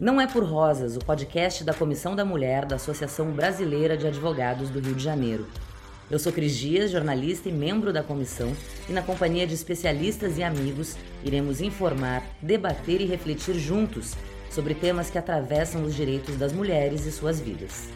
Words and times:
Não 0.00 0.20
é 0.20 0.28
por 0.28 0.44
Rosas, 0.44 0.96
o 0.96 1.00
podcast 1.00 1.64
da 1.64 1.74
Comissão 1.74 2.14
da 2.14 2.24
Mulher 2.24 2.64
da 2.64 2.76
Associação 2.76 3.32
Brasileira 3.32 3.96
de 3.96 4.06
Advogados 4.06 4.70
do 4.70 4.78
Rio 4.78 4.94
de 4.94 5.02
Janeiro. 5.02 5.48
Eu 6.08 6.20
sou 6.20 6.32
Cris 6.32 6.56
Dias, 6.56 6.92
jornalista 6.92 7.48
e 7.48 7.52
membro 7.52 7.92
da 7.92 8.00
comissão, 8.00 8.52
e 8.88 8.92
na 8.92 9.02
companhia 9.02 9.44
de 9.44 9.54
especialistas 9.54 10.38
e 10.38 10.44
amigos, 10.44 10.96
iremos 11.24 11.60
informar, 11.60 12.22
debater 12.40 13.00
e 13.00 13.06
refletir 13.06 13.56
juntos 13.56 14.14
sobre 14.48 14.72
temas 14.72 15.10
que 15.10 15.18
atravessam 15.18 15.82
os 15.82 15.96
direitos 15.96 16.36
das 16.36 16.52
mulheres 16.52 17.04
e 17.04 17.10
suas 17.10 17.40
vidas. 17.40 17.90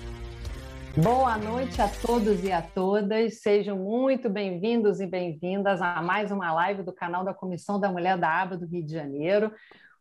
Boa 0.97 1.39
noite 1.39 1.81
a 1.81 1.89
todos 1.89 2.45
e 2.45 2.53
a 2.53 2.61
todas. 2.61 3.41
Sejam 3.41 3.79
muito 3.79 4.29
bem-vindos 4.29 5.01
e 5.01 5.07
bem-vindas 5.07 5.81
a 5.81 6.03
mais 6.03 6.31
uma 6.31 6.53
live 6.53 6.83
do 6.83 6.93
canal 6.93 7.25
da 7.25 7.33
Comissão 7.33 7.81
da 7.81 7.91
Mulher 7.91 8.19
da 8.19 8.43
Aba 8.43 8.59
do 8.59 8.67
Rio 8.67 8.85
de 8.85 8.93
Janeiro, 8.93 9.51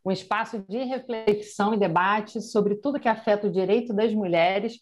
um 0.04 0.10
espaço 0.10 0.64
de 0.68 0.78
reflexão 0.84 1.74
e 1.74 1.78
debate 1.78 2.40
sobre 2.40 2.76
tudo 2.76 3.00
que 3.00 3.08
afeta 3.08 3.46
o 3.46 3.52
direito 3.52 3.92
das 3.92 4.12
mulheres, 4.12 4.78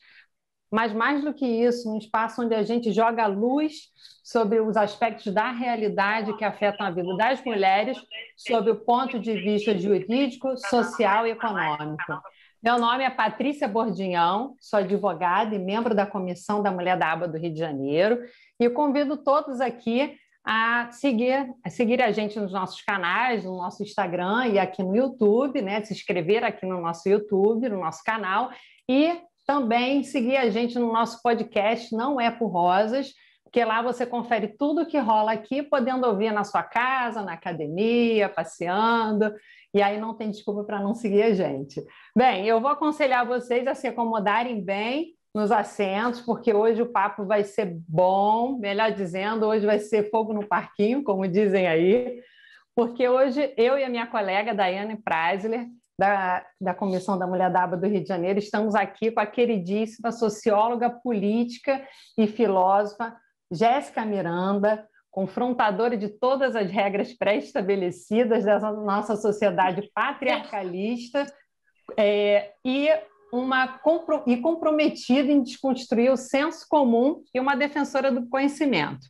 mas 0.70 0.92
mais 0.92 1.24
do 1.24 1.34
que 1.34 1.44
isso, 1.44 1.92
um 1.92 1.98
espaço 1.98 2.42
onde 2.42 2.54
a 2.54 2.62
gente 2.62 2.92
joga 2.92 3.26
luz 3.26 3.88
sobre 4.22 4.60
os 4.60 4.76
aspectos 4.76 5.32
da 5.32 5.50
realidade 5.50 6.36
que 6.36 6.44
afetam 6.44 6.86
a 6.86 6.90
vida 6.90 7.16
das 7.16 7.44
mulheres, 7.44 7.98
sob 8.36 8.70
o 8.70 8.76
ponto 8.76 9.18
de 9.18 9.32
vista 9.34 9.76
jurídico, 9.76 10.56
social 10.56 11.26
e 11.26 11.30
econômico. 11.30 12.22
Meu 12.62 12.78
nome 12.78 13.02
é 13.02 13.10
Patrícia 13.10 13.66
Bordinhão, 13.66 14.54
sou 14.60 14.78
advogada 14.78 15.54
e 15.54 15.58
membro 15.58 15.94
da 15.94 16.06
Comissão 16.06 16.62
da 16.62 16.70
Mulher 16.70 16.96
da 16.96 17.10
Aba 17.10 17.26
do 17.26 17.38
Rio 17.38 17.52
de 17.52 17.58
Janeiro, 17.58 18.20
e 18.58 18.70
convido 18.70 19.16
todos 19.16 19.60
aqui 19.60 20.14
a 20.44 20.90
seguir, 20.92 21.52
a 21.64 21.70
seguir 21.70 22.02
a 22.02 22.12
gente 22.12 22.38
nos 22.38 22.52
nossos 22.52 22.80
canais, 22.82 23.44
no 23.44 23.56
nosso 23.56 23.82
Instagram 23.82 24.48
e 24.48 24.58
aqui 24.58 24.82
no 24.82 24.96
YouTube, 24.96 25.60
né? 25.62 25.82
Se 25.82 25.92
inscrever 25.92 26.44
aqui 26.44 26.66
no 26.66 26.80
nosso 26.80 27.08
YouTube, 27.08 27.68
no 27.68 27.80
nosso 27.80 28.02
canal, 28.04 28.50
e 28.88 29.20
também 29.46 30.02
seguir 30.02 30.36
a 30.36 30.48
gente 30.48 30.78
no 30.78 30.92
nosso 30.92 31.20
podcast 31.22 31.94
Não 31.94 32.20
é 32.20 32.30
por 32.30 32.48
Rosas, 32.48 33.12
porque 33.44 33.64
lá 33.64 33.82
você 33.82 34.06
confere 34.06 34.48
tudo 34.56 34.86
que 34.86 34.98
rola 34.98 35.32
aqui, 35.32 35.62
podendo 35.62 36.06
ouvir 36.06 36.32
na 36.32 36.44
sua 36.44 36.62
casa, 36.62 37.22
na 37.22 37.32
academia, 37.32 38.28
passeando 38.28 39.32
e 39.72 39.80
aí 39.80 40.00
não 40.00 40.14
tem 40.14 40.30
desculpa 40.30 40.64
para 40.64 40.80
não 40.80 40.94
seguir 40.94 41.22
a 41.22 41.34
gente. 41.34 41.84
Bem, 42.16 42.46
eu 42.46 42.60
vou 42.60 42.70
aconselhar 42.70 43.26
vocês 43.26 43.66
a 43.66 43.74
se 43.74 43.86
acomodarem 43.86 44.62
bem 44.62 45.14
nos 45.34 45.52
assentos, 45.52 46.20
porque 46.20 46.52
hoje 46.52 46.82
o 46.82 46.90
papo 46.90 47.24
vai 47.24 47.44
ser 47.44 47.76
bom, 47.88 48.58
melhor 48.58 48.90
dizendo, 48.92 49.46
hoje 49.46 49.64
vai 49.64 49.78
ser 49.78 50.10
fogo 50.10 50.32
no 50.32 50.46
parquinho, 50.46 51.04
como 51.04 51.28
dizem 51.28 51.66
aí, 51.68 52.20
porque 52.74 53.08
hoje 53.08 53.52
eu 53.56 53.78
e 53.78 53.84
a 53.84 53.88
minha 53.88 54.06
colega 54.06 54.54
Daiane 54.54 54.96
Preisler, 54.96 55.66
da, 55.98 56.46
da 56.58 56.74
Comissão 56.74 57.18
da 57.18 57.26
Mulher 57.26 57.50
da 57.50 57.66
do 57.66 57.86
Rio 57.86 58.00
de 58.00 58.08
Janeiro, 58.08 58.38
estamos 58.38 58.74
aqui 58.74 59.10
com 59.10 59.20
a 59.20 59.26
queridíssima 59.26 60.10
socióloga 60.10 60.88
política 60.88 61.86
e 62.16 62.26
filósofa 62.26 63.14
Jéssica 63.52 64.04
Miranda, 64.06 64.88
confrontadora 65.10 65.96
de 65.98 66.08
todas 66.08 66.56
as 66.56 66.70
regras 66.70 67.12
pré-estabelecidas 67.12 68.44
dessa 68.44 68.72
nossa 68.72 69.14
sociedade 69.14 69.90
patriarcalista 69.92 71.26
é, 71.98 72.52
e 72.64 72.88
uma 73.32 73.80
e 74.26 74.36
comprometida 74.36 75.30
em 75.30 75.42
desconstruir 75.42 76.10
o 76.10 76.16
senso 76.16 76.66
comum 76.68 77.22
e 77.34 77.40
uma 77.40 77.54
defensora 77.54 78.10
do 78.10 78.28
conhecimento. 78.28 79.06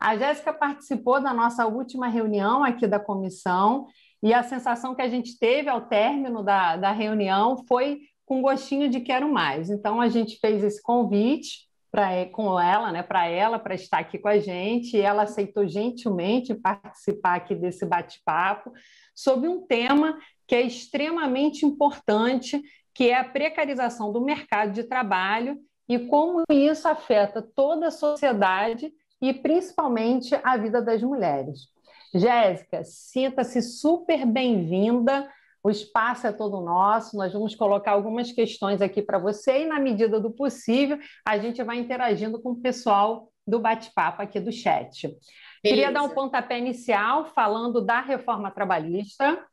A 0.00 0.16
Jéssica 0.16 0.52
participou 0.52 1.20
da 1.20 1.34
nossa 1.34 1.66
última 1.66 2.08
reunião 2.08 2.64
aqui 2.64 2.86
da 2.86 2.98
comissão 2.98 3.86
e 4.22 4.32
a 4.32 4.42
sensação 4.42 4.94
que 4.94 5.02
a 5.02 5.08
gente 5.08 5.38
teve 5.38 5.68
ao 5.68 5.82
término 5.82 6.42
da, 6.42 6.76
da 6.76 6.90
reunião 6.90 7.64
foi 7.66 8.00
com 8.24 8.40
gostinho 8.40 8.88
de 8.88 9.00
quero 9.00 9.30
mais. 9.30 9.70
Então 9.70 10.00
a 10.00 10.08
gente 10.08 10.38
fez 10.38 10.62
esse 10.62 10.82
convite 10.82 11.68
pra, 11.90 12.24
com 12.26 12.58
ela, 12.58 12.92
né, 12.92 13.02
para 13.02 13.26
ela, 13.26 13.58
para 13.58 13.74
estar 13.74 13.98
aqui 13.98 14.18
com 14.18 14.28
a 14.28 14.38
gente, 14.38 14.96
e 14.96 15.00
ela 15.00 15.24
aceitou 15.24 15.66
gentilmente 15.66 16.54
participar 16.54 17.36
aqui 17.36 17.54
desse 17.54 17.84
bate-papo 17.84 18.72
sobre 19.14 19.48
um 19.48 19.66
tema 19.66 20.16
que 20.46 20.54
é 20.54 20.62
extremamente 20.62 21.66
importante, 21.66 22.62
que 22.94 23.10
é 23.10 23.18
a 23.18 23.24
precarização 23.24 24.12
do 24.12 24.20
mercado 24.20 24.72
de 24.72 24.84
trabalho 24.84 25.58
e 25.88 25.98
como 25.98 26.42
isso 26.50 26.88
afeta 26.88 27.42
toda 27.42 27.88
a 27.88 27.90
sociedade 27.90 28.92
e 29.20 29.32
principalmente 29.32 30.34
a 30.42 30.56
vida 30.56 30.80
das 30.80 31.02
mulheres. 31.02 31.68
Jéssica, 32.14 32.82
sinta-se 32.84 33.62
super 33.62 34.26
bem-vinda 34.26 35.28
o 35.62 35.70
espaço 35.70 36.26
é 36.26 36.32
todo 36.32 36.60
nosso, 36.62 37.16
nós 37.16 37.32
vamos 37.32 37.54
colocar 37.54 37.92
algumas 37.92 38.32
questões 38.32 38.80
aqui 38.80 39.02
para 39.02 39.18
você 39.18 39.62
e, 39.62 39.66
na 39.66 39.78
medida 39.78 40.18
do 40.18 40.30
possível, 40.30 40.98
a 41.26 41.38
gente 41.38 41.62
vai 41.62 41.78
interagindo 41.78 42.40
com 42.40 42.52
o 42.52 42.60
pessoal 42.60 43.30
do 43.46 43.60
bate-papo 43.60 44.22
aqui 44.22 44.40
do 44.40 44.50
chat. 44.50 45.02
Beleza. 45.02 45.20
Queria 45.62 45.92
dar 45.92 46.02
um 46.02 46.10
pontapé 46.10 46.58
inicial 46.58 47.26
falando 47.26 47.82
da 47.82 48.00
reforma 48.00 48.50
trabalhista. 48.50 49.44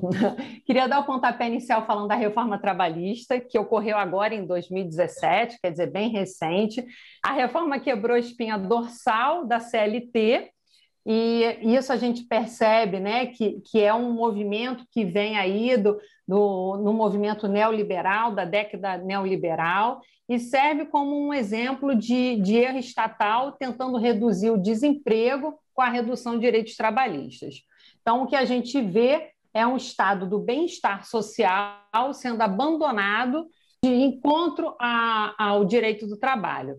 Queria 0.64 0.88
dar 0.88 1.00
o 1.00 1.04
pontapé 1.04 1.46
inicial 1.46 1.86
falando 1.86 2.08
da 2.08 2.14
reforma 2.14 2.58
trabalhista, 2.58 3.40
que 3.40 3.58
ocorreu 3.58 3.96
agora 3.96 4.34
em 4.34 4.46
2017, 4.46 5.58
quer 5.60 5.70
dizer, 5.70 5.90
bem 5.90 6.10
recente. 6.10 6.84
A 7.22 7.32
reforma 7.32 7.80
quebrou 7.80 8.16
a 8.16 8.20
espinha 8.20 8.58
dorsal 8.58 9.46
da 9.46 9.60
CLT 9.60 10.50
e 11.04 11.58
isso 11.62 11.92
a 11.92 11.96
gente 11.96 12.24
percebe 12.24 13.00
né, 13.00 13.26
que, 13.26 13.60
que 13.60 13.80
é 13.80 13.92
um 13.92 14.12
movimento 14.12 14.84
que 14.90 15.04
vem 15.04 15.36
aí 15.36 15.76
do, 15.76 15.98
do, 16.26 16.76
no 16.82 16.92
movimento 16.92 17.48
neoliberal, 17.48 18.32
da 18.32 18.44
década 18.44 18.96
neoliberal, 18.98 20.00
e 20.28 20.38
serve 20.38 20.86
como 20.86 21.18
um 21.18 21.34
exemplo 21.34 21.94
de, 21.96 22.36
de 22.36 22.56
erro 22.56 22.78
estatal 22.78 23.52
tentando 23.52 23.98
reduzir 23.98 24.50
o 24.50 24.62
desemprego 24.62 25.58
com 25.74 25.82
a 25.82 25.88
redução 25.88 26.34
de 26.34 26.40
direitos 26.40 26.76
trabalhistas. 26.76 27.62
Então, 28.00 28.22
o 28.22 28.26
que 28.26 28.36
a 28.36 28.44
gente 28.44 28.80
vê 28.80 29.31
é 29.54 29.66
um 29.66 29.76
estado 29.76 30.26
do 30.28 30.38
bem-estar 30.38 31.04
social 31.04 32.14
sendo 32.14 32.40
abandonado 32.40 33.46
de 33.84 33.90
encontro 33.90 34.74
a, 34.80 35.34
ao 35.38 35.64
direito 35.64 36.06
do 36.06 36.16
trabalho. 36.16 36.76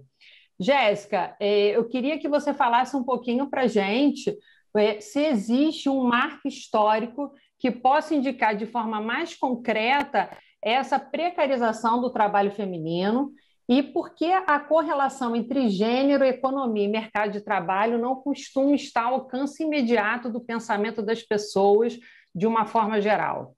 Jéssica, 0.59 1.35
é, 1.39 1.75
eu 1.75 1.87
queria 1.87 2.17
que 2.17 2.29
você 2.29 2.53
falasse 2.53 2.95
um 2.95 3.03
pouquinho 3.03 3.49
para 3.49 3.63
a 3.63 3.67
gente 3.67 4.35
é, 4.75 4.99
se 4.99 5.19
existe 5.19 5.89
um 5.89 6.03
marco 6.03 6.47
histórico 6.47 7.31
que 7.59 7.69
possa 7.71 8.15
indicar 8.15 8.55
de 8.55 8.65
forma 8.65 9.01
mais 9.01 9.35
concreta 9.35 10.29
essa 10.61 10.97
precarização 10.97 12.01
do 12.01 12.09
trabalho 12.09 12.51
feminino 12.51 13.31
e 13.67 13.81
por 13.81 14.13
que 14.13 14.31
a 14.31 14.59
correlação 14.59 15.35
entre 15.35 15.69
gênero, 15.69 16.25
economia 16.25 16.83
e 16.83 16.89
mercado 16.89 17.31
de 17.31 17.41
trabalho 17.41 17.97
não 17.97 18.15
costuma 18.15 18.75
estar 18.75 19.03
ao 19.03 19.15
alcance 19.15 19.63
imediato 19.63 20.29
do 20.29 20.41
pensamento 20.41 21.01
das 21.01 21.21
pessoas 21.23 21.97
de 22.33 22.47
uma 22.47 22.65
forma 22.65 22.99
geral. 23.01 23.55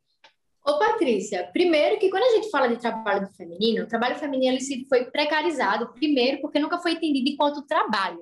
Ô, 0.66 0.80
Patrícia, 0.80 1.48
primeiro 1.54 2.00
que 2.00 2.10
quando 2.10 2.24
a 2.24 2.36
gente 2.36 2.50
fala 2.50 2.68
de 2.68 2.78
trabalho 2.78 3.28
feminino, 3.38 3.84
o 3.84 3.88
trabalho 3.88 4.16
feminino 4.16 4.56
ele 4.56 4.86
foi 4.88 5.06
precarizado, 5.06 5.94
primeiro 5.94 6.42
porque 6.42 6.60
nunca 6.60 6.80
foi 6.80 6.94
entendido 6.94 7.30
enquanto 7.30 7.68
trabalho, 7.68 8.20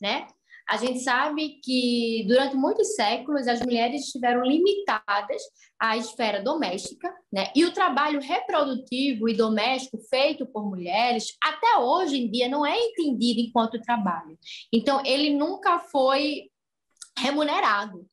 né? 0.00 0.26
A 0.68 0.76
gente 0.76 1.00
sabe 1.00 1.60
que 1.62 2.24
durante 2.28 2.54
muitos 2.54 2.94
séculos 2.94 3.48
as 3.48 3.60
mulheres 3.60 4.02
estiveram 4.02 4.42
limitadas 4.42 5.42
à 5.80 5.96
esfera 5.96 6.42
doméstica, 6.42 7.10
né? 7.32 7.50
E 7.56 7.64
o 7.64 7.72
trabalho 7.72 8.20
reprodutivo 8.20 9.30
e 9.30 9.34
doméstico 9.34 9.98
feito 10.10 10.44
por 10.44 10.68
mulheres, 10.68 11.36
até 11.42 11.78
hoje 11.78 12.18
em 12.18 12.30
dia, 12.30 12.48
não 12.48 12.66
é 12.66 12.78
entendido 12.78 13.40
enquanto 13.40 13.80
trabalho. 13.80 14.38
Então, 14.70 15.02
ele 15.06 15.34
nunca 15.34 15.78
foi 15.78 16.50
remunerado. 17.18 18.06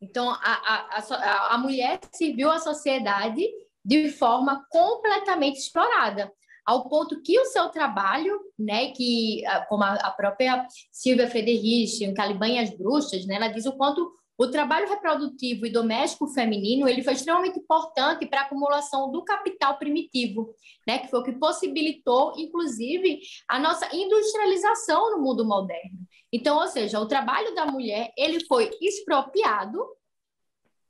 Então, 0.00 0.30
a, 0.30 0.36
a, 0.36 0.98
a, 0.98 1.54
a 1.54 1.58
mulher 1.58 1.98
serviu 2.12 2.50
à 2.50 2.58
sociedade 2.58 3.42
de 3.84 4.10
forma 4.10 4.66
completamente 4.68 5.58
explorada, 5.58 6.32
ao 6.66 6.88
ponto 6.88 7.22
que 7.22 7.38
o 7.38 7.44
seu 7.44 7.68
trabalho, 7.68 8.36
né, 8.58 8.90
que 8.90 9.44
como 9.68 9.84
a, 9.84 10.10
própria 10.10 10.66
Silvia 10.90 11.30
Frederich, 11.30 12.04
em 12.04 12.12
Caliban 12.12 12.48
e 12.48 12.58
as 12.58 12.76
Bruxas, 12.76 13.24
né, 13.24 13.36
ela 13.36 13.48
diz 13.48 13.64
o 13.64 13.76
quanto 13.76 14.12
o 14.38 14.48
trabalho 14.48 14.88
reprodutivo 14.88 15.66
e 15.66 15.72
doméstico 15.72 16.28
feminino 16.28 16.88
ele 16.88 17.02
foi 17.02 17.14
extremamente 17.14 17.58
importante 17.58 18.26
para 18.26 18.40
a 18.40 18.44
acumulação 18.44 19.10
do 19.10 19.24
capital 19.24 19.78
primitivo, 19.78 20.54
né, 20.86 20.98
que 20.98 21.08
foi 21.08 21.20
o 21.20 21.22
que 21.22 21.32
possibilitou, 21.32 22.34
inclusive, 22.36 23.20
a 23.48 23.58
nossa 23.58 23.88
industrialização 23.94 25.12
no 25.12 25.22
mundo 25.22 25.44
moderno. 25.44 25.98
Então, 26.32 26.58
ou 26.58 26.68
seja, 26.68 27.00
o 27.00 27.08
trabalho 27.08 27.54
da 27.54 27.66
mulher 27.66 28.12
ele 28.16 28.44
foi 28.44 28.70
expropriado, 28.80 29.78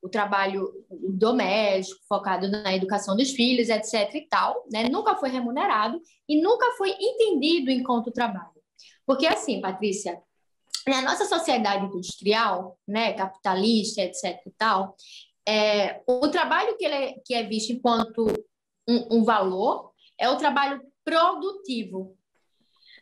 o 0.02 0.08
trabalho 0.08 0.72
doméstico, 0.90 2.00
focado 2.08 2.49
na 2.49 2.75
educação 2.75 3.16
dos 3.16 3.31
filhos, 3.31 3.69
etc. 3.69 4.14
e 4.14 4.28
tal, 4.28 4.64
né, 4.70 4.88
nunca 4.88 5.16
foi 5.16 5.31
remunerado 5.31 6.00
e 6.28 6.40
nunca 6.40 6.72
foi 6.76 6.90
entendido 6.90 7.70
enquanto 7.70 8.10
trabalho. 8.10 8.56
Porque 9.06 9.26
assim, 9.26 9.60
Patrícia, 9.60 10.20
na 10.87 11.03
nossa 11.03 11.25
sociedade 11.25 11.85
industrial, 11.85 12.79
né, 12.87 13.12
capitalista, 13.12 14.03
etc. 14.03 14.41
e 14.47 14.50
tal, 14.53 14.97
é, 15.47 16.00
o 16.06 16.29
trabalho 16.29 16.77
que, 16.77 16.87
é, 16.87 17.15
que 17.25 17.35
é 17.35 17.43
visto 17.43 17.73
enquanto 17.73 18.27
um, 18.88 19.19
um 19.19 19.25
valor 19.25 19.93
é 20.19 20.29
o 20.29 20.37
trabalho 20.37 20.81
produtivo. 21.05 22.17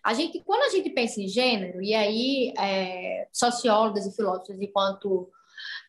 A 0.02 0.12
gente, 0.12 0.42
quando 0.44 0.62
a 0.62 0.68
gente 0.68 0.90
pensa 0.90 1.20
em 1.20 1.28
gênero, 1.28 1.82
e 1.82 1.94
aí 1.94 2.52
é, 2.58 3.26
sociólogas 3.32 4.06
e 4.06 4.14
filósofos, 4.14 4.60
enquanto 4.60 5.30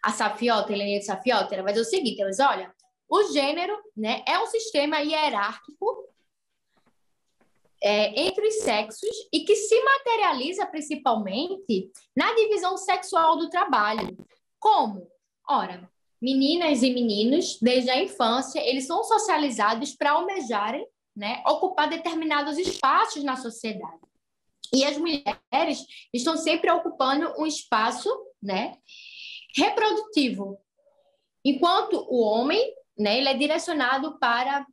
a 0.01 0.11
Safiota, 0.11 0.71
Helena 0.71 0.99
de 0.99 1.05
Safiota, 1.05 1.53
ela 1.53 1.63
vai 1.63 1.73
dizer 1.73 1.85
o 1.85 1.89
seguinte, 1.89 2.21
olha, 2.41 2.73
o 3.09 3.23
gênero 3.33 3.77
né, 3.95 4.23
é 4.27 4.39
um 4.39 4.47
sistema 4.47 4.99
hierárquico 4.99 5.85
é, 7.81 8.19
entre 8.19 8.47
os 8.47 8.55
sexos 8.55 9.15
e 9.31 9.41
que 9.41 9.55
se 9.55 9.79
materializa 9.83 10.65
principalmente 10.65 11.91
na 12.15 12.33
divisão 12.33 12.77
sexual 12.77 13.37
do 13.37 13.49
trabalho. 13.49 14.17
Como? 14.59 15.07
Ora, 15.47 15.89
meninas 16.21 16.81
e 16.81 16.91
meninos, 16.91 17.59
desde 17.61 17.89
a 17.89 18.01
infância, 18.01 18.59
eles 18.59 18.87
são 18.87 19.03
socializados 19.03 19.93
para 19.93 20.11
almejarem 20.11 20.87
né, 21.15 21.41
ocupar 21.47 21.89
determinados 21.89 22.57
espaços 22.57 23.23
na 23.23 23.35
sociedade. 23.35 23.99
E 24.73 24.83
as 24.83 24.97
mulheres 24.97 25.85
estão 26.13 26.35
sempre 26.35 26.69
ocupando 26.71 27.33
um 27.37 27.45
espaço 27.45 28.09
né, 28.41 28.77
reprodutivo, 29.55 30.57
enquanto 31.43 32.05
o 32.09 32.21
homem 32.21 32.73
né, 32.97 33.17
ele 33.17 33.29
é 33.29 33.33
direcionado 33.33 34.17
para 34.19 34.65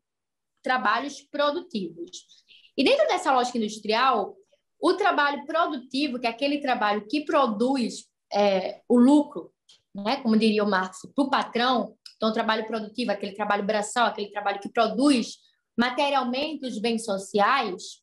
trabalhos 0.63 1.21
produtivos. 1.21 2.42
E 2.77 2.85
dentro 2.85 3.07
dessa 3.07 3.33
lógica 3.33 3.59
industrial, 3.59 4.37
o 4.81 4.95
trabalho 4.95 5.45
produtivo, 5.47 6.19
que 6.19 6.27
é 6.27 6.31
aquele 6.31 6.59
trabalho 6.59 7.07
que 7.07 7.25
produz 7.25 8.07
é, 8.33 8.81
o 8.89 8.99
lucro, 8.99 9.53
né, 9.95 10.17
como 10.17 10.37
diria 10.37 10.65
o 10.65 10.69
Marx, 10.69 11.01
para 11.15 11.25
o 11.25 11.31
patrão, 11.31 11.95
então 12.17 12.31
o 12.31 12.33
trabalho 12.33 12.67
produtivo, 12.67 13.11
aquele 13.11 13.33
trabalho 13.33 13.65
braçal, 13.65 14.07
aquele 14.07 14.31
trabalho 14.31 14.61
que 14.61 14.69
produz 14.69 15.39
materialmente 15.77 16.67
os 16.67 16.79
bens 16.79 17.05
sociais, 17.05 18.03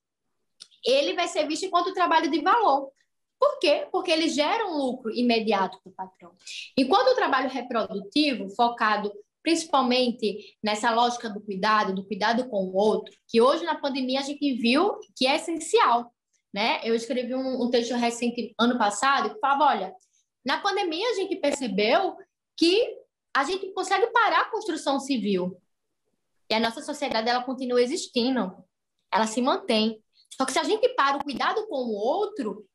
ele 0.86 1.14
vai 1.14 1.28
ser 1.28 1.48
visto 1.48 1.66
enquanto 1.66 1.94
trabalho 1.94 2.30
de 2.30 2.42
valor. 2.42 2.92
Por 3.40 3.60
quê? 3.60 3.88
Porque 3.92 4.12
ele 4.12 4.28
gera 4.28 4.68
um 4.68 4.78
lucro 4.78 5.12
imediato 5.12 5.80
para 5.82 5.90
o 5.90 5.96
patrão. 5.96 6.32
Enquanto 6.78 7.10
o 7.10 7.16
trabalho 7.16 7.50
reprodutivo, 7.50 8.50
focado 8.50 9.12
principalmente 9.50 10.56
nessa 10.64 10.92
lógica 10.92 11.28
do 11.28 11.42
cuidado, 11.42 11.96
do 11.96 12.06
cuidado 12.06 12.48
com 12.50 12.66
o 12.66 12.76
outro, 12.76 13.12
que 13.28 13.42
hoje 13.42 13.64
na 13.64 13.74
pandemia 13.74 14.20
a 14.20 14.24
gente 14.24 14.54
viu 14.54 15.00
que 15.16 15.26
é 15.26 15.38
essencial. 15.38 16.14
Né? 16.54 16.80
Eu 16.84 16.94
escrevi 16.94 17.34
um, 17.34 17.64
um 17.64 17.70
texto 17.72 17.96
recente 17.96 18.54
ano 18.60 18.78
passado 18.78 19.34
que 19.34 19.40
falava: 19.40 19.66
olha, 19.66 19.96
na 20.46 20.62
pandemia 20.62 21.10
a 21.10 21.14
gente 21.16 21.36
percebeu 21.38 22.16
que 22.56 22.96
a 23.36 23.44
gente 23.44 23.72
consegue 23.74 24.08
parar 24.08 24.42
a 24.42 24.52
construção 24.52 25.00
civil. 25.00 25.60
E 26.48 26.54
a 26.54 26.60
nossa 26.60 26.82
sociedade 26.82 27.28
ela 27.28 27.44
continua 27.44 27.82
existindo, 27.82 28.56
ela 29.12 29.26
se 29.26 29.42
mantém. 29.42 30.00
Só 30.30 30.46
que 30.46 30.52
se 30.52 30.60
a 30.60 30.64
gente 30.64 30.90
para 30.90 31.18
o 31.18 31.24
cuidado 31.24 31.66
com 31.68 31.76
o 31.76 31.92
outro, 31.92 32.68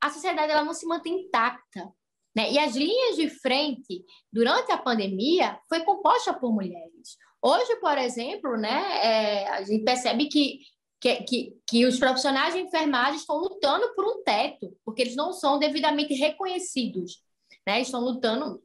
a 0.00 0.10
sociedade 0.10 0.52
ela 0.52 0.64
não 0.64 0.74
se 0.74 0.86
mantém 0.86 1.26
intacta. 1.26 1.92
Né? 2.34 2.52
E 2.52 2.58
as 2.58 2.74
linhas 2.74 3.16
de 3.16 3.28
frente 3.28 4.04
durante 4.32 4.72
a 4.72 4.78
pandemia 4.78 5.58
foi 5.68 5.80
composta 5.80 6.32
por 6.32 6.52
mulheres. 6.52 7.16
Hoje, 7.40 7.76
por 7.76 7.98
exemplo, 7.98 8.56
né, 8.56 8.84
é, 9.02 9.48
a 9.48 9.62
gente 9.62 9.84
percebe 9.84 10.26
que, 10.26 10.60
que, 11.00 11.16
que, 11.24 11.56
que 11.66 11.86
os 11.86 11.98
profissionais 11.98 12.54
de 12.54 12.60
enfermagem 12.60 13.16
estão 13.16 13.36
lutando 13.36 13.92
por 13.94 14.04
um 14.04 14.22
teto, 14.22 14.76
porque 14.84 15.02
eles 15.02 15.16
não 15.16 15.32
são 15.32 15.58
devidamente 15.58 16.14
reconhecidos. 16.14 17.22
Né? 17.66 17.80
Estão 17.80 18.00
lutando 18.00 18.62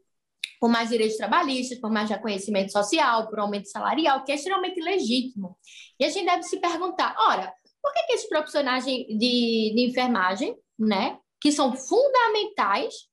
por 0.59 0.69
mais 0.69 0.89
direitos 0.89 1.17
trabalhistas, 1.17 1.79
por 1.79 1.91
mais 1.91 2.09
reconhecimento 2.09 2.71
social, 2.71 3.27
por 3.27 3.39
aumento 3.39 3.69
salarial, 3.69 4.23
que 4.23 4.31
é 4.31 4.35
extremamente 4.35 4.79
legítimo. 4.79 5.57
E 5.99 6.05
a 6.05 6.09
gente 6.09 6.25
deve 6.25 6.43
se 6.43 6.59
perguntar, 6.59 7.15
ora, 7.19 7.53
por 7.81 7.93
que, 7.93 8.03
que 8.05 8.13
esses 8.13 8.29
profissionais 8.29 8.85
de, 8.85 9.05
de 9.17 9.85
enfermagem, 9.87 10.55
né, 10.77 11.19
que 11.39 11.51
são 11.51 11.75
fundamentais 11.75 13.06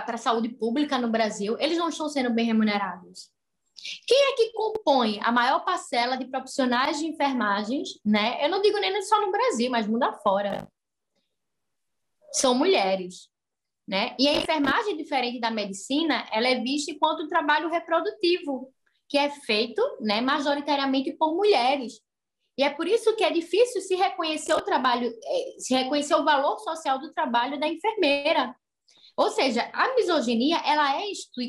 para 0.00 0.14
a 0.14 0.18
saúde 0.18 0.48
pública 0.48 0.98
no 0.98 1.08
Brasil, 1.08 1.56
eles 1.58 1.78
não 1.78 1.88
estão 1.88 2.08
sendo 2.08 2.30
bem 2.30 2.46
remunerados? 2.46 3.30
Quem 4.06 4.32
é 4.32 4.36
que 4.36 4.52
compõe 4.52 5.20
a 5.22 5.30
maior 5.30 5.64
parcela 5.64 6.16
de 6.16 6.26
profissionais 6.26 6.98
de 6.98 7.06
enfermagens, 7.06 8.00
né? 8.04 8.44
Eu 8.44 8.48
não 8.48 8.60
digo 8.62 8.78
nem 8.78 9.00
só 9.02 9.20
no 9.20 9.30
Brasil, 9.30 9.70
mas 9.70 9.86
mundo 9.86 10.02
afora. 10.02 10.66
São 12.32 12.54
mulheres, 12.54 13.28
né? 13.86 14.16
E 14.18 14.28
a 14.28 14.34
enfermagem, 14.34 14.96
diferente 14.96 15.40
da 15.40 15.50
medicina, 15.50 16.26
ela 16.32 16.48
é 16.48 16.60
vista 16.60 16.90
enquanto 16.90 17.28
trabalho 17.28 17.70
reprodutivo, 17.70 18.72
que 19.08 19.16
é 19.18 19.30
feito, 19.30 19.80
né, 20.00 20.20
majoritariamente 20.20 21.12
por 21.12 21.34
mulheres. 21.34 22.00
E 22.58 22.62
é 22.62 22.70
por 22.70 22.88
isso 22.88 23.14
que 23.14 23.22
é 23.22 23.30
difícil 23.30 23.80
se 23.82 23.94
reconhecer 23.94 24.54
o 24.54 24.62
trabalho, 24.62 25.08
eh, 25.08 25.54
se 25.58 25.74
reconhecer 25.74 26.14
o 26.14 26.24
valor 26.24 26.58
social 26.60 26.98
do 26.98 27.12
trabalho 27.12 27.60
da 27.60 27.68
enfermeira. 27.68 28.56
Ou 29.16 29.30
seja, 29.30 29.68
a 29.72 29.94
misoginia 29.94 30.58
ela 30.58 31.00
é 31.00 31.04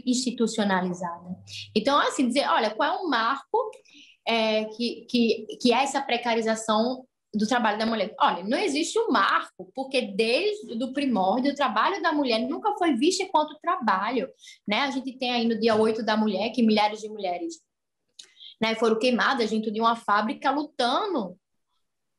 institucionalizada. 0.05 1.35
Então, 1.75 1.97
assim, 1.99 2.27
dizer, 2.27 2.47
olha, 2.49 2.73
qual 2.73 2.93
é 2.93 2.97
o 2.97 3.09
marco 3.09 3.71
é, 4.25 4.65
que, 4.65 5.05
que, 5.09 5.45
que 5.61 5.73
é 5.73 5.83
essa 5.83 6.01
precarização 6.01 7.05
do 7.33 7.45
trabalho 7.45 7.77
da 7.77 7.85
mulher? 7.85 8.15
Olha, 8.19 8.43
não 8.43 8.57
existe 8.57 8.97
um 8.97 9.11
marco, 9.11 9.69
porque 9.75 10.01
desde 10.01 10.81
o 10.81 10.93
primórdio, 10.93 11.51
o 11.51 11.55
trabalho 11.55 12.01
da 12.01 12.13
mulher 12.13 12.39
nunca 12.39 12.73
foi 12.77 12.93
visto 12.93 13.21
enquanto 13.21 13.59
trabalho. 13.61 14.29
Né? 14.65 14.79
A 14.79 14.91
gente 14.91 15.17
tem 15.17 15.31
aí 15.31 15.45
no 15.45 15.59
dia 15.59 15.75
8 15.75 16.03
da 16.03 16.15
mulher, 16.15 16.51
que 16.51 16.63
milhares 16.63 17.01
de 17.01 17.09
mulheres 17.09 17.61
né, 18.61 18.75
foram 18.75 18.97
queimadas 18.97 19.49
dentro 19.51 19.71
de 19.71 19.79
uma 19.79 19.95
fábrica 19.95 20.49
lutando 20.51 21.37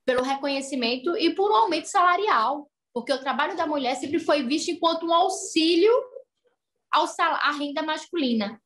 pelo 0.05 0.23
reconhecimento 0.23 1.17
e 1.17 1.35
por 1.35 1.51
um 1.51 1.57
aumento 1.57 1.87
salarial, 1.87 2.69
porque 2.99 3.13
o 3.13 3.21
trabalho 3.21 3.57
da 3.57 3.65
mulher 3.65 3.95
sempre 3.95 4.19
foi 4.19 4.43
visto 4.43 4.73
enquanto 4.73 5.07
um 5.07 5.15
auxílio 5.15 5.93
ao 6.91 7.07
à 7.19 7.53
renda 7.53 7.81
masculina. 7.81 8.61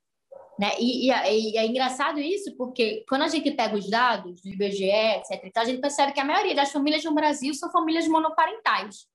Né? 0.59 0.71
E, 0.79 1.11
e, 1.11 1.53
e, 1.53 1.59
é 1.59 1.67
engraçado 1.67 2.19
isso, 2.19 2.57
porque 2.57 3.05
quando 3.07 3.23
a 3.23 3.29
gente 3.29 3.51
pega 3.51 3.77
os 3.77 3.91
dados 3.91 4.41
do 4.41 4.49
IBGE, 4.49 4.85
etc., 4.87 5.53
a 5.55 5.65
gente 5.67 5.83
percebe 5.83 6.15
que 6.15 6.21
a 6.21 6.25
maioria 6.25 6.55
das 6.55 6.73
famílias 6.73 7.05
no 7.05 7.15
Brasil 7.15 7.53
são 7.53 7.71
famílias 7.71 8.09
monoparentais, 8.09 9.07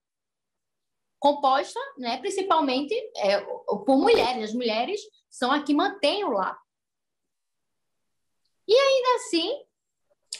composta 1.17 1.79
né, 1.97 2.17
principalmente 2.17 2.93
é, 3.15 3.41
por 3.41 3.97
mulheres. 3.97 4.51
As 4.51 4.53
mulheres 4.53 5.01
são 5.27 5.51
a 5.51 5.63
que 5.63 5.73
mantêm 5.73 6.23
o 6.25 6.29
lar. 6.29 6.59
E 8.67 8.73
ainda 8.75 9.15
assim, 9.15 9.63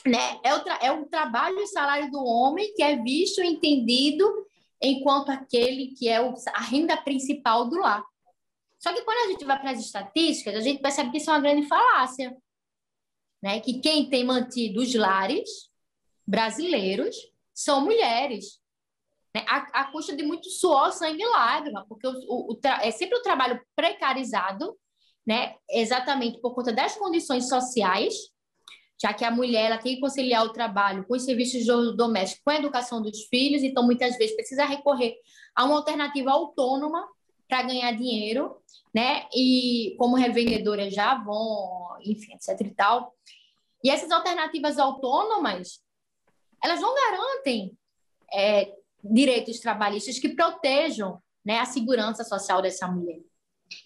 né, 0.06 0.40
é, 0.44 0.54
o 0.54 0.62
é 0.82 0.92
o 0.92 1.06
trabalho 1.06 1.58
e 1.58 1.66
salário 1.66 2.12
do 2.12 2.24
homem 2.24 2.72
que 2.74 2.82
é 2.82 2.94
visto 2.94 3.42
entendido 3.42 4.47
enquanto 4.80 5.30
aquele 5.30 5.94
que 5.94 6.08
é 6.08 6.18
a 6.18 6.60
renda 6.60 6.96
principal 6.96 7.68
do 7.68 7.78
lar. 7.78 8.04
Só 8.78 8.92
que 8.92 9.02
quando 9.02 9.26
a 9.26 9.32
gente 9.32 9.44
vai 9.44 9.58
para 9.58 9.72
as 9.72 9.80
estatísticas, 9.80 10.54
a 10.54 10.60
gente 10.60 10.80
percebe 10.80 11.10
que 11.10 11.18
isso 11.18 11.30
é 11.30 11.32
uma 11.32 11.40
grande 11.40 11.66
falácia. 11.66 12.36
Né? 13.42 13.60
Que 13.60 13.80
quem 13.80 14.08
tem 14.08 14.24
mantido 14.24 14.80
os 14.80 14.94
lares 14.94 15.48
brasileiros 16.26 17.16
são 17.52 17.80
mulheres. 17.80 18.60
Né? 19.34 19.44
A, 19.48 19.80
a 19.80 19.84
custa 19.92 20.14
de 20.14 20.22
muito 20.22 20.48
suor, 20.48 20.92
sangue 20.92 21.22
e 21.22 21.26
lágrima, 21.26 21.84
porque 21.88 22.06
o, 22.06 22.52
o 22.52 22.60
é 22.80 22.90
sempre 22.90 23.18
o 23.18 23.22
trabalho 23.22 23.60
precarizado 23.74 24.76
né? 25.28 25.56
Exatamente 25.70 26.40
por 26.40 26.54
conta 26.54 26.72
das 26.72 26.96
condições 26.96 27.50
sociais, 27.50 28.14
já 29.00 29.14
que 29.14 29.24
a 29.24 29.30
mulher 29.30 29.66
ela 29.66 29.78
tem 29.78 29.94
que 29.94 30.00
conciliar 30.00 30.44
o 30.44 30.52
trabalho 30.52 31.04
com 31.06 31.14
os 31.14 31.24
serviços 31.24 31.64
domésticos, 31.96 32.42
com 32.44 32.50
a 32.50 32.56
educação 32.56 33.00
dos 33.00 33.24
filhos, 33.24 33.62
então 33.62 33.84
muitas 33.84 34.16
vezes 34.18 34.34
precisa 34.34 34.64
recorrer 34.64 35.16
a 35.54 35.64
uma 35.64 35.76
alternativa 35.76 36.30
autônoma 36.30 37.06
para 37.48 37.62
ganhar 37.62 37.92
dinheiro, 37.92 38.56
né? 38.94 39.26
E 39.34 39.94
como 39.98 40.16
revendedora 40.16 40.90
já 40.90 41.14
vão, 41.14 41.96
enfim, 42.02 42.34
etc 42.34 42.60
e 42.60 42.74
tal. 42.74 43.14
E 43.82 43.90
essas 43.90 44.10
alternativas 44.10 44.78
autônomas, 44.78 45.80
elas 46.62 46.80
não 46.80 46.94
garantem 46.94 47.76
é, 48.32 48.72
direitos 49.02 49.60
trabalhistas 49.60 50.18
que 50.18 50.30
protejam 50.30 51.22
né, 51.44 51.60
a 51.60 51.64
segurança 51.64 52.24
social 52.24 52.60
dessa 52.60 52.88
mulher. 52.88 53.20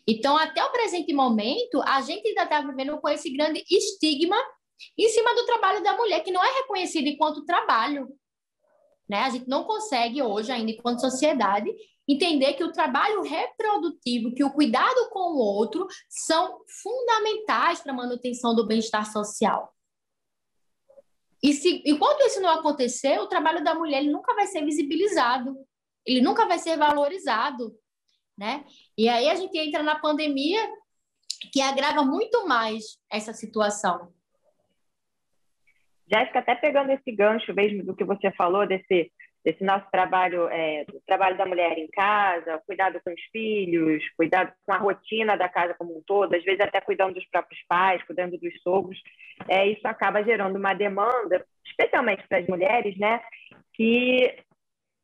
Então, 0.07 0.37
até 0.37 0.65
o 0.65 0.73
presente 0.73 1.13
momento, 1.13 1.83
a 1.83 2.01
gente 2.01 2.27
ainda 2.27 2.45
está 2.45 2.61
vivendo 2.61 2.99
com 2.99 3.09
esse 3.09 3.31
grande 3.31 3.65
estigma 3.71 4.37
em 4.97 5.09
cima 5.09 5.35
do 5.35 5.47
trabalho 5.47 5.83
da 5.83 5.97
mulher, 5.97 6.23
que 6.23 6.31
não 6.31 6.45
é 6.45 6.59
reconhecido 6.59 7.07
enquanto 7.07 7.45
trabalho. 7.45 8.09
Né? 9.09 9.19
A 9.19 9.31
gente 9.31 9.49
não 9.49 9.65
consegue 9.65 10.23
hoje, 10.23 10.53
ainda 10.53 10.71
enquanto 10.71 11.01
sociedade, 11.01 11.71
entender 12.09 12.55
que 12.55 12.65
o 12.65 12.73
trabalho 12.73 13.23
reprodutivo, 13.23 14.35
que 14.35 14.45
o 14.45 14.53
cuidado 14.53 15.09
com 15.11 15.35
o 15.35 15.39
outro 15.39 15.87
são 16.09 16.61
fundamentais 16.83 17.81
para 17.81 17.93
a 17.93 17.97
manutenção 17.97 18.55
do 18.55 18.67
bem-estar 18.67 19.11
social. 19.11 19.73
E 21.43 21.53
se, 21.53 21.83
enquanto 21.85 22.23
isso 22.23 22.41
não 22.41 22.51
acontecer, 22.51 23.21
o 23.21 23.27
trabalho 23.27 23.65
da 23.65 23.75
mulher 23.75 24.05
nunca 24.05 24.35
vai 24.35 24.47
ser 24.47 24.65
visibilizado, 24.65 25.57
ele 26.07 26.21
nunca 26.21 26.47
vai 26.47 26.59
ser 26.59 26.77
valorizado 26.77 27.77
né? 28.37 28.65
E 28.97 29.09
aí 29.09 29.29
a 29.29 29.35
gente 29.35 29.57
entra 29.59 29.83
na 29.83 29.99
pandemia 29.99 30.61
que 31.53 31.61
agrava 31.61 32.05
muito 32.05 32.47
mais 32.47 32.99
essa 33.11 33.33
situação. 33.33 34.13
Jéssica, 36.13 36.41
até 36.41 36.55
pegando 36.55 36.91
esse 36.91 37.11
gancho 37.11 37.55
mesmo 37.55 37.83
do 37.83 37.97
que 37.97 38.05
você 38.05 38.31
falou, 38.33 38.67
desse, 38.67 39.11
desse 39.43 39.65
nosso 39.65 39.87
trabalho, 39.91 40.47
é, 40.49 40.85
trabalho 41.07 41.39
da 41.39 41.47
mulher 41.47 41.79
em 41.79 41.89
casa, 41.89 42.63
cuidado 42.67 43.01
com 43.03 43.13
os 43.13 43.23
filhos, 43.33 44.05
cuidado 44.17 44.53
com 44.67 44.75
a 44.75 44.79
rotina 44.79 45.37
da 45.37 45.49
casa 45.49 45.75
como 45.79 45.97
um 45.97 46.03
todo, 46.07 46.35
às 46.35 46.45
vezes 46.45 46.61
até 46.61 46.81
cuidando 46.83 47.15
dos 47.15 47.27
próprios 47.31 47.61
pais, 47.67 48.03
cuidando 48.05 48.39
dos 48.39 48.53
sogros, 48.63 49.01
é, 49.49 49.67
isso 49.67 49.87
acaba 49.89 50.23
gerando 50.23 50.57
uma 50.57 50.75
demanda, 50.75 51.45
especialmente 51.65 52.27
para 52.29 52.39
as 52.39 52.47
mulheres, 52.47 52.97
né, 52.99 53.21
que 53.73 54.37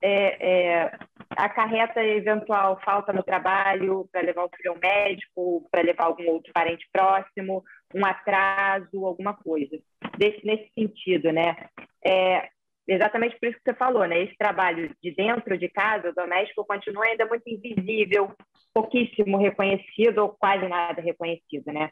é, 0.00 0.82
é, 0.84 0.98
acarreta 1.30 2.02
eventual 2.02 2.80
falta 2.84 3.12
no 3.12 3.22
trabalho 3.22 4.08
para 4.12 4.20
levar 4.20 4.44
o 4.44 4.50
filho 4.56 4.72
ao 4.72 4.78
médico, 4.78 5.68
para 5.70 5.82
levar 5.82 6.04
algum 6.04 6.28
outro 6.30 6.52
parente 6.52 6.88
próximo, 6.92 7.62
um 7.94 8.04
atraso, 8.04 9.04
alguma 9.04 9.34
coisa. 9.34 9.78
Desse, 10.16 10.44
nesse 10.44 10.70
sentido, 10.74 11.32
né? 11.32 11.68
É, 12.04 12.48
exatamente 12.86 13.38
por 13.38 13.48
isso 13.48 13.58
que 13.58 13.70
você 13.70 13.76
falou, 13.76 14.06
né? 14.06 14.22
Esse 14.22 14.36
trabalho 14.36 14.90
de 15.02 15.14
dentro 15.14 15.58
de 15.58 15.68
casa, 15.68 16.12
doméstico, 16.12 16.64
continua 16.64 17.04
ainda 17.04 17.26
muito 17.26 17.48
invisível, 17.48 18.32
pouquíssimo 18.72 19.38
reconhecido 19.38 20.18
ou 20.18 20.28
quase 20.30 20.66
nada 20.68 21.00
reconhecido, 21.02 21.72
né? 21.72 21.90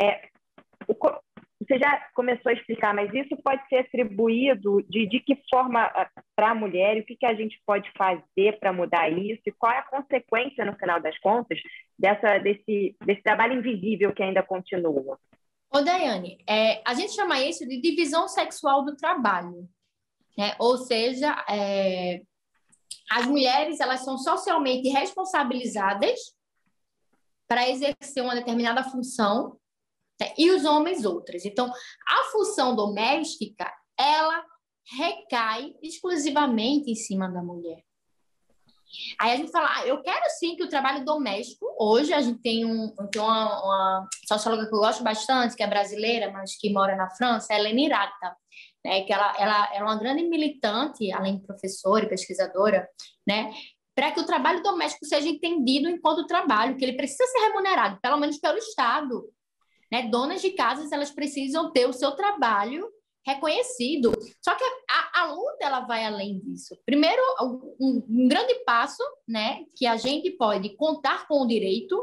É, 0.00 0.28
o, 0.88 0.94
você 1.66 1.78
já 1.78 2.08
começou 2.14 2.50
a 2.50 2.52
explicar, 2.52 2.94
mas 2.94 3.12
isso 3.12 3.36
pode 3.42 3.66
ser 3.68 3.78
atribuído 3.78 4.82
de, 4.88 5.06
de 5.06 5.20
que 5.20 5.40
forma 5.50 5.90
para 6.36 6.50
a 6.50 6.54
mulher, 6.54 6.96
e 6.96 7.00
o 7.00 7.04
que, 7.04 7.16
que 7.16 7.26
a 7.26 7.34
gente 7.34 7.60
pode 7.66 7.90
fazer 7.96 8.58
para 8.58 8.72
mudar 8.72 9.08
isso, 9.10 9.42
e 9.46 9.52
qual 9.52 9.72
é 9.72 9.78
a 9.78 9.88
consequência, 9.88 10.64
no 10.64 10.76
final 10.76 11.00
das 11.00 11.18
contas, 11.18 11.58
dessa, 11.98 12.38
desse, 12.38 12.96
desse 13.04 13.22
trabalho 13.22 13.58
invisível 13.58 14.12
que 14.12 14.22
ainda 14.22 14.42
continua? 14.42 15.18
Ô, 15.72 15.80
Daiane, 15.80 16.38
é, 16.48 16.82
a 16.86 16.94
gente 16.94 17.12
chama 17.12 17.40
isso 17.40 17.66
de 17.66 17.80
divisão 17.80 18.28
sexual 18.28 18.84
do 18.84 18.96
trabalho. 18.96 19.68
Né? 20.36 20.54
Ou 20.58 20.76
seja, 20.78 21.44
é, 21.48 22.20
as 23.10 23.26
mulheres 23.26 23.80
elas 23.80 24.04
são 24.04 24.18
socialmente 24.18 24.88
responsabilizadas 24.88 26.18
para 27.46 27.68
exercer 27.68 28.22
uma 28.22 28.34
determinada 28.34 28.82
função 28.84 29.58
né? 30.20 30.32
e 30.38 30.50
os 30.50 30.64
homens 30.64 31.04
outras. 31.04 31.44
Então, 31.44 31.70
a 32.06 32.24
função 32.30 32.74
doméstica 32.74 33.72
ela 33.98 34.44
recai 34.96 35.74
exclusivamente 35.82 36.90
em 36.90 36.94
cima 36.94 37.28
da 37.28 37.42
mulher. 37.42 37.82
Aí 39.20 39.32
a 39.32 39.36
gente 39.36 39.50
fala, 39.50 39.68
ah, 39.76 39.86
eu 39.86 40.00
quero 40.02 40.24
sim 40.38 40.56
que 40.56 40.62
o 40.62 40.68
trabalho 40.68 41.04
doméstico, 41.04 41.66
hoje 41.78 42.12
a 42.12 42.20
gente 42.20 42.40
tem, 42.40 42.64
um, 42.64 42.94
tem 43.10 43.20
uma, 43.20 43.64
uma, 43.64 44.08
socióloga 44.28 44.68
que 44.68 44.74
eu 44.74 44.78
gosto 44.78 45.02
bastante, 45.02 45.56
que 45.56 45.62
é 45.62 45.66
brasileira, 45.66 46.30
mas 46.30 46.56
que 46.56 46.72
mora 46.72 46.94
na 46.94 47.10
França, 47.10 47.52
é 47.52 47.58
Helene 47.58 47.86
Irata, 47.86 48.36
né, 48.84 49.02
que 49.02 49.12
ela, 49.12 49.34
ela 49.38 49.74
é 49.74 49.82
uma 49.82 49.96
grande 49.96 50.22
militante, 50.24 51.10
além 51.12 51.38
de 51.38 51.46
professora 51.46 52.04
e 52.04 52.08
pesquisadora, 52.08 52.88
né, 53.26 53.52
para 53.94 54.12
que 54.12 54.20
o 54.20 54.26
trabalho 54.26 54.62
doméstico 54.62 55.06
seja 55.06 55.28
entendido 55.28 55.88
enquanto 55.88 56.26
trabalho, 56.26 56.76
que 56.76 56.84
ele 56.84 56.96
precisa 56.96 57.26
ser 57.26 57.38
remunerado, 57.38 57.98
pelo 58.00 58.18
menos 58.18 58.38
pelo 58.38 58.58
Estado. 58.58 59.24
Né? 59.94 60.08
Donas 60.08 60.42
de 60.42 60.50
casas, 60.50 60.90
elas 60.90 61.12
precisam 61.12 61.70
ter 61.70 61.88
o 61.88 61.92
seu 61.92 62.10
trabalho 62.16 62.84
reconhecido. 63.24 64.10
Só 64.42 64.52
que 64.56 64.64
a, 64.90 65.20
a 65.22 65.32
luta 65.32 65.58
ela 65.60 65.80
vai 65.82 66.04
além 66.04 66.40
disso. 66.40 66.76
Primeiro, 66.84 67.22
um, 67.40 68.04
um, 68.08 68.28
grande 68.28 68.54
passo, 68.64 69.04
né, 69.26 69.60
que 69.76 69.86
a 69.86 69.96
gente 69.96 70.32
pode 70.32 70.70
contar 70.70 71.28
com 71.28 71.42
o 71.42 71.46
direito 71.46 71.96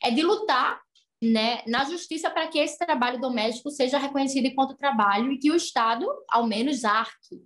é 0.00 0.12
de 0.12 0.22
lutar, 0.22 0.80
né, 1.20 1.60
na 1.66 1.84
justiça 1.84 2.30
para 2.30 2.46
que 2.46 2.60
esse 2.60 2.78
trabalho 2.78 3.20
doméstico 3.20 3.68
seja 3.68 3.98
reconhecido 3.98 4.46
enquanto 4.46 4.76
trabalho 4.76 5.32
e 5.32 5.38
que 5.38 5.50
o 5.50 5.56
Estado, 5.56 6.06
ao 6.28 6.46
menos, 6.46 6.84
arque 6.84 7.42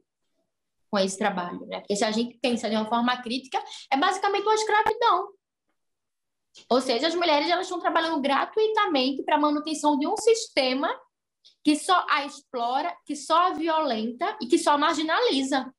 com 0.90 0.98
esse 0.98 1.16
trabalho, 1.16 1.64
né? 1.66 1.80
Porque 1.80 1.96
se 1.96 2.04
a 2.04 2.10
gente 2.10 2.38
pensa 2.42 2.68
de 2.68 2.76
uma 2.76 2.88
forma 2.88 3.16
crítica, 3.22 3.62
é 3.90 3.96
basicamente 3.96 4.44
uma 4.44 4.54
escravidão. 4.54 5.28
Ou 6.68 6.80
seja, 6.80 7.08
as 7.08 7.14
mulheres 7.14 7.48
elas 7.48 7.66
estão 7.66 7.80
trabalhando 7.80 8.20
gratuitamente 8.20 9.22
para 9.22 9.36
a 9.36 9.40
manutenção 9.40 9.98
de 9.98 10.06
um 10.06 10.16
sistema 10.16 10.88
que 11.64 11.76
só 11.76 12.06
a 12.08 12.24
explora, 12.24 12.94
que 13.04 13.14
só 13.16 13.48
a 13.48 13.54
violenta 13.54 14.36
e 14.40 14.46
que 14.46 14.58
só 14.58 14.72
a 14.72 14.78
marginaliza. 14.78 15.72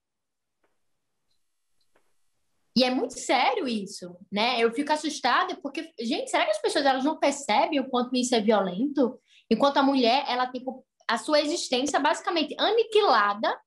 E 2.75 2.83
é 2.83 2.89
muito 2.89 3.19
sério 3.19 3.67
isso, 3.67 4.15
né? 4.31 4.59
Eu 4.59 4.71
fico 4.71 4.93
assustada 4.93 5.55
porque, 5.61 5.91
gente, 5.99 6.29
será 6.29 6.45
que 6.45 6.51
as 6.51 6.61
pessoas 6.61 6.85
elas 6.85 7.03
não 7.03 7.19
percebem 7.19 7.79
o 7.79 7.89
quanto 7.89 8.15
isso 8.15 8.33
é 8.33 8.39
violento? 8.39 9.19
Enquanto 9.49 9.77
a 9.77 9.83
mulher, 9.83 10.23
ela 10.27 10.47
tem 10.47 10.63
a 11.07 11.17
sua 11.17 11.41
existência 11.41 11.99
basicamente 11.99 12.55
aniquilada 12.57 13.59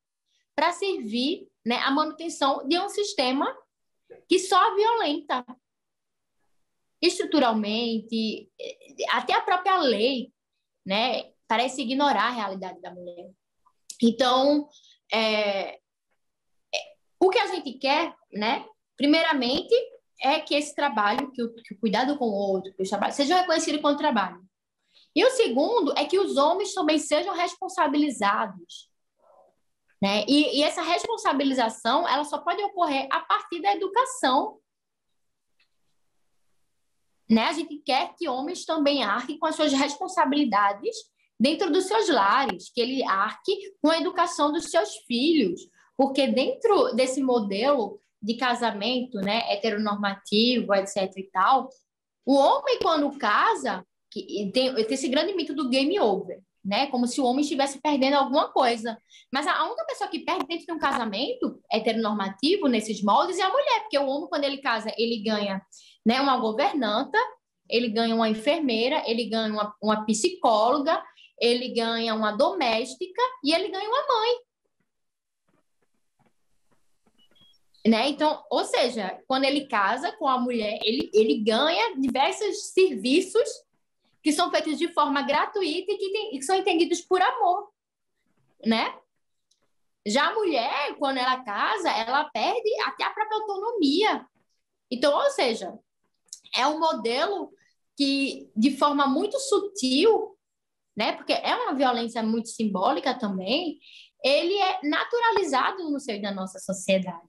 para 0.54 0.72
servir 0.72 1.48
né, 1.66 1.76
a 1.78 1.90
manutenção 1.90 2.66
de 2.66 2.78
um 2.78 2.88
sistema 2.88 3.54
que 4.28 4.38
só 4.38 4.74
violenta 4.74 5.44
estruturalmente, 7.02 8.48
até 9.10 9.34
a 9.34 9.40
própria 9.40 9.76
lei, 9.78 10.32
né? 10.86 11.32
parece 11.52 11.82
ignorar 11.82 12.28
a 12.28 12.30
realidade 12.30 12.80
da 12.80 12.90
mulher. 12.90 13.30
Então, 14.00 14.66
é, 15.12 15.74
é, 15.74 15.78
o 17.20 17.28
que 17.28 17.38
a 17.38 17.46
gente 17.48 17.74
quer, 17.74 18.14
né? 18.32 18.64
Primeiramente, 18.96 19.74
é 20.22 20.40
que 20.40 20.54
esse 20.54 20.74
trabalho, 20.74 21.30
que 21.30 21.42
o, 21.42 21.52
que 21.52 21.74
o 21.74 21.78
cuidado 21.78 22.16
com 22.16 22.24
o 22.24 22.32
outro, 22.32 22.72
que 22.74 22.82
o 22.82 22.88
trabalho, 22.88 23.12
seja 23.12 23.38
reconhecido 23.38 23.82
como 23.82 23.98
trabalho. 23.98 24.40
E 25.14 25.22
o 25.24 25.30
segundo 25.32 25.92
é 25.98 26.06
que 26.06 26.18
os 26.18 26.38
homens 26.38 26.72
também 26.72 26.98
sejam 26.98 27.34
responsabilizados. 27.34 28.90
Né? 30.00 30.24
E, 30.26 30.58
e 30.58 30.62
essa 30.62 30.80
responsabilização 30.80 32.08
ela 32.08 32.24
só 32.24 32.38
pode 32.38 32.62
ocorrer 32.62 33.06
a 33.10 33.20
partir 33.20 33.60
da 33.60 33.74
educação. 33.74 34.58
Né? 37.28 37.44
A 37.44 37.52
gente 37.52 37.78
quer 37.78 38.14
que 38.16 38.28
homens 38.28 38.64
também 38.64 39.02
arquem 39.02 39.38
com 39.38 39.46
as 39.46 39.56
suas 39.56 39.72
responsabilidades 39.72 40.96
dentro 41.38 41.70
dos 41.72 41.84
seus 41.84 42.08
lares, 42.08 42.70
que 42.72 42.80
ele 42.80 43.02
arque 43.02 43.74
com 43.80 43.90
a 43.90 43.98
educação 43.98 44.52
dos 44.52 44.70
seus 44.70 44.96
filhos, 45.06 45.60
porque 45.96 46.26
dentro 46.26 46.94
desse 46.94 47.22
modelo 47.22 48.00
de 48.22 48.34
casamento, 48.34 49.18
né, 49.18 49.42
heteronormativo, 49.52 50.72
etc 50.74 51.10
e 51.16 51.30
tal, 51.32 51.68
o 52.24 52.34
homem 52.34 52.78
quando 52.80 53.18
casa, 53.18 53.84
que 54.10 54.50
tem, 54.52 54.72
tem 54.74 54.94
esse 54.94 55.08
grande 55.08 55.34
mito 55.34 55.54
do 55.54 55.68
game 55.68 55.98
over, 55.98 56.40
né? 56.64 56.86
Como 56.86 57.06
se 57.06 57.20
o 57.20 57.24
homem 57.24 57.40
estivesse 57.40 57.80
perdendo 57.80 58.14
alguma 58.14 58.52
coisa. 58.52 58.96
Mas 59.32 59.46
a 59.46 59.64
única 59.64 59.84
pessoa 59.86 60.08
que 60.08 60.20
perde 60.20 60.46
dentro 60.46 60.66
de 60.66 60.72
um 60.72 60.78
casamento 60.78 61.60
heteronormativo, 61.72 62.68
nesses 62.68 63.02
moldes, 63.02 63.38
é 63.38 63.42
a 63.42 63.50
mulher, 63.50 63.80
porque 63.80 63.98
o 63.98 64.06
homem, 64.06 64.28
quando 64.28 64.44
ele 64.44 64.58
casa, 64.58 64.92
ele 64.96 65.22
ganha 65.22 65.60
né, 66.04 66.20
uma 66.20 66.36
governanta, 66.36 67.18
ele 67.68 67.88
ganha 67.88 68.14
uma 68.14 68.28
enfermeira, 68.28 69.02
ele 69.06 69.24
ganha 69.26 69.52
uma, 69.52 69.74
uma 69.80 70.04
psicóloga, 70.04 71.02
ele 71.40 71.68
ganha 71.74 72.14
uma 72.14 72.32
doméstica 72.32 73.22
e 73.42 73.52
ele 73.52 73.68
ganha 73.68 73.88
uma 73.88 74.06
mãe. 74.06 74.36
Né? 77.84 78.08
Então, 78.10 78.44
ou 78.48 78.64
seja, 78.64 79.20
quando 79.26 79.44
ele 79.44 79.66
casa 79.66 80.12
com 80.12 80.28
a 80.28 80.38
mulher, 80.38 80.78
ele, 80.84 81.10
ele 81.12 81.40
ganha 81.40 81.96
diversos 81.98 82.72
serviços 82.72 83.48
que 84.22 84.32
são 84.32 84.50
feitos 84.50 84.78
de 84.78 84.86
forma 84.92 85.22
gratuita 85.22 85.90
e 85.90 85.98
que, 85.98 86.12
tem, 86.12 86.30
que 86.30 86.42
são 86.42 86.56
entendidos 86.56 87.00
por 87.00 87.20
amor, 87.20 87.72
né? 88.64 88.96
Já 90.06 90.28
a 90.28 90.34
mulher, 90.34 90.94
quando 90.96 91.18
ela 91.18 91.42
casa, 91.42 91.90
ela 91.90 92.24
perde 92.30 92.70
até 92.86 93.04
a 93.04 93.10
própria 93.10 93.38
autonomia. 93.38 94.26
Então, 94.90 95.12
ou 95.12 95.30
seja, 95.30 95.76
é 96.54 96.66
um 96.66 96.78
modelo 96.78 97.52
que, 97.96 98.50
de 98.56 98.76
forma 98.76 99.06
muito 99.06 99.38
sutil, 99.38 100.36
né? 100.96 101.12
Porque 101.12 101.32
é 101.32 101.54
uma 101.54 101.74
violência 101.74 102.22
muito 102.22 102.48
simbólica 102.48 103.14
também, 103.18 103.78
ele 104.24 104.54
é 104.54 104.80
naturalizado 104.84 105.90
no 105.90 105.98
seio 105.98 106.22
da 106.22 106.32
nossa 106.32 106.58
sociedade. 106.58 107.28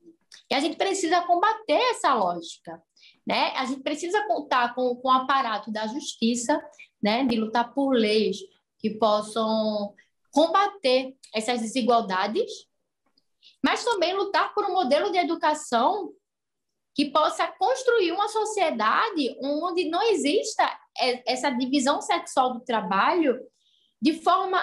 E 0.50 0.56
a 0.56 0.60
gente 0.60 0.78
precisa 0.78 1.22
combater 1.22 1.80
essa 1.92 2.14
lógica, 2.14 2.82
né? 3.26 3.52
A 3.56 3.66
gente 3.66 3.82
precisa 3.82 4.26
contar 4.28 4.76
com, 4.76 4.96
com 4.96 5.08
o 5.08 5.12
aparato 5.12 5.72
da 5.72 5.88
justiça, 5.88 6.62
né? 7.02 7.26
De 7.26 7.36
lutar 7.36 7.74
por 7.74 7.92
leis 7.94 8.38
que 8.80 8.92
possam 8.92 9.94
combater 10.32 11.16
essas 11.34 11.62
desigualdades, 11.62 12.52
mas 13.64 13.84
também 13.84 14.14
lutar 14.14 14.54
por 14.54 14.66
um 14.66 14.74
modelo 14.74 15.12
de 15.12 15.18
educação 15.18 16.12
que 16.96 17.12
possa 17.12 17.48
construir 17.48 18.12
uma 18.12 18.28
sociedade 18.28 19.36
onde 19.42 19.90
não 19.90 20.02
exista 20.04 20.64
essa 21.26 21.50
divisão 21.50 22.02
sexual 22.02 22.54
do 22.54 22.64
trabalho 22.64 23.40
de 24.02 24.22
forma 24.22 24.62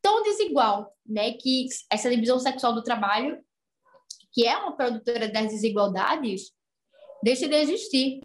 tão 0.00 0.22
desigual, 0.22 0.92
né, 1.06 1.32
que 1.32 1.68
essa 1.90 2.10
divisão 2.10 2.38
sexual 2.38 2.74
do 2.74 2.82
trabalho, 2.82 3.38
que 4.32 4.46
é 4.46 4.56
uma 4.56 4.76
produtora 4.76 5.28
das 5.28 5.52
desigualdades, 5.52 6.52
deixe 7.22 7.46
de 7.46 7.54
existir, 7.54 8.20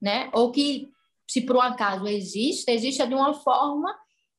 né? 0.00 0.30
Ou 0.34 0.52
que 0.52 0.90
se 1.26 1.40
por 1.40 1.56
um 1.56 1.60
acaso 1.60 2.06
existe, 2.06 2.70
exista 2.70 3.06
de 3.06 3.14
uma 3.14 3.32
forma 3.34 3.96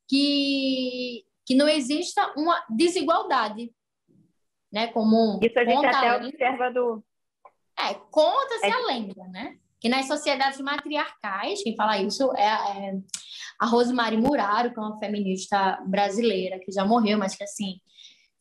que, 0.08 1.25
que 1.46 1.56
não 1.56 1.67
exista 1.67 2.34
uma 2.38 2.63
desigualdade. 2.70 3.74
Né? 4.72 4.88
Como 4.88 5.39
Isso 5.41 5.60
a 5.60 5.65
gente 5.65 5.86
até 5.86 6.15
observa 6.15 6.72
do. 6.72 7.03
É, 7.79 7.93
conta-se 8.12 8.65
é. 8.65 8.72
a 8.72 8.86
lenda, 8.88 9.24
né? 9.27 9.57
Que 9.79 9.89
nas 9.89 10.07
sociedades 10.07 10.60
matriarcais, 10.60 11.62
quem 11.62 11.75
fala 11.75 11.98
isso 12.00 12.31
é, 12.36 12.46
é 12.46 12.93
a 13.60 13.65
Rosemary 13.65 14.17
Muraro, 14.17 14.74
que 14.74 14.79
é 14.79 14.81
uma 14.81 15.00
feminista 15.00 15.79
brasileira, 15.86 16.60
que 16.60 16.72
já 16.72 16.86
morreu, 16.86 17.17
mas 17.17 17.36
que 17.36 17.43
assim 17.43 17.79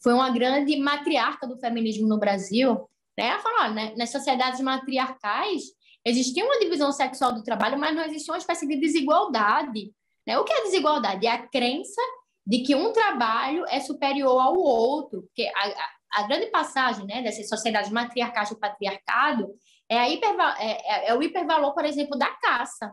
foi 0.02 0.12
uma 0.12 0.30
grande 0.30 0.76
matriarca 0.76 1.46
do 1.46 1.58
feminismo 1.58 2.06
no 2.06 2.18
Brasil. 2.18 2.88
Né? 3.18 3.26
Ela 3.26 3.38
falou, 3.40 3.74
né? 3.74 3.94
nas 3.96 4.10
sociedades 4.10 4.60
matriarcais 4.60 5.64
existia 6.04 6.44
uma 6.44 6.60
divisão 6.60 6.92
sexual 6.92 7.32
do 7.32 7.42
trabalho, 7.42 7.78
mas 7.78 7.94
não 7.94 8.04
existia 8.04 8.32
uma 8.32 8.38
espécie 8.38 8.66
de 8.68 8.76
desigualdade. 8.76 9.92
Né? 10.24 10.38
O 10.38 10.44
que 10.44 10.52
é 10.52 10.62
desigualdade? 10.62 11.26
É 11.26 11.30
a 11.32 11.48
crença 11.48 12.00
de 12.46 12.60
que 12.60 12.76
um 12.76 12.92
trabalho 12.92 13.64
é 13.68 13.80
superior 13.80 14.40
ao 14.40 14.54
outro, 14.54 15.22
porque 15.22 15.50
a, 15.52 15.68
a, 15.68 15.88
a 16.16 16.22
grande 16.22 16.46
passagem 16.46 17.06
né, 17.06 17.20
dessas 17.20 17.46
sociedades 17.46 17.90
matriarcais 17.90 18.48
do 18.48 18.58
patriarcado 18.58 19.54
é, 19.86 19.98
a 19.98 20.08
hiper, 20.08 20.34
é, 20.58 20.70
é, 20.70 21.08
é 21.10 21.14
o 21.14 21.22
hipervalor, 21.22 21.74
por 21.74 21.84
exemplo, 21.84 22.18
da 22.18 22.30
caça. 22.38 22.90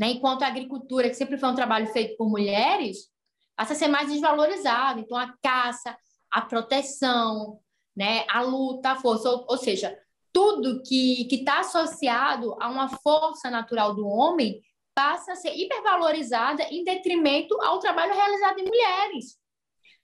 Né? 0.00 0.12
Enquanto 0.12 0.42
a 0.42 0.46
agricultura, 0.46 1.10
que 1.10 1.14
sempre 1.14 1.36
foi 1.36 1.50
um 1.50 1.54
trabalho 1.54 1.86
feito 1.88 2.16
por 2.16 2.30
mulheres, 2.30 3.10
passa 3.54 3.74
a 3.74 3.76
ser 3.76 3.88
mais 3.88 4.10
desvalorizada. 4.10 5.00
Então, 5.00 5.18
a 5.18 5.36
caça, 5.42 5.94
a 6.30 6.40
proteção, 6.40 7.60
né? 7.94 8.24
a 8.30 8.40
luta, 8.40 8.92
a 8.92 8.96
força, 8.96 9.28
ou, 9.28 9.44
ou 9.50 9.58
seja, 9.58 9.94
tudo 10.32 10.82
que 10.82 11.28
está 11.30 11.60
associado 11.60 12.56
a 12.58 12.70
uma 12.70 12.88
força 12.88 13.50
natural 13.50 13.94
do 13.94 14.08
homem 14.08 14.62
passa 14.94 15.32
a 15.32 15.36
ser 15.36 15.54
hipervalorizada 15.54 16.62
em 16.70 16.82
detrimento 16.84 17.54
ao 17.60 17.80
trabalho 17.80 18.14
realizado 18.14 18.60
em 18.60 18.64
mulheres. 18.64 19.41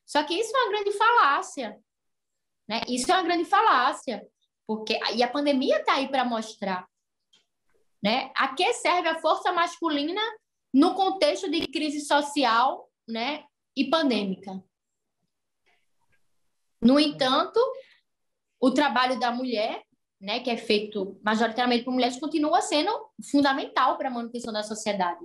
Só 0.09 0.25
que 0.25 0.35
isso 0.35 0.57
é 0.57 0.61
uma 0.63 0.71
grande 0.71 0.93
falácia. 0.93 1.79
Né? 2.67 2.81
Isso 2.89 3.11
é 3.13 3.15
uma 3.15 3.23
grande 3.23 3.45
falácia. 3.45 4.27
Porque, 4.67 4.99
e 5.15 5.23
a 5.23 5.31
pandemia 5.31 5.81
está 5.81 5.95
aí 5.95 6.09
para 6.09 6.25
mostrar. 6.25 6.89
Né? 8.03 8.33
A 8.35 8.55
que 8.55 8.73
serve 8.73 9.09
a 9.09 9.21
força 9.21 9.53
masculina 9.53 10.23
no 10.73 10.95
contexto 10.95 11.51
de 11.51 11.67
crise 11.67 12.01
social 12.01 12.91
né, 13.07 13.45
e 13.77 13.91
pandêmica? 13.91 14.65
No 16.81 16.99
entanto, 16.99 17.61
o 18.61 18.71
trabalho 18.71 19.19
da 19.21 19.31
mulher 19.31 19.85
né, 20.21 20.41
que 20.41 20.51
é 20.51 20.57
feito 20.57 21.21
majoritariamente 21.23 21.85
por 21.85 21.93
mulheres, 21.93 22.19
continua 22.19 22.61
sendo 22.61 22.91
fundamental 23.31 23.97
para 23.97 24.09
a 24.09 24.13
manutenção 24.13 24.53
da 24.53 24.63
sociedade. 24.63 25.25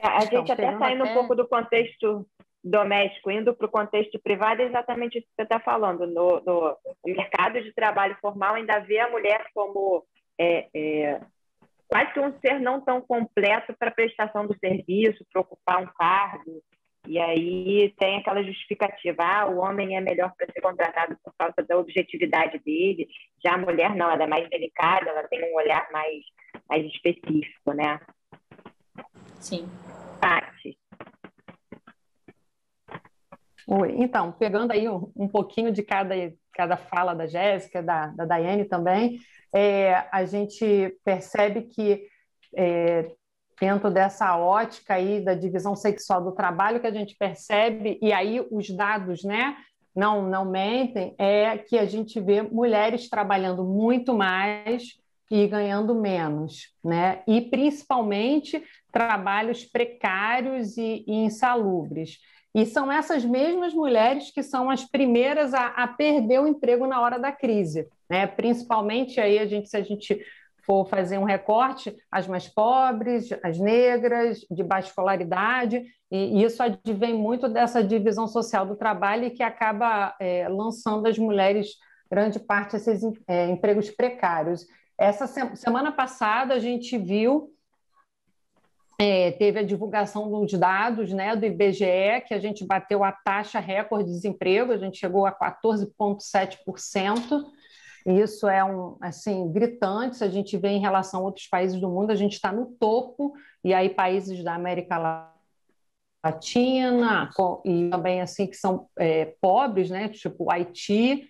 É, 0.00 0.06
a 0.06 0.16
então, 0.18 0.38
gente 0.38 0.52
até 0.52 0.78
saindo 0.78 1.02
até... 1.02 1.10
um 1.10 1.14
pouco 1.14 1.34
do 1.34 1.46
contexto 1.46 2.26
doméstico, 2.62 3.30
indo 3.30 3.54
para 3.54 3.66
o 3.66 3.70
contexto 3.70 4.18
privado, 4.18 4.62
é 4.62 4.66
exatamente 4.66 5.18
isso 5.18 5.26
que 5.26 5.34
você 5.36 5.42
está 5.42 5.60
falando. 5.60 6.06
No, 6.06 6.40
no, 6.40 6.76
mercado 7.04 7.60
de 7.60 7.72
trabalho 7.72 8.16
formal, 8.20 8.54
ainda 8.54 8.78
vê 8.80 8.98
a 8.98 9.10
mulher 9.10 9.46
como 9.54 10.04
é, 10.38 10.68
é, 10.74 11.20
quase 11.88 12.12
que 12.12 12.20
um 12.20 12.32
ser 12.40 12.60
não 12.60 12.80
tão 12.80 13.00
completo 13.00 13.74
para 13.78 13.90
prestação 13.90 14.46
do 14.46 14.56
serviço, 14.58 15.24
para 15.32 15.40
ocupar 15.40 15.82
um 15.82 15.86
cargo, 15.86 16.62
e 17.06 17.18
aí 17.18 17.94
tem 17.98 18.18
aquela 18.18 18.42
justificativa, 18.42 19.22
ah, 19.24 19.46
o 19.46 19.58
homem 19.58 19.96
é 19.96 20.00
melhor 20.00 20.30
para 20.36 20.52
ser 20.52 20.60
contratado 20.60 21.16
por 21.24 21.32
causa 21.38 21.54
da 21.66 21.78
objetividade 21.78 22.58
dele, 22.58 23.08
já 23.42 23.54
a 23.54 23.58
mulher 23.58 23.94
não, 23.94 24.10
ela 24.10 24.24
é 24.24 24.26
mais 24.26 24.48
delicada, 24.50 25.08
ela 25.08 25.26
tem 25.26 25.42
um 25.50 25.56
olhar 25.56 25.88
mais, 25.90 26.22
mais 26.68 26.84
específico, 26.84 27.72
né? 27.72 27.98
Sim. 29.40 29.66
Paty. 30.20 30.76
Oi, 33.70 33.96
então, 33.98 34.32
pegando 34.32 34.72
aí 34.72 34.88
um, 34.88 35.12
um 35.14 35.28
pouquinho 35.28 35.70
de 35.70 35.82
cada, 35.82 36.14
cada 36.54 36.78
fala 36.78 37.12
da 37.12 37.26
Jéssica, 37.26 37.82
da, 37.82 38.06
da 38.06 38.24
Daiane 38.24 38.64
também, 38.64 39.20
é, 39.54 40.06
a 40.10 40.24
gente 40.24 40.98
percebe 41.04 41.64
que 41.64 42.06
é, 42.56 43.10
dentro 43.60 43.90
dessa 43.90 44.34
ótica 44.38 44.94
aí 44.94 45.22
da 45.22 45.34
divisão 45.34 45.76
sexual 45.76 46.24
do 46.24 46.32
trabalho 46.32 46.80
que 46.80 46.86
a 46.86 46.90
gente 46.90 47.14
percebe, 47.14 47.98
e 48.00 48.10
aí 48.10 48.40
os 48.50 48.70
dados 48.70 49.22
né, 49.22 49.54
não, 49.94 50.22
não 50.22 50.46
mentem, 50.46 51.14
é 51.18 51.58
que 51.58 51.78
a 51.78 51.84
gente 51.84 52.18
vê 52.22 52.40
mulheres 52.40 53.10
trabalhando 53.10 53.64
muito 53.64 54.14
mais 54.14 54.94
e 55.30 55.46
ganhando 55.46 55.94
menos, 55.94 56.72
né? 56.82 57.22
E 57.28 57.42
principalmente 57.42 58.64
trabalhos 58.90 59.62
precários 59.62 60.78
e, 60.78 61.04
e 61.06 61.12
insalubres. 61.12 62.16
E 62.54 62.64
são 62.64 62.90
essas 62.90 63.24
mesmas 63.24 63.74
mulheres 63.74 64.30
que 64.30 64.42
são 64.42 64.70
as 64.70 64.84
primeiras 64.84 65.52
a, 65.54 65.66
a, 65.68 65.86
perder 65.86 66.40
o 66.40 66.46
emprego 66.46 66.86
na 66.86 67.00
hora 67.00 67.18
da 67.18 67.30
crise, 67.30 67.86
né? 68.08 68.26
Principalmente 68.26 69.20
aí 69.20 69.38
a 69.38 69.46
gente, 69.46 69.68
se 69.68 69.76
a 69.76 69.82
gente 69.82 70.18
for 70.64 70.86
fazer 70.86 71.16
um 71.18 71.24
recorte, 71.24 71.96
as 72.10 72.26
mais 72.26 72.46
pobres, 72.46 73.30
as 73.42 73.58
negras, 73.58 74.40
de 74.50 74.62
baixa 74.62 74.88
escolaridade, 74.88 75.82
e 76.10 76.42
isso 76.42 76.62
advém 76.62 77.14
muito 77.14 77.48
dessa 77.48 77.82
divisão 77.82 78.26
social 78.26 78.66
do 78.66 78.76
trabalho 78.76 79.24
e 79.24 79.30
que 79.30 79.42
acaba 79.42 80.14
é, 80.20 80.46
lançando 80.48 81.06
as 81.06 81.18
mulheres, 81.18 81.68
grande 82.10 82.38
parte, 82.38 82.76
esses 82.76 83.02
é, 83.26 83.48
empregos 83.48 83.90
precários. 83.90 84.66
Essa 84.98 85.26
semana 85.54 85.92
passada 85.92 86.54
a 86.54 86.58
gente 86.58 86.98
viu, 86.98 87.50
é, 89.00 89.30
teve 89.32 89.60
a 89.60 89.62
divulgação 89.62 90.28
dos 90.28 90.52
dados 90.52 91.12
né, 91.12 91.36
do 91.36 91.46
IBGE, 91.46 92.22
que 92.26 92.34
a 92.34 92.40
gente 92.40 92.66
bateu 92.66 93.04
a 93.04 93.12
taxa 93.12 93.60
recorde 93.60 94.08
de 94.08 94.12
desemprego, 94.12 94.72
a 94.72 94.76
gente 94.76 94.98
chegou 94.98 95.24
a 95.24 95.32
14,7%. 95.32 97.44
Isso 98.04 98.48
é 98.48 98.64
um 98.64 98.96
assim 99.00 99.52
gritante. 99.52 100.16
Se 100.16 100.24
a 100.24 100.28
gente 100.28 100.56
vê 100.56 100.70
em 100.70 100.80
relação 100.80 101.20
a 101.20 101.24
outros 101.24 101.46
países 101.46 101.80
do 101.80 101.88
mundo, 101.88 102.10
a 102.10 102.16
gente 102.16 102.32
está 102.32 102.50
no 102.50 102.66
topo. 102.66 103.34
E 103.62 103.72
aí 103.72 103.90
países 103.90 104.42
da 104.42 104.54
América 104.54 104.98
Latina 106.24 107.30
e 107.64 107.90
também 107.90 108.20
assim 108.20 108.46
que 108.46 108.56
são 108.56 108.88
é, 108.98 109.34
pobres, 109.40 109.90
né? 109.90 110.08
Tipo 110.08 110.50
Haiti. 110.50 111.28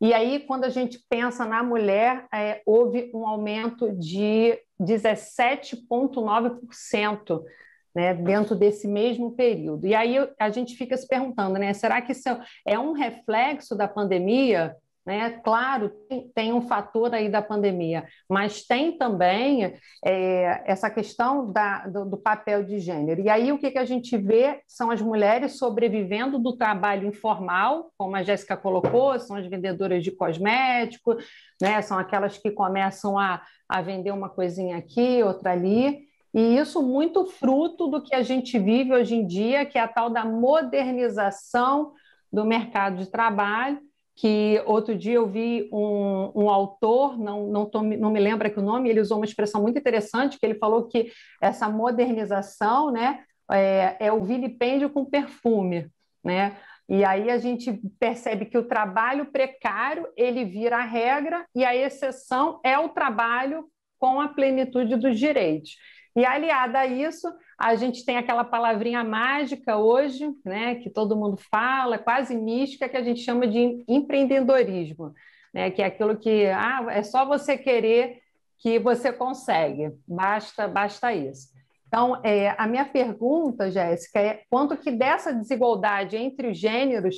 E 0.00 0.14
aí, 0.14 0.40
quando 0.40 0.64
a 0.64 0.70
gente 0.70 0.98
pensa 1.10 1.44
na 1.44 1.62
mulher, 1.62 2.26
é, 2.32 2.62
houve 2.64 3.10
um 3.14 3.26
aumento 3.26 3.92
de 3.92 4.58
17,9%. 4.80 7.44
Né, 7.92 8.14
dentro 8.14 8.54
desse 8.54 8.86
mesmo 8.86 9.32
período. 9.32 9.84
E 9.84 9.96
aí 9.96 10.14
a 10.38 10.48
gente 10.48 10.76
fica 10.76 10.96
se 10.96 11.08
perguntando, 11.08 11.58
né, 11.58 11.72
será 11.72 12.00
que 12.00 12.12
isso 12.12 12.28
é 12.64 12.78
um 12.78 12.92
reflexo 12.92 13.74
da 13.74 13.88
pandemia? 13.88 14.76
Né? 15.10 15.40
Claro, 15.42 15.90
tem, 16.08 16.30
tem, 16.32 16.52
um 16.52 16.62
fator 16.62 17.12
aí 17.12 17.28
da 17.28 17.42
pandemia, 17.42 18.06
mas 18.28 18.62
tem 18.62 18.96
também 18.96 19.74
é, 20.04 20.62
essa 20.64 20.88
questão 20.88 21.50
da, 21.50 21.84
do, 21.88 22.04
do, 22.04 22.16
papel 22.16 22.62
de 22.62 22.78
gênero. 22.78 23.20
E 23.20 23.28
aí 23.28 23.50
o 23.50 23.58
que, 23.58 23.72
que 23.72 23.78
a 23.78 23.84
gente 23.84 24.16
vê 24.16 24.60
são 24.68 24.88
as 24.88 25.02
mulheres 25.02 25.58
sobrevivendo 25.58 26.38
do 26.38 26.56
trabalho 26.56 27.08
informal, 27.08 27.90
como 27.98 28.14
a 28.14 28.22
Jéssica 28.22 28.56
colocou, 28.56 29.18
são 29.18 29.34
as 29.34 29.44
vendedoras 29.48 30.04
de 30.04 30.12
cosmético, 30.12 31.16
né? 31.60 31.82
são 31.82 31.98
aquelas 31.98 32.38
que 32.38 32.52
começam 32.52 33.18
a, 33.18 33.42
a 33.68 33.82
vender 33.82 34.12
uma 34.12 34.28
coisinha 34.28 34.76
aqui, 34.76 35.24
outra 35.24 35.50
ali. 35.50 36.02
E 36.32 36.56
isso 36.56 36.80
muito 36.80 37.26
fruto 37.26 37.88
do 37.88 38.00
que 38.00 38.14
a 38.14 38.22
gente 38.22 38.56
vive 38.60 38.92
hoje 38.92 39.16
em 39.16 39.26
dia, 39.26 39.66
que 39.66 39.76
é 39.76 39.80
a 39.80 39.88
tal 39.88 40.08
da 40.08 40.24
modernização 40.24 41.94
do 42.32 42.44
mercado 42.44 42.98
de 42.98 43.10
trabalho, 43.10 43.89
que 44.16 44.62
outro 44.66 44.94
dia 44.94 45.14
eu 45.14 45.26
vi 45.26 45.68
um, 45.72 46.32
um 46.34 46.50
autor, 46.50 47.18
não, 47.18 47.46
não, 47.46 47.66
tô, 47.66 47.82
não 47.82 48.10
me 48.10 48.20
lembro 48.20 48.46
aqui 48.46 48.58
o 48.58 48.62
nome, 48.62 48.88
ele 48.88 49.00
usou 49.00 49.18
uma 49.18 49.24
expressão 49.24 49.62
muito 49.62 49.78
interessante, 49.78 50.38
que 50.38 50.44
ele 50.44 50.58
falou 50.58 50.88
que 50.88 51.10
essa 51.40 51.68
modernização 51.68 52.90
né, 52.90 53.24
é, 53.50 53.96
é 53.98 54.12
o 54.12 54.22
vilipêndio 54.22 54.90
com 54.90 55.04
perfume, 55.04 55.88
né? 56.22 56.56
E 56.88 57.04
aí 57.04 57.30
a 57.30 57.38
gente 57.38 57.80
percebe 58.00 58.46
que 58.46 58.58
o 58.58 58.66
trabalho 58.66 59.26
precário 59.26 60.08
ele 60.16 60.44
vira 60.44 60.78
a 60.78 60.84
regra 60.84 61.46
e 61.54 61.64
a 61.64 61.74
exceção 61.74 62.60
é 62.64 62.76
o 62.76 62.88
trabalho 62.88 63.66
com 63.96 64.20
a 64.20 64.26
plenitude 64.26 64.96
dos 64.96 65.16
direitos. 65.16 65.76
E 66.16 66.24
aliada 66.24 66.80
a 66.80 66.86
isso, 66.86 67.28
a 67.58 67.74
gente 67.76 68.04
tem 68.04 68.16
aquela 68.16 68.42
palavrinha 68.42 69.04
mágica 69.04 69.76
hoje, 69.76 70.28
né, 70.44 70.76
que 70.76 70.90
todo 70.90 71.16
mundo 71.16 71.36
fala, 71.50 71.98
quase 71.98 72.34
mística, 72.34 72.88
que 72.88 72.96
a 72.96 73.02
gente 73.02 73.20
chama 73.20 73.46
de 73.46 73.84
empreendedorismo, 73.86 75.14
né, 75.54 75.70
que 75.70 75.82
é 75.82 75.86
aquilo 75.86 76.16
que 76.16 76.46
ah, 76.46 76.86
é 76.90 77.02
só 77.02 77.24
você 77.24 77.56
querer 77.56 78.20
que 78.58 78.78
você 78.78 79.12
consegue, 79.12 79.92
basta, 80.06 80.68
basta 80.68 81.14
isso. 81.14 81.48
Então, 81.86 82.20
é, 82.22 82.54
a 82.56 82.66
minha 82.66 82.84
pergunta, 82.84 83.70
Jéssica, 83.70 84.20
é 84.20 84.42
quanto 84.48 84.76
que 84.76 84.92
dessa 84.92 85.32
desigualdade 85.32 86.16
entre 86.16 86.48
os 86.48 86.58
gêneros 86.58 87.16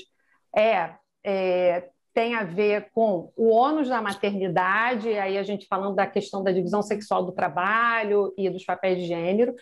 é, 0.57 0.95
é 1.25 1.89
tem 2.15 2.35
a 2.35 2.45
ver 2.45 2.91
com 2.93 3.33
o 3.37 3.49
ônus 3.49 3.89
da 3.89 4.03
maternidade, 4.03 5.09
aí 5.09 5.39
a 5.39 5.43
gente 5.43 5.67
falando 5.67 5.95
da 5.95 6.07
questão 6.07 6.43
da 6.43 6.53
divisão 6.53 6.83
sexual 6.83 7.25
do 7.25 7.33
trabalho 7.33 8.35
e 8.37 8.51
dos 8.51 8.65
papéis 8.65 8.99
de 8.99 9.07
gênero, 9.07 9.55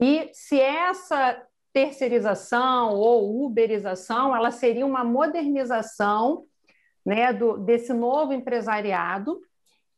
e 0.00 0.30
se 0.32 0.60
essa 0.60 1.42
terceirização 1.72 2.94
ou 2.94 3.44
uberização, 3.44 4.34
ela 4.34 4.50
seria 4.50 4.86
uma 4.86 5.04
modernização 5.04 6.44
né, 7.04 7.32
do, 7.32 7.58
desse 7.58 7.92
novo 7.92 8.32
empresariado. 8.32 9.40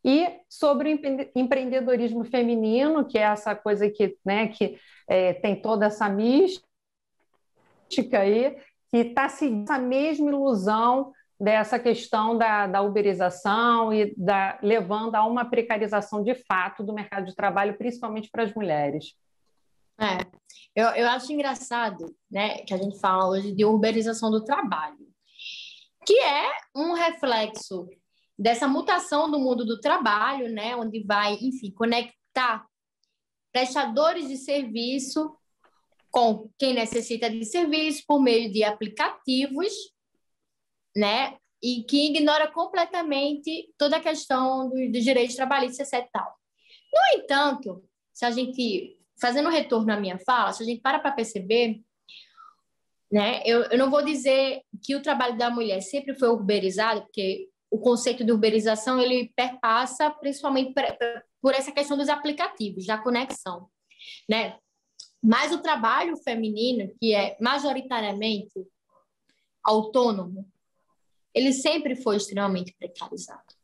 E 0.05 0.29
sobre 0.49 0.95
o 0.95 1.01
empreendedorismo 1.35 2.25
feminino, 2.25 3.05
que 3.05 3.19
é 3.19 3.23
essa 3.23 3.55
coisa 3.55 3.89
que, 3.91 4.17
né, 4.25 4.49
que 4.49 4.79
é, 5.09 5.35
tem 5.35 5.61
toda 5.61 5.87
essa 5.87 6.09
mística 6.09 6.67
aí, 8.13 8.57
que 8.91 8.99
está 8.99 9.29
seguindo 9.29 9.65
essa 9.65 9.79
mesma 9.79 10.31
ilusão 10.31 11.13
dessa 11.41 11.79
questão 11.79 12.37
da, 12.37 12.67
da 12.67 12.83
uberização 12.83 13.93
e 13.93 14.13
da, 14.17 14.59
levando 14.61 15.15
a 15.15 15.25
uma 15.25 15.45
precarização 15.45 16.23
de 16.23 16.35
fato 16.35 16.83
do 16.83 16.93
mercado 16.93 17.27
de 17.27 17.35
trabalho, 17.35 17.79
principalmente 17.79 18.29
para 18.31 18.43
as 18.43 18.53
mulheres. 18.53 19.15
É, 20.01 20.19
eu, 20.75 20.87
eu 20.91 21.09
acho 21.09 21.33
engraçado 21.33 22.15
né, 22.31 22.59
que 22.59 22.75
a 22.75 22.77
gente 22.77 22.99
fala 22.99 23.29
hoje 23.29 23.53
de 23.53 23.65
uberização 23.65 24.31
do 24.31 24.43
trabalho, 24.43 24.99
que 26.05 26.19
é 26.21 26.51
um 26.75 26.93
reflexo 26.93 27.89
dessa 28.37 28.67
mutação 28.67 29.31
do 29.31 29.39
mundo 29.39 29.65
do 29.65 29.81
trabalho, 29.81 30.53
né, 30.53 30.75
onde 30.77 31.05
vai, 31.05 31.35
enfim, 31.35 31.71
conectar 31.71 32.67
prestadores 33.53 34.29
de 34.29 34.37
serviço 34.37 35.37
com 36.11 36.49
quem 36.59 36.75
necessita 36.75 37.29
de 37.29 37.45
serviço 37.45 38.05
por 38.07 38.21
meio 38.21 38.51
de 38.51 38.65
aplicativos 38.65 39.73
né? 40.97 41.37
E 41.63 41.83
que 41.85 42.07
ignora 42.07 42.51
completamente 42.51 43.73
toda 43.77 43.97
a 43.97 44.01
questão 44.01 44.71
dos 44.71 44.93
do 44.93 45.01
direitos 45.01 45.37
trabalhistas 45.37 45.93
e 45.93 46.03
tal. 46.13 46.37
No 46.93 47.21
entanto, 47.21 47.85
se 48.13 48.25
a 48.25 48.31
gente, 48.31 48.97
fazendo 49.21 49.49
um 49.49 49.53
retorno 49.53 49.93
à 49.93 49.97
minha 49.97 50.19
fala, 50.19 50.53
se 50.53 50.63
a 50.63 50.67
gente 50.67 50.81
para 50.81 50.99
para 50.99 51.13
perceber, 51.13 51.81
né? 53.11 53.43
Eu, 53.45 53.63
eu 53.65 53.79
não 53.79 53.91
vou 53.91 54.05
dizer 54.05 54.63
que 54.85 54.95
o 54.95 55.03
trabalho 55.03 55.37
da 55.37 55.51
mulher 55.51 55.81
sempre 55.81 56.15
foi 56.15 56.29
urbanizado, 56.29 57.03
porque 57.03 57.49
o 57.71 57.79
conceito 57.79 58.25
de 58.25 58.33
urbanização 58.33 59.01
ele 59.01 59.33
perpassa 59.35 60.11
principalmente 60.11 60.73
por, 60.73 60.85
por 61.41 61.55
essa 61.55 61.73
questão 61.73 61.97
dos 61.97 62.09
aplicativos, 62.09 62.87
da 62.87 62.99
conexão, 62.99 63.69
né? 64.29 64.59
Mas 65.23 65.53
o 65.53 65.59
trabalho 65.59 66.17
feminino, 66.19 66.95
que 67.01 67.15
é 67.15 67.37
majoritariamente 67.41 68.67
autônomo, 69.65 70.47
ele 71.35 71.53
sempre 71.53 71.97
foi 71.97 72.17
extremamente 72.17 72.75
precarizado. 72.79 73.55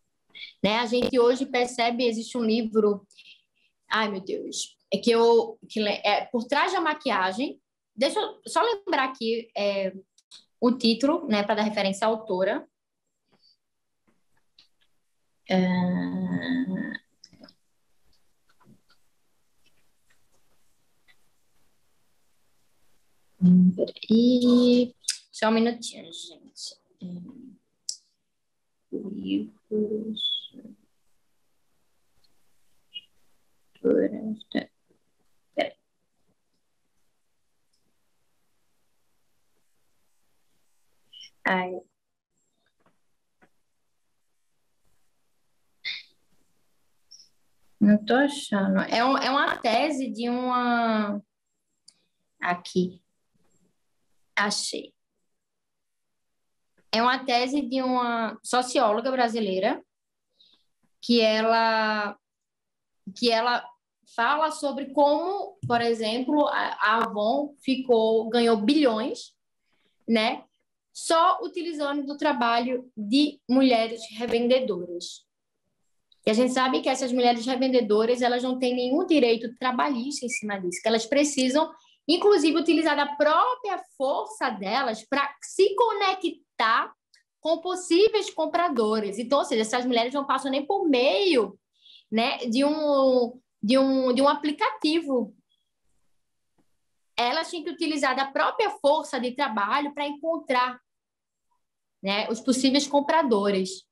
Né? 0.62 0.79
A 0.79 0.87
gente 0.87 1.18
hoje 1.18 1.46
percebe, 1.46 2.07
existe 2.07 2.37
um 2.37 2.44
livro, 2.44 3.07
ai 3.90 4.11
meu 4.11 4.20
Deus, 4.20 4.77
é 4.92 4.98
que 4.98 5.11
eu, 5.11 5.59
que 5.68 5.81
é 5.81 6.27
por 6.27 6.44
trás 6.44 6.72
da 6.72 6.81
maquiagem, 6.81 7.61
deixa 7.94 8.20
eu 8.20 8.40
só 8.46 8.62
lembrar 8.62 9.05
aqui 9.05 9.50
é, 9.57 9.92
o 10.61 10.72
título, 10.72 11.27
né, 11.29 11.42
para 11.42 11.57
dar 11.57 11.62
referência 11.62 12.07
à 12.07 12.11
autora. 12.11 12.66
É... 15.50 15.59
Peraí, 23.77 24.94
só 25.31 25.48
um 25.48 25.53
minutinho, 25.53 26.11
gente. 26.11 27.43
Livros. 28.98 30.54
Peraí. 33.80 34.70
Ai. 41.46 41.80
Não 47.80 48.02
tô 48.04 48.14
achando. 48.14 48.80
É, 48.80 49.04
um, 49.04 49.16
é 49.18 49.30
uma 49.30 49.59
tese 49.59 50.11
de 50.11 50.28
uma. 50.30 51.20
Aqui. 52.40 53.02
Achei. 54.37 54.93
É 56.94 57.02
uma 57.02 57.18
tese 57.24 57.61
de 57.61 57.83
uma 57.83 58.38
socióloga 58.40 59.11
brasileira 59.11 59.85
que 61.02 61.20
ela 61.20 62.16
que 63.16 63.33
ela 63.33 63.68
fala 64.14 64.52
sobre 64.52 64.92
como, 64.92 65.59
por 65.66 65.80
exemplo, 65.80 66.46
a 66.46 66.98
Avon 66.98 67.57
ficou 67.64 68.28
ganhou 68.28 68.57
bilhões, 68.59 69.35
né? 70.09 70.44
Só 70.92 71.40
utilizando 71.42 72.07
do 72.07 72.16
trabalho 72.16 72.88
de 72.96 73.40
mulheres 73.50 74.00
revendedoras. 74.12 75.26
E 76.24 76.30
a 76.30 76.33
gente 76.33 76.52
sabe 76.52 76.80
que 76.80 76.88
essas 76.88 77.11
mulheres 77.11 77.44
revendedoras, 77.44 78.22
elas 78.22 78.44
não 78.44 78.57
têm 78.57 78.72
nenhum 78.72 79.04
direito 79.04 79.52
trabalhista 79.57 80.24
em 80.24 80.28
cima 80.28 80.61
disso, 80.61 80.80
que 80.80 80.88
elas 80.88 81.07
precisam 81.07 81.68
inclusive 82.07 82.57
utilizar 82.57 82.98
a 82.98 83.16
própria 83.16 83.83
força 83.96 84.48
delas 84.50 85.02
para 85.09 85.35
se 85.42 85.74
conectar 85.74 86.43
conectar 86.54 86.92
com 87.40 87.58
possíveis 87.60 88.30
compradores. 88.30 89.18
Então, 89.18 89.40
ou 89.40 89.44
seja, 89.44 89.62
essas 89.62 89.84
mulheres 89.84 90.14
não 90.14 90.26
passam 90.26 90.50
nem 90.50 90.64
por 90.64 90.88
meio 90.88 91.58
né, 92.10 92.38
de, 92.38 92.64
um, 92.64 93.38
de, 93.62 93.78
um, 93.78 94.12
de 94.14 94.22
um 94.22 94.28
aplicativo. 94.28 95.34
Elas 97.16 97.50
têm 97.50 97.62
que 97.62 97.70
utilizar 97.70 98.18
a 98.18 98.32
própria 98.32 98.70
força 98.70 99.20
de 99.20 99.32
trabalho 99.32 99.92
para 99.92 100.06
encontrar 100.06 100.80
né, 102.02 102.28
os 102.30 102.40
possíveis 102.40 102.86
compradores. 102.86 103.86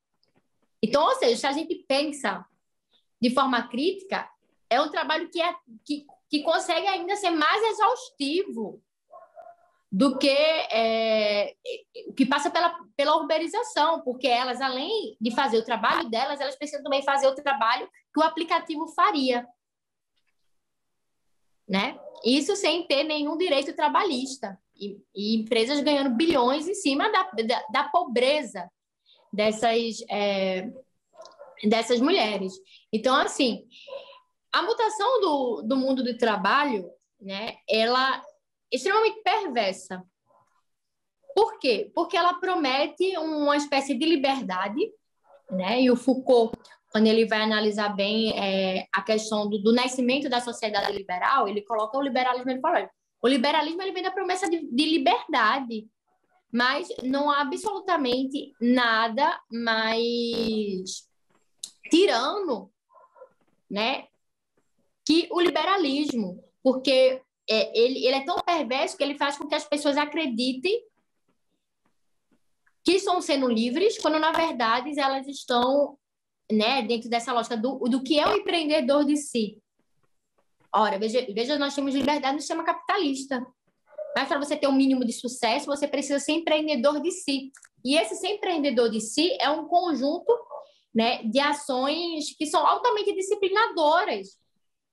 Então, 0.82 1.04
ou 1.04 1.14
seja, 1.16 1.36
se 1.36 1.46
a 1.46 1.52
gente 1.52 1.84
pensa 1.86 2.44
de 3.20 3.30
forma 3.30 3.68
crítica, 3.68 4.28
é 4.68 4.80
um 4.80 4.90
trabalho 4.90 5.28
que, 5.30 5.40
é, 5.40 5.54
que, 5.84 6.06
que 6.28 6.42
consegue 6.42 6.86
ainda 6.86 7.14
ser 7.16 7.30
mais 7.30 7.62
exaustivo 7.62 8.82
do 9.92 10.16
que 10.16 10.30
é, 10.30 11.54
que 12.16 12.24
passa 12.24 12.50
pela, 12.50 12.74
pela 12.96 13.16
urbanização, 13.16 14.00
porque 14.00 14.26
elas, 14.26 14.58
além 14.58 15.18
de 15.20 15.30
fazer 15.30 15.58
o 15.58 15.64
trabalho 15.64 16.08
delas, 16.08 16.40
elas 16.40 16.56
precisam 16.56 16.82
também 16.82 17.02
fazer 17.02 17.26
o 17.26 17.34
trabalho 17.34 17.86
que 18.12 18.18
o 18.18 18.22
aplicativo 18.22 18.88
faria. 18.88 19.46
Né? 21.68 22.00
Isso 22.24 22.56
sem 22.56 22.86
ter 22.86 23.04
nenhum 23.04 23.36
direito 23.36 23.76
trabalhista. 23.76 24.58
E, 24.74 24.98
e 25.14 25.36
empresas 25.36 25.80
ganhando 25.80 26.16
bilhões 26.16 26.66
em 26.66 26.74
cima 26.74 27.12
da, 27.12 27.30
da, 27.30 27.66
da 27.70 27.84
pobreza 27.90 28.70
dessas, 29.30 30.02
é, 30.10 30.70
dessas 31.64 32.00
mulheres. 32.00 32.54
Então, 32.90 33.14
assim, 33.14 33.66
a 34.50 34.62
mutação 34.62 35.20
do, 35.20 35.62
do 35.62 35.76
mundo 35.76 36.02
do 36.02 36.16
trabalho, 36.16 36.90
né, 37.20 37.58
ela 37.68 38.22
extremamente 38.72 39.22
perversa. 39.22 40.02
Por 41.34 41.58
quê? 41.58 41.90
Porque 41.94 42.16
ela 42.16 42.34
promete 42.34 43.16
uma 43.18 43.56
espécie 43.56 43.94
de 43.94 44.04
liberdade, 44.04 44.80
né? 45.50 45.82
E 45.82 45.90
o 45.90 45.96
Foucault, 45.96 46.56
quando 46.90 47.06
ele 47.06 47.26
vai 47.26 47.42
analisar 47.42 47.94
bem 47.94 48.38
é, 48.38 48.86
a 48.92 49.02
questão 49.02 49.48
do, 49.48 49.58
do, 49.58 49.72
nascimento 49.72 50.28
da 50.28 50.40
sociedade 50.40 50.92
liberal, 50.92 51.48
ele 51.48 51.62
coloca 51.62 51.96
o 51.96 52.02
liberalismo, 52.02 52.50
ele 52.50 52.60
fala, 52.60 52.90
o 53.22 53.28
liberalismo 53.28 53.80
ele 53.82 53.92
vem 53.92 54.02
da 54.02 54.10
promessa 54.10 54.48
de, 54.48 54.66
de 54.70 54.84
liberdade, 54.86 55.88
mas 56.52 56.88
não 57.02 57.30
há 57.30 57.40
absolutamente 57.40 58.52
nada 58.60 59.40
mais 59.50 61.08
tirano, 61.90 62.70
né, 63.70 64.06
que 65.04 65.28
o 65.30 65.40
liberalismo, 65.40 66.44
porque 66.62 67.22
é, 67.48 67.78
ele, 67.78 68.06
ele 68.06 68.16
é 68.16 68.24
tão 68.24 68.36
perverso 68.36 68.96
que 68.96 69.02
ele 69.02 69.18
faz 69.18 69.36
com 69.36 69.46
que 69.46 69.54
as 69.54 69.64
pessoas 69.64 69.96
acreditem 69.96 70.82
que 72.84 72.92
estão 72.92 73.20
sendo 73.20 73.48
livres, 73.48 73.98
quando 73.98 74.18
na 74.18 74.32
verdade 74.32 74.98
elas 74.98 75.26
estão 75.28 75.96
né, 76.50 76.82
dentro 76.82 77.08
dessa 77.08 77.32
lógica 77.32 77.56
do, 77.56 77.78
do 77.78 78.02
que 78.02 78.18
é 78.18 78.26
o 78.26 78.36
empreendedor 78.36 79.04
de 79.04 79.16
si. 79.16 79.58
Ora, 80.74 80.98
veja, 80.98 81.26
veja, 81.32 81.58
nós 81.58 81.74
temos 81.74 81.94
liberdade 81.94 82.34
no 82.34 82.40
sistema 82.40 82.64
capitalista. 82.64 83.44
Mas 84.16 84.28
para 84.28 84.38
você 84.38 84.56
ter 84.56 84.66
um 84.66 84.72
mínimo 84.72 85.04
de 85.04 85.12
sucesso, 85.12 85.66
você 85.66 85.86
precisa 85.86 86.18
ser 86.18 86.32
empreendedor 86.32 87.00
de 87.00 87.10
si. 87.10 87.50
E 87.84 87.96
esse 87.96 88.16
ser 88.16 88.28
empreendedor 88.28 88.90
de 88.90 89.00
si 89.00 89.36
é 89.40 89.48
um 89.50 89.66
conjunto 89.66 90.32
né, 90.94 91.22
de 91.24 91.40
ações 91.40 92.34
que 92.36 92.46
são 92.46 92.66
altamente 92.66 93.14
disciplinadoras. 93.14 94.38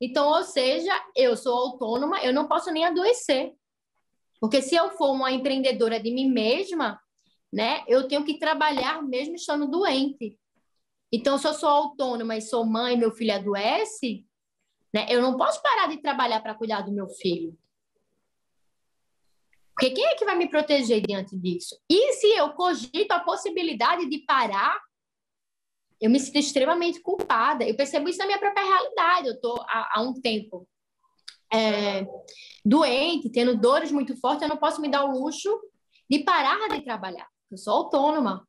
Então, 0.01 0.29
ou 0.29 0.43
seja, 0.43 0.91
eu 1.15 1.35
sou 1.35 1.53
autônoma, 1.53 2.23
eu 2.23 2.33
não 2.33 2.47
posso 2.47 2.71
nem 2.71 2.85
adoecer. 2.85 3.53
Porque 4.39 4.62
se 4.62 4.75
eu 4.75 4.91
for 4.91 5.12
uma 5.12 5.31
empreendedora 5.31 5.99
de 5.99 6.12
mim 6.13 6.29
mesma, 6.29 6.99
né, 7.51 7.83
eu 7.88 8.07
tenho 8.07 8.23
que 8.23 8.39
trabalhar 8.39 9.01
mesmo 9.03 9.35
estando 9.35 9.67
doente. 9.67 10.39
Então, 11.12 11.38
se 11.38 11.47
eu 11.47 11.53
sou 11.53 11.69
autônoma 11.69 12.38
e 12.38 12.41
sou 12.41 12.65
mãe 12.65 12.95
meu 12.95 13.12
filho 13.12 13.33
adoece, 13.33 14.25
né, 14.93 15.05
eu 15.09 15.21
não 15.21 15.35
posso 15.35 15.62
parar 15.62 15.88
de 15.88 15.97
trabalhar 15.97 16.39
para 16.41 16.55
cuidar 16.55 16.81
do 16.81 16.91
meu 16.91 17.09
filho. 17.09 17.57
Porque 19.73 19.91
quem 19.91 20.05
é 20.05 20.15
que 20.15 20.25
vai 20.25 20.35
me 20.35 20.49
proteger 20.49 21.01
diante 21.01 21.38
disso? 21.38 21.77
E 21.89 22.13
se 22.13 22.27
eu 22.27 22.51
cogito 22.51 23.12
a 23.12 23.19
possibilidade 23.19 24.09
de 24.09 24.19
parar, 24.19 24.77
eu 25.99 26.09
me 26.09 26.19
sinto 26.19 26.38
extremamente 26.38 27.01
culpada. 27.01 27.63
Eu 27.63 27.75
percebo 27.75 28.09
isso 28.09 28.19
na 28.19 28.25
minha 28.25 28.39
própria 28.39 28.63
realidade. 28.63 29.27
Eu 29.27 29.33
estou 29.33 29.62
há, 29.62 29.89
há, 29.95 30.01
um 30.01 30.13
tempo 30.13 30.67
é, 31.51 32.05
doente, 32.63 33.29
tendo 33.29 33.57
dores 33.57 33.91
muito 33.91 34.15
fortes, 34.17 34.43
eu 34.43 34.49
não 34.49 34.57
posso 34.57 34.81
me 34.81 34.89
dar 34.89 35.03
o 35.05 35.12
luxo 35.12 35.49
de 36.09 36.19
parar 36.19 36.69
de 36.69 36.81
trabalhar. 36.81 37.27
Eu 37.51 37.57
sou 37.57 37.73
autônoma. 37.73 38.47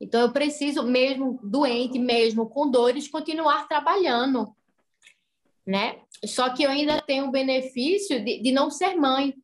Então, 0.00 0.20
eu 0.20 0.32
preciso, 0.32 0.82
mesmo 0.82 1.38
doente, 1.42 1.98
mesmo 1.98 2.48
com 2.48 2.70
dores, 2.70 3.08
continuar 3.08 3.68
trabalhando. 3.68 4.54
Né? 5.64 6.00
Só 6.24 6.50
que 6.50 6.64
eu 6.64 6.70
ainda 6.70 7.00
tenho 7.00 7.26
o 7.26 7.30
benefício 7.30 8.22
de, 8.24 8.42
de 8.42 8.52
não 8.52 8.68
ser 8.68 8.96
mãe. 8.96 9.34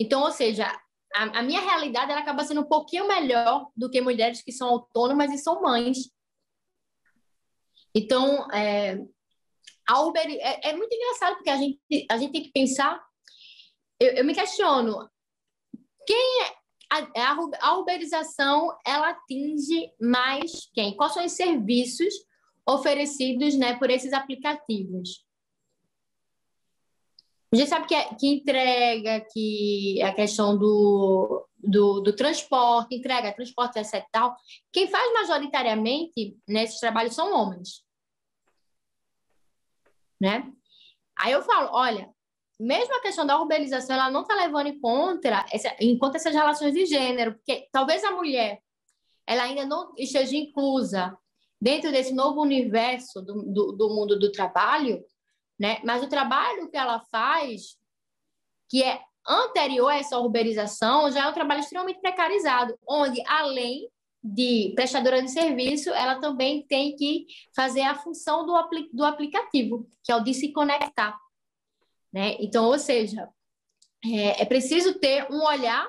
Então, 0.00 0.22
ou 0.22 0.30
seja, 0.30 0.66
a, 1.14 1.42
minha 1.42 1.60
realidade 1.60 2.10
ela 2.10 2.20
acaba 2.20 2.44
sendo 2.44 2.62
um 2.62 2.68
pouquinho 2.68 3.06
melhor 3.06 3.68
do 3.76 3.90
que 3.90 4.00
mulheres 4.00 4.42
que 4.42 4.50
são 4.50 4.68
autônomas 4.68 5.30
e 5.30 5.38
são 5.38 5.60
mães. 5.60 6.10
Então, 7.94 8.50
é, 8.50 8.98
a 9.88 10.00
Uber 10.00 10.24
é, 10.26 10.70
é, 10.70 10.76
muito 10.76 10.94
engraçado 10.94 11.34
porque 11.34 11.50
a 11.50 11.56
gente, 11.56 11.80
a 12.10 12.16
gente 12.16 12.32
tem 12.32 12.42
que 12.42 12.52
pensar. 12.52 13.02
Eu, 14.00 14.14
eu 14.14 14.24
me 14.24 14.34
questiono 14.34 15.08
quem 16.06 16.42
é 16.42 17.22
a, 17.22 17.36
a, 17.60 17.78
uberização 17.78 18.76
ela 18.86 19.10
atinge 19.10 19.90
mais 20.00 20.68
quem? 20.74 20.94
Quais 20.96 21.14
são 21.14 21.24
os 21.24 21.32
serviços 21.32 22.12
oferecidos 22.66 23.54
né, 23.54 23.78
por 23.78 23.90
esses 23.90 24.12
aplicativos? 24.12 25.24
A 27.52 27.56
gente 27.56 27.68
sabe 27.68 27.86
que, 27.86 27.94
é, 27.94 28.14
que 28.14 28.26
entrega, 28.26 29.26
que 29.32 30.02
a 30.02 30.14
questão 30.14 30.56
do, 30.58 31.46
do, 31.62 32.00
do, 32.00 32.14
transporte, 32.14 32.94
entrega, 32.94 33.32
transporte, 33.32 33.78
etc. 33.78 34.04
Tal, 34.10 34.36
quem 34.72 34.88
faz 34.88 35.12
majoritariamente 35.12 36.36
nesses 36.46 36.80
trabalhos 36.80 37.14
são 37.14 37.32
homens. 37.32 37.84
Né? 40.20 40.50
Aí 41.18 41.32
eu 41.32 41.42
falo, 41.42 41.70
olha, 41.72 42.10
mesmo 42.58 42.94
a 42.96 43.00
questão 43.00 43.26
da 43.26 43.38
urbanização, 43.40 43.94
ela 43.94 44.10
não 44.10 44.22
está 44.22 44.34
levando 44.34 44.68
em 44.68 44.80
conta, 44.80 45.44
essa, 45.52 45.74
em 45.80 45.96
conta 45.98 46.16
essas 46.16 46.34
relações 46.34 46.72
de 46.72 46.86
gênero, 46.86 47.34
porque 47.34 47.68
talvez 47.72 48.04
a 48.04 48.12
mulher 48.12 48.60
ela 49.26 49.44
ainda 49.44 49.64
não 49.64 49.92
esteja 49.96 50.36
inclusa 50.36 51.16
dentro 51.60 51.92
desse 51.92 52.12
novo 52.12 52.40
universo 52.40 53.22
do, 53.22 53.42
do, 53.42 53.72
do 53.72 53.88
mundo 53.94 54.18
do 54.18 54.32
trabalho, 54.32 55.04
né? 55.58 55.80
Mas 55.84 56.02
o 56.02 56.08
trabalho 56.08 56.68
que 56.68 56.76
ela 56.76 57.00
faz, 57.10 57.76
que 58.68 58.82
é 58.82 59.00
anterior 59.26 59.88
a 59.88 59.98
essa 59.98 60.18
urbanização, 60.18 61.10
já 61.10 61.24
é 61.24 61.28
um 61.28 61.32
trabalho 61.32 61.60
extremamente 61.60 62.00
precarizado, 62.00 62.76
onde 62.88 63.22
além 63.26 63.88
de 64.22 64.72
prestadora 64.76 65.20
de 65.20 65.30
serviço, 65.30 65.90
ela 65.90 66.20
também 66.20 66.64
tem 66.66 66.94
que 66.94 67.26
fazer 67.54 67.82
a 67.82 67.94
função 67.94 68.46
do, 68.46 68.54
apli 68.54 68.88
do 68.92 69.04
aplicativo, 69.04 69.88
que 70.04 70.12
é 70.12 70.16
o 70.16 70.20
de 70.20 70.32
se 70.32 70.52
conectar. 70.52 71.18
Né? 72.12 72.36
Então, 72.38 72.66
ou 72.66 72.78
seja, 72.78 73.28
é, 74.04 74.42
é 74.42 74.44
preciso 74.44 74.98
ter 74.98 75.26
um 75.30 75.42
olhar 75.44 75.88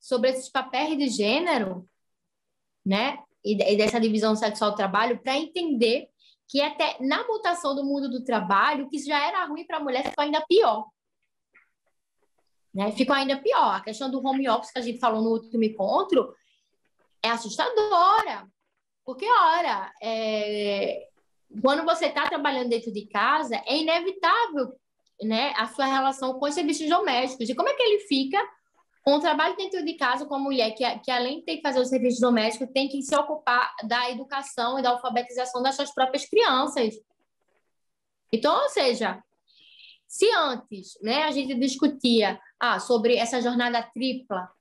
sobre 0.00 0.30
esses 0.30 0.48
papéis 0.48 0.96
de 0.96 1.08
gênero, 1.08 1.86
né? 2.84 3.18
E, 3.44 3.52
e 3.52 3.76
dessa 3.76 4.00
divisão 4.00 4.34
sexual 4.34 4.70
do 4.70 4.76
trabalho, 4.76 5.20
para 5.22 5.36
entender 5.36 6.08
que 6.48 6.60
até 6.60 6.96
na 7.00 7.26
mutação 7.26 7.74
do 7.76 7.84
mundo 7.84 8.10
do 8.10 8.24
trabalho, 8.24 8.88
que 8.88 8.98
já 8.98 9.24
era 9.24 9.44
ruim 9.44 9.64
para 9.64 9.76
a 9.76 9.80
mulher, 9.80 10.08
ficou 10.08 10.24
ainda 10.24 10.44
pior. 10.48 10.86
Né? 12.74 12.92
Ficou 12.92 13.14
ainda 13.14 13.36
pior. 13.36 13.76
A 13.76 13.80
questão 13.80 14.10
do 14.10 14.24
home 14.24 14.48
office 14.48 14.72
que 14.72 14.78
a 14.78 14.82
gente 14.82 14.98
falou 14.98 15.22
no 15.22 15.30
último 15.30 15.64
encontro 15.64 16.34
é 17.22 17.28
assustadora. 17.30 18.48
Porque, 19.04 19.26
ora, 19.26 19.92
é... 20.02 21.08
quando 21.62 21.84
você 21.84 22.06
está 22.06 22.28
trabalhando 22.28 22.68
dentro 22.68 22.92
de 22.92 23.06
casa, 23.06 23.60
é 23.66 23.78
inevitável 23.78 24.72
né, 25.22 25.52
a 25.56 25.66
sua 25.66 25.86
relação 25.86 26.38
com 26.38 26.46
os 26.46 26.54
serviços 26.54 26.88
domésticos. 26.88 27.48
E 27.48 27.54
como 27.54 27.68
é 27.68 27.74
que 27.74 27.82
ele 27.82 28.00
fica 28.00 28.40
com 29.02 29.14
o 29.14 29.20
trabalho 29.20 29.56
dentro 29.56 29.84
de 29.84 29.94
casa 29.94 30.26
com 30.26 30.34
a 30.34 30.38
mulher, 30.38 30.72
que, 30.72 30.84
que 31.00 31.10
além 31.10 31.38
de 31.38 31.44
ter 31.44 31.56
que 31.56 31.62
fazer 31.62 31.80
os 31.80 31.88
serviços 31.88 32.20
domésticos, 32.20 32.68
tem 32.72 32.88
que 32.88 33.02
se 33.02 33.16
ocupar 33.16 33.74
da 33.84 34.10
educação 34.10 34.78
e 34.78 34.82
da 34.82 34.90
alfabetização 34.90 35.62
das 35.62 35.74
suas 35.74 35.92
próprias 35.92 36.26
crianças. 36.26 36.94
Então, 38.32 38.62
ou 38.62 38.68
seja, 38.68 39.22
se 40.06 40.30
antes 40.32 40.98
né, 41.02 41.24
a 41.24 41.30
gente 41.30 41.54
discutia 41.54 42.38
ah, 42.60 42.78
sobre 42.78 43.16
essa 43.16 43.40
jornada 43.40 43.82
tripla 43.82 44.52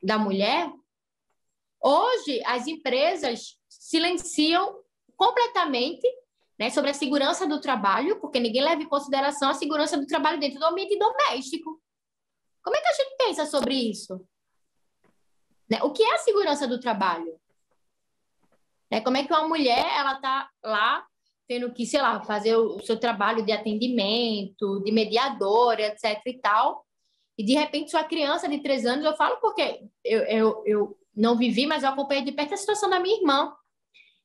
da 0.00 0.16
mulher, 0.16 0.72
hoje 1.82 2.40
as 2.46 2.68
empresas 2.68 3.58
silenciam 3.68 4.80
completamente 5.16 6.06
né, 6.58 6.70
sobre 6.70 6.90
a 6.90 6.94
segurança 6.94 7.46
do 7.46 7.60
trabalho, 7.60 8.20
porque 8.20 8.38
ninguém 8.38 8.62
leva 8.62 8.80
em 8.80 8.88
consideração 8.88 9.50
a 9.50 9.54
segurança 9.54 9.98
do 9.98 10.06
trabalho 10.06 10.38
dentro 10.38 10.60
do 10.60 10.66
ambiente 10.66 10.96
doméstico. 10.96 11.82
Como 12.62 12.76
é 12.76 12.80
que 12.80 12.88
a 12.88 12.92
gente 12.92 13.16
pensa 13.18 13.46
sobre 13.46 13.74
isso? 13.74 14.24
Né? 15.68 15.82
O 15.82 15.90
que 15.90 16.04
é 16.04 16.14
a 16.14 16.18
segurança 16.18 16.68
do 16.68 16.78
trabalho? 16.78 17.40
Né? 18.88 19.00
Como 19.00 19.16
é 19.16 19.24
que 19.24 19.32
uma 19.32 19.48
mulher 19.48 19.84
ela 19.98 20.14
está 20.14 20.48
lá 20.62 21.04
tendo 21.48 21.72
que, 21.72 21.84
sei 21.84 22.00
lá, 22.00 22.22
fazer 22.22 22.56
o 22.56 22.80
seu 22.80 22.98
trabalho 22.98 23.44
de 23.44 23.52
atendimento, 23.52 24.80
de 24.84 24.92
mediadora, 24.92 25.82
etc 25.82 26.20
e 26.24 26.38
tal, 26.38 26.86
e 27.38 27.44
de 27.44 27.54
repente 27.54 27.90
sua 27.90 28.04
criança 28.04 28.48
de 28.48 28.58
três 28.60 28.84
anos, 28.84 29.04
eu 29.04 29.16
falo 29.16 29.36
porque 29.36 29.82
eu, 30.04 30.20
eu, 30.24 30.62
eu 30.66 30.98
não 31.14 31.36
vivi, 31.36 31.66
mas 31.66 31.82
eu 31.82 31.88
acompanhei 31.88 32.24
de 32.24 32.32
perto 32.32 32.54
a 32.54 32.56
situação 32.56 32.88
da 32.88 33.00
minha 33.00 33.16
irmã, 33.16 33.52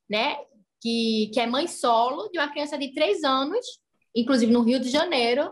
né? 0.10 0.38
que, 0.82 1.30
que 1.34 1.40
é 1.40 1.48
mãe 1.48 1.68
solo 1.68 2.30
de 2.30 2.40
uma 2.40 2.50
criança 2.50 2.78
de 2.78 2.94
três 2.94 3.24
anos, 3.24 3.66
inclusive 4.16 4.52
no 4.52 4.62
Rio 4.62 4.80
de 4.80 4.90
Janeiro. 4.90 5.52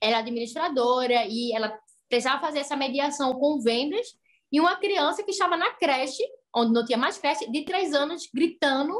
Ela 0.00 0.16
é 0.16 0.20
administradora 0.20 1.26
e 1.26 1.52
ela 1.54 1.78
precisava 2.08 2.40
fazer 2.40 2.60
essa 2.60 2.76
mediação 2.76 3.34
com 3.34 3.60
vendas 3.60 4.06
e 4.50 4.60
uma 4.60 4.76
criança 4.76 5.22
que 5.22 5.30
estava 5.30 5.56
na 5.56 5.70
creche, 5.74 6.22
onde 6.54 6.72
não 6.72 6.84
tinha 6.84 6.98
mais 6.98 7.18
creche, 7.18 7.50
de 7.50 7.64
três 7.64 7.94
anos, 7.94 8.28
gritando 8.32 8.92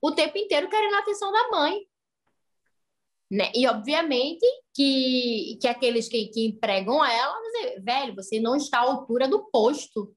o 0.00 0.12
tempo 0.12 0.38
inteiro, 0.38 0.68
querendo 0.68 0.94
a 0.94 0.98
atenção 1.00 1.32
da 1.32 1.48
mãe. 1.50 1.80
Né? 3.30 3.50
E, 3.54 3.66
obviamente, 3.66 4.44
que, 4.72 5.58
que 5.60 5.66
aqueles 5.66 6.08
que, 6.08 6.28
que 6.28 6.46
empregam 6.46 7.04
ela, 7.04 7.34
velho, 7.80 8.14
você 8.14 8.38
não 8.38 8.56
está 8.56 8.78
à 8.78 8.82
altura 8.82 9.26
do 9.26 9.50
posto. 9.50 10.14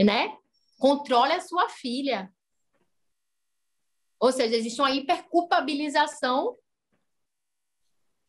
Né? 0.00 0.36
Controle 0.78 1.32
a 1.32 1.40
sua 1.40 1.68
filha. 1.68 2.32
Ou 4.18 4.32
seja, 4.32 4.56
existe 4.56 4.80
uma 4.80 4.90
hiperculpabilização 4.90 6.56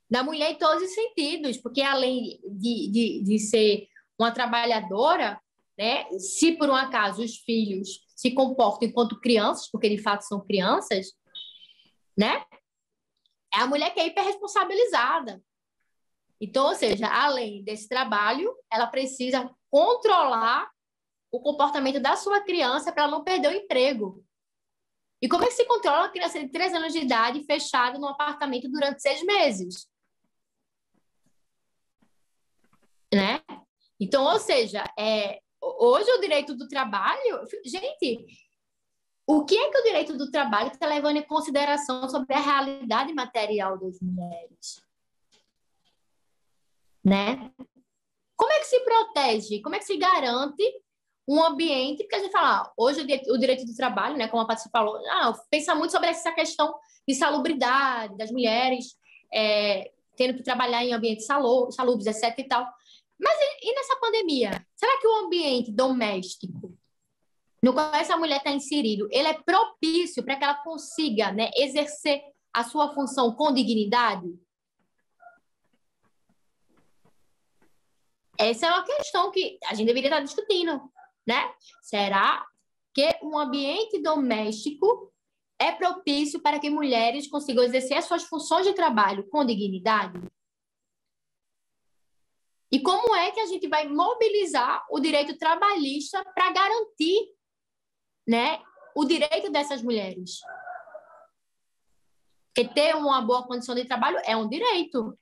da 0.10 0.24
mulher 0.24 0.52
em 0.52 0.58
todos 0.58 0.84
os 0.84 0.94
sentidos, 0.94 1.58
porque 1.58 1.82
além 1.82 2.40
de, 2.46 2.90
de, 2.90 3.24
de 3.24 3.40
ser 3.40 3.88
uma 4.18 4.32
trabalhadora, 4.32 5.40
né, 5.78 6.06
se 6.20 6.54
por 6.54 6.70
um 6.70 6.76
acaso 6.76 7.24
os 7.24 7.38
filhos 7.38 8.06
se 8.16 8.32
comportam 8.32 8.88
enquanto 8.88 9.20
crianças, 9.20 9.70
porque 9.70 9.90
de 9.90 10.02
fato 10.02 10.24
são 10.24 10.44
crianças, 10.44 11.14
né, 12.18 12.44
é 13.54 13.60
a 13.60 13.68
mulher 13.68 13.94
que 13.94 14.00
é 14.00 14.08
hiperresponsabilizada. 14.08 15.42
Então, 16.40 16.68
ou 16.68 16.76
seja, 16.76 17.08
além 17.08 17.64
desse 17.64 17.88
trabalho, 17.88 18.56
ela 18.72 18.88
precisa 18.88 19.50
controlar 19.70 20.70
o 21.32 21.42
comportamento 21.42 22.00
da 22.00 22.16
sua 22.16 22.42
criança 22.42 22.92
para 22.92 23.08
não 23.08 23.24
perder 23.24 23.50
o 23.50 23.56
emprego. 23.56 24.24
E 25.22 25.28
como 25.28 25.44
é 25.44 25.48
que 25.48 25.54
se 25.54 25.66
controla 25.66 26.04
uma 26.04 26.10
criança 26.10 26.40
de 26.40 26.50
3 26.50 26.74
anos 26.76 26.94
de 26.94 27.00
idade 27.00 27.44
fechada 27.44 27.98
num 27.98 28.08
apartamento 28.08 28.70
durante 28.70 29.02
seis 29.02 29.24
meses? 29.24 29.90
Né? 33.14 33.42
Então, 34.00 34.24
ou 34.26 34.40
seja, 34.40 34.84
é, 34.98 35.40
hoje 35.60 36.12
o 36.12 36.22
direito 36.22 36.56
do 36.56 36.68
trabalho. 36.68 37.48
Gente, 37.66 38.26
o 39.28 39.44
que 39.44 39.58
é 39.58 39.70
que 39.70 39.78
o 39.78 39.84
direito 39.84 40.18
do 40.18 40.32
trabalho 40.32 40.72
está 40.72 40.88
levando 40.88 41.18
em 41.18 41.22
consideração 41.22 42.08
sobre 42.08 42.34
a 42.34 42.40
realidade 42.40 43.14
material 43.14 43.78
das 43.78 44.00
mulheres? 44.00 44.82
Né? 47.04 47.52
Como 48.38 48.54
é 48.54 48.60
que 48.60 48.66
se 48.68 48.80
protege? 48.80 49.62
Como 49.62 49.76
é 49.76 49.80
que 49.80 49.86
se 49.86 49.98
garante 49.98 50.64
um 51.28 51.44
ambiente, 51.44 52.04
porque 52.04 52.16
a 52.16 52.20
gente 52.20 52.32
fala, 52.32 52.62
ah, 52.62 52.74
hoje 52.78 53.02
o 53.02 53.38
direito 53.38 53.66
do 53.66 53.76
trabalho, 53.76 54.16
né, 54.16 54.30
como 54.30 54.42
a 54.42 54.48
Patrícia 54.48 54.72
falou, 54.72 54.98
ah, 55.10 55.34
pensa 55.50 55.76
muito 55.76 55.92
sobre 55.92 56.08
essa 56.08 56.32
questão 56.32 56.74
de 57.06 57.14
salubridade 57.14 58.16
das 58.16 58.32
mulheres 58.32 58.98
é, 59.34 59.92
tendo 60.16 60.36
que 60.36 60.44
trabalhar 60.44 60.86
em 60.86 60.94
ambientes 60.94 61.26
salubres, 61.26 62.08
etc 62.08 62.34
e 62.38 62.44
tal. 62.46 62.66
Mas 63.20 63.38
e, 63.40 63.70
e 63.70 63.76
nessa 63.76 63.98
pandemia? 63.98 64.66
Será 64.76 65.00
que 65.02 65.08
o 65.08 65.16
ambiente 65.26 65.72
doméstico 65.72 66.57
no 67.68 67.74
qual 67.74 67.94
essa 67.94 68.16
mulher 68.16 68.38
está 68.38 68.50
inserido, 68.50 69.10
ele 69.12 69.28
é 69.28 69.34
propício 69.34 70.24
para 70.24 70.38
que 70.38 70.44
ela 70.46 70.56
consiga 70.64 71.34
né, 71.34 71.52
exercer 71.54 72.22
a 72.54 72.64
sua 72.64 72.94
função 72.94 73.36
com 73.36 73.54
dignidade? 73.54 74.26
Essa 78.40 78.68
é 78.68 78.70
uma 78.70 78.86
questão 78.86 79.32
que 79.32 79.60
a 79.66 79.74
gente 79.74 79.88
deveria 79.88 80.10
estar 80.10 80.22
discutindo, 80.22 80.82
né? 81.28 81.54
Será 81.82 82.46
que 82.94 83.20
um 83.22 83.38
ambiente 83.38 84.02
doméstico 84.02 85.12
é 85.60 85.74
propício 85.74 86.40
para 86.40 86.60
que 86.60 86.70
mulheres 86.70 87.28
consigam 87.28 87.66
exercer 87.66 87.98
as 87.98 88.06
suas 88.06 88.24
funções 88.24 88.66
de 88.66 88.74
trabalho 88.74 89.28
com 89.28 89.44
dignidade? 89.44 90.22
E 92.72 92.80
como 92.80 93.14
é 93.14 93.30
que 93.32 93.42
a 93.42 93.46
gente 93.46 93.68
vai 93.68 93.90
mobilizar 93.90 94.86
o 94.90 95.02
direito 95.02 95.38
trabalhista 95.38 96.24
para 96.34 96.50
garantir 96.54 97.36
né, 98.28 98.62
o 98.96 99.06
direito 99.06 99.52
dessas 99.52 99.82
mulheres? 99.82 100.42
Porque 102.54 102.74
ter 102.74 102.96
uma 102.96 103.22
boa 103.22 103.46
condição 103.46 103.76
de 103.76 103.86
trabalho 103.86 104.20
é 104.26 104.36
um 104.36 104.50
direito. 104.50 105.18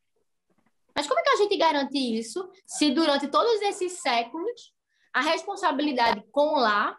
Mas 0.96 1.06
como 1.06 1.20
é 1.20 1.24
que 1.24 1.30
a 1.32 1.36
gente 1.36 1.58
garante 1.58 1.98
isso 1.98 2.50
se 2.66 2.92
durante 2.92 3.28
todos 3.28 3.62
esses 3.62 4.00
séculos 4.00 4.74
a 5.14 5.22
responsabilidade 5.22 6.24
com 6.32 6.56
o 6.56 6.60
lar 6.60 6.98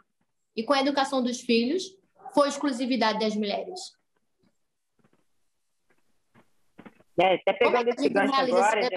e 0.54 0.62
com 0.62 0.74
a 0.74 0.80
educação 0.80 1.22
dos 1.22 1.40
filhos 1.40 1.96
foi 2.34 2.48
exclusividade 2.48 3.18
das 3.18 3.34
mulheres? 3.34 3.80
É, 7.18 7.36
até 7.36 7.54
pegando 7.54 7.88
é 7.88 7.92
esse 7.94 8.08
gancho 8.10 8.34
agora, 8.34 8.80
esse 8.80 8.94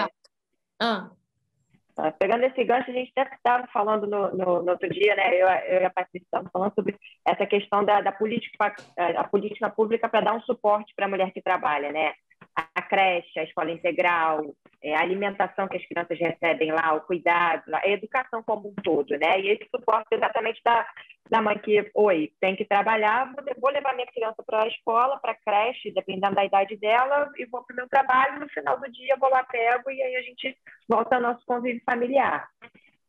ah. 0.81 1.09
Tá, 1.99 2.13
pegando 2.13 2.45
esse 2.45 2.63
gancho, 2.63 2.89
a 2.89 2.93
gente 2.93 3.11
até 3.17 3.35
estava 3.35 3.67
falando 3.73 4.07
no, 4.07 4.31
no, 4.31 4.63
no, 4.63 4.71
outro 4.71 4.89
dia, 4.89 5.15
né? 5.17 5.35
Eu, 5.35 5.47
eu 5.47 5.81
e 5.81 5.85
a 5.85 5.89
Patrícia 5.89 6.23
estavam 6.25 6.49
falando 6.49 6.73
sobre 6.73 6.95
essa 7.27 7.45
questão 7.45 7.83
da, 7.83 7.99
da 7.99 8.11
política, 8.13 8.73
a 9.17 9.23
política 9.25 9.69
pública 9.69 10.07
para 10.07 10.21
dar 10.21 10.33
um 10.33 10.41
suporte 10.41 10.93
para 10.95 11.07
a 11.07 11.09
mulher 11.09 11.31
que 11.33 11.41
trabalha, 11.41 11.91
né? 11.91 12.13
A 12.75 12.81
creche, 12.81 13.39
a 13.39 13.43
escola 13.43 13.71
integral, 13.71 14.55
é, 14.81 14.95
a 14.95 15.01
alimentação 15.01 15.67
que 15.67 15.77
as 15.77 15.85
crianças 15.85 16.17
recebem 16.17 16.71
lá, 16.71 16.93
o 16.93 17.01
cuidado, 17.01 17.63
a 17.73 17.87
educação 17.87 18.41
como 18.43 18.69
um 18.69 18.75
todo, 18.75 19.17
né? 19.17 19.39
E 19.39 19.49
esse 19.49 19.67
suporte 19.69 20.07
exatamente 20.11 20.61
da, 20.63 20.87
da 21.29 21.41
mãe 21.41 21.57
que, 21.59 21.89
oi, 21.93 22.31
tem 22.39 22.55
que 22.55 22.65
trabalhar, 22.65 23.33
vou 23.59 23.71
levar 23.71 23.93
minha 23.93 24.07
criança 24.07 24.41
para 24.43 24.63
a 24.63 24.67
escola, 24.67 25.19
para 25.19 25.33
a 25.33 25.35
creche, 25.35 25.91
dependendo 25.91 26.35
da 26.35 26.45
idade 26.45 26.75
dela, 26.77 27.31
e 27.37 27.45
vou 27.45 27.63
para 27.63 27.73
o 27.73 27.77
meu 27.77 27.89
trabalho, 27.89 28.39
no 28.39 28.49
final 28.49 28.79
do 28.79 28.91
dia 28.91 29.17
vou 29.19 29.29
lá, 29.29 29.43
pego, 29.43 29.91
e 29.91 30.01
aí 30.01 30.15
a 30.15 30.21
gente 30.21 30.57
volta 30.87 31.15
ao 31.15 31.21
nosso 31.21 31.45
convívio 31.45 31.81
familiar. 31.85 32.47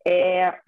É, 0.07 0.59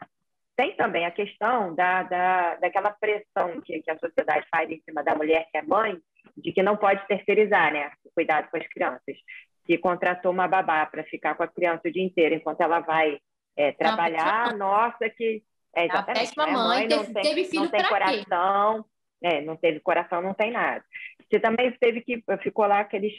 tem 0.56 0.76
também 0.76 1.06
a 1.06 1.10
questão 1.10 1.74
da, 1.74 2.02
da, 2.02 2.54
daquela 2.56 2.90
pressão 2.90 3.60
que, 3.62 3.82
que 3.82 3.90
a 3.90 3.98
sociedade 3.98 4.46
faz 4.50 4.70
em 4.70 4.80
cima 4.82 5.02
da 5.02 5.14
mulher 5.14 5.48
que 5.50 5.58
é 5.58 5.62
mãe, 5.62 5.98
de 6.36 6.52
que 6.52 6.62
não 6.62 6.76
pode 6.76 7.06
terceirizar 7.06 7.72
né, 7.72 7.90
o 8.04 8.10
cuidado 8.14 8.48
com 8.50 8.56
as 8.56 8.66
crianças. 8.68 9.16
Que 9.64 9.78
contratou 9.78 10.32
uma 10.32 10.48
babá 10.48 10.84
para 10.86 11.04
ficar 11.04 11.34
com 11.34 11.42
a 11.44 11.48
criança 11.48 11.82
o 11.86 11.92
dia 11.92 12.02
inteiro 12.02 12.34
enquanto 12.34 12.60
ela 12.60 12.80
vai 12.80 13.18
é, 13.56 13.72
trabalhar, 13.72 14.54
nossa, 14.56 15.08
que. 15.10 15.42
É, 15.74 15.86
exatamente, 15.86 16.32
a 16.36 16.46
né? 16.46 16.52
mãe, 16.52 16.88
não 16.88 16.98
teve, 16.98 17.12
tem, 17.14 17.22
teve 17.22 17.44
filho 17.44 17.62
não 17.62 17.70
tem 17.70 17.84
coração, 17.84 18.84
é, 19.22 19.40
não 19.40 19.56
teve 19.56 19.80
coração, 19.80 20.20
não 20.20 20.34
tem 20.34 20.50
nada. 20.50 20.84
Você 21.30 21.40
também 21.40 21.72
teve 21.80 22.02
que 22.02 22.22
ficou 22.42 22.66
lá 22.66 22.80
aqueles 22.80 23.14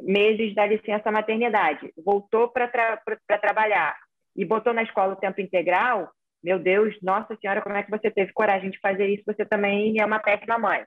meses 0.00 0.54
da 0.54 0.66
licença 0.66 1.10
maternidade, 1.10 1.92
voltou 2.04 2.48
para 2.48 2.68
tra 2.68 3.00
trabalhar 3.40 3.96
e 4.36 4.44
botou 4.44 4.74
na 4.74 4.82
escola 4.82 5.14
o 5.14 5.16
tempo 5.16 5.40
integral, 5.40 6.10
meu 6.42 6.58
Deus, 6.58 6.94
nossa 7.00 7.34
senhora, 7.36 7.62
como 7.62 7.76
é 7.76 7.82
que 7.82 7.90
você 7.90 8.10
teve 8.10 8.32
coragem 8.32 8.70
de 8.70 8.78
fazer 8.80 9.08
isso? 9.08 9.22
Você 9.26 9.46
também 9.46 9.98
é 9.98 10.04
uma 10.04 10.18
péssima 10.18 10.58
mãe. 10.58 10.84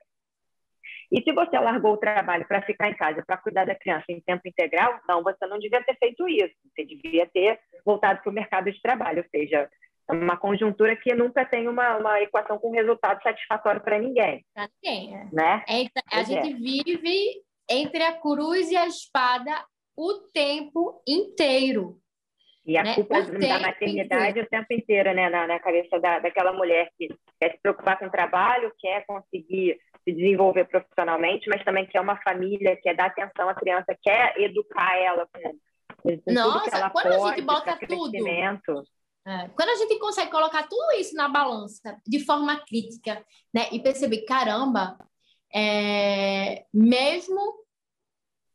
E 1.10 1.22
se 1.22 1.32
você 1.32 1.58
largou 1.58 1.94
o 1.94 1.96
trabalho 1.96 2.46
para 2.46 2.62
ficar 2.62 2.90
em 2.90 2.96
casa, 2.96 3.24
para 3.26 3.38
cuidar 3.38 3.64
da 3.64 3.74
criança 3.74 4.04
em 4.08 4.20
tempo 4.20 4.46
integral, 4.46 5.00
não, 5.08 5.22
você 5.22 5.46
não 5.46 5.58
devia 5.58 5.82
ter 5.82 5.96
feito 5.96 6.28
isso. 6.28 6.54
Você 6.64 6.84
devia 6.84 7.26
ter 7.32 7.58
voltado 7.84 8.20
para 8.22 8.30
o 8.30 8.34
mercado 8.34 8.70
de 8.70 8.80
trabalho, 8.82 9.22
ou 9.22 9.28
seja, 9.30 9.68
é 10.08 10.12
uma 10.12 10.36
conjuntura 10.36 10.96
que 10.96 11.14
nunca 11.14 11.44
tem 11.44 11.68
uma, 11.68 11.96
uma 11.96 12.20
equação 12.20 12.58
com 12.58 12.70
resultado 12.70 13.22
satisfatório 13.22 13.80
para 13.80 13.98
ninguém. 13.98 14.44
Para 14.54 14.68
ninguém, 14.82 15.14
é. 15.14 15.28
né? 15.32 15.64
É, 15.68 16.18
a 16.18 16.22
gente 16.22 16.52
é. 16.52 16.56
vive 16.56 17.42
entre 17.68 18.02
a 18.02 18.12
cruz 18.12 18.70
e 18.70 18.76
a 18.76 18.86
espada 18.86 19.64
o 19.96 20.14
tempo 20.32 21.02
inteiro. 21.06 21.98
E 22.64 22.76
a 22.76 22.82
né? 22.82 22.94
culpa 22.94 23.22
da 23.22 23.58
maternidade 23.60 24.30
inteiro. 24.30 24.46
o 24.46 24.50
tempo 24.50 24.66
inteiro, 24.74 25.14
né, 25.14 25.30
na, 25.30 25.46
na 25.46 25.58
cabeça 25.58 25.98
da, 25.98 26.18
daquela 26.18 26.52
mulher 26.52 26.90
que 26.98 27.08
quer 27.40 27.52
se 27.52 27.58
preocupar 27.62 27.98
com 27.98 28.06
o 28.06 28.10
trabalho, 28.10 28.72
quer 28.78 29.06
conseguir 29.06 29.78
se 30.08 30.14
desenvolver 30.14 30.64
profissionalmente, 30.66 31.48
mas 31.48 31.62
também 31.64 31.86
quer 31.86 32.00
uma 32.00 32.16
família, 32.22 32.78
quer 32.80 32.96
dar 32.96 33.06
atenção 33.06 33.48
à 33.48 33.54
criança, 33.54 33.96
quer 34.02 34.34
educar 34.40 34.96
ela 34.96 35.26
com, 35.26 35.52
com 36.02 36.32
Nossa, 36.32 36.90
quando 36.90 37.10
pode, 37.10 37.14
a 37.14 37.28
gente 37.28 37.42
bota 37.42 37.78
tudo. 37.86 38.16
É, 39.26 39.48
quando 39.48 39.68
a 39.68 39.74
gente 39.74 39.98
consegue 39.98 40.30
colocar 40.30 40.66
tudo 40.66 40.92
isso 40.98 41.14
na 41.14 41.28
balança 41.28 42.00
de 42.06 42.24
forma 42.24 42.56
crítica, 42.64 43.22
né, 43.52 43.68
e 43.70 43.80
perceber, 43.80 44.22
caramba, 44.22 44.96
é, 45.54 46.64
mesmo 46.72 47.66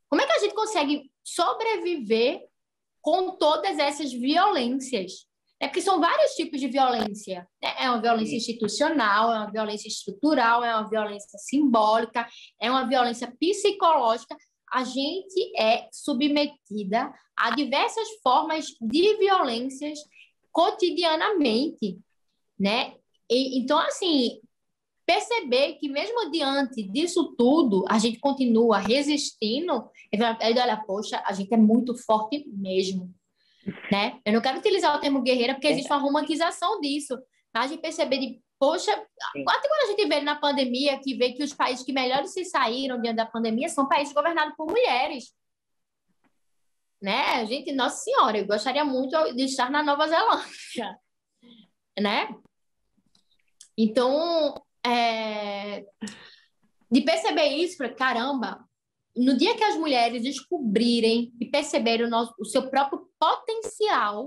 como 0.09 0.21
é 0.21 0.27
que 0.27 0.33
a 0.33 0.39
gente 0.39 0.55
consegue 0.55 1.11
sobreviver 1.23 2.43
com 3.01 3.35
todas 3.37 3.77
essas 3.77 4.11
violências? 4.11 5.27
É 5.63 5.67
porque 5.69 5.81
são 5.81 5.97
vários 5.97 6.33
tipos 6.33 6.59
de 6.59 6.67
violência. 6.67 7.47
Né? 7.63 7.73
É 7.79 7.89
uma 7.89 8.01
violência 8.01 8.35
institucional, 8.35 9.33
é 9.33 9.37
uma 9.37 9.49
violência 9.49 9.87
estrutural, 9.87 10.61
é 10.61 10.75
uma 10.75 10.89
violência 10.89 11.39
simbólica, 11.39 12.27
é 12.59 12.69
uma 12.69 12.85
violência 12.85 13.33
psicológica. 13.39 14.35
A 14.69 14.83
gente 14.83 15.57
é 15.57 15.87
submetida 15.89 17.13
a 17.33 17.55
diversas 17.55 18.05
formas 18.21 18.65
de 18.81 19.15
violências 19.15 19.99
cotidianamente, 20.51 21.97
né? 22.59 22.95
E, 23.31 23.57
então, 23.57 23.79
assim, 23.79 24.41
perceber 25.05 25.75
que 25.75 25.87
mesmo 25.87 26.29
diante 26.29 26.83
disso 26.83 27.35
tudo, 27.37 27.85
a 27.87 27.97
gente 27.99 28.19
continua 28.19 28.79
resistindo, 28.79 29.89
e 30.11 30.21
olha, 30.21 30.83
poxa, 30.85 31.23
a 31.25 31.31
gente 31.31 31.53
é 31.53 31.57
muito 31.57 31.95
forte 31.95 32.43
mesmo 32.49 33.15
né? 33.91 34.19
Eu 34.25 34.33
não 34.33 34.41
quero 34.41 34.57
utilizar 34.59 34.95
o 34.95 34.99
termo 34.99 35.21
guerreira 35.21 35.53
porque 35.53 35.67
existe 35.67 35.91
uma 35.91 36.01
romantização 36.01 36.79
disso. 36.81 37.17
A 37.53 37.67
gente 37.67 37.81
perceber 37.81 38.17
de, 38.17 38.41
poxa, 38.59 38.91
até 38.91 39.67
quando 39.67 39.83
a 39.83 39.87
gente 39.87 40.07
vê 40.07 40.21
na 40.21 40.35
pandemia, 40.35 40.99
que 40.99 41.15
vê 41.15 41.33
que 41.33 41.43
os 41.43 41.53
países 41.53 41.85
que 41.85 41.93
melhor 41.93 42.25
se 42.25 42.43
saíram 42.45 42.99
diante 43.01 43.17
da 43.17 43.25
pandemia 43.25 43.69
são 43.69 43.87
países 43.87 44.13
governados 44.13 44.55
por 44.55 44.67
mulheres. 44.67 45.33
Né? 47.01 47.45
Gente, 47.45 47.71
nossa 47.73 47.97
senhora, 47.97 48.37
eu 48.37 48.47
gostaria 48.47 48.83
muito 48.83 49.11
de 49.33 49.43
estar 49.43 49.69
na 49.69 49.83
Nova 49.83 50.07
Zelândia, 50.07 50.97
né? 51.99 52.29
Então, 53.77 54.53
é... 54.85 55.85
de 56.89 57.01
perceber 57.01 57.47
isso, 57.47 57.77
caramba, 57.95 58.65
no 59.15 59.37
dia 59.37 59.55
que 59.55 59.63
as 59.63 59.75
mulheres 59.75 60.23
descobrirem 60.23 61.33
e 61.39 61.45
perceberem 61.45 62.05
o, 62.05 62.09
nosso, 62.09 62.33
o 62.39 62.45
seu 62.45 62.69
próprio 62.69 63.07
potencial, 63.19 64.25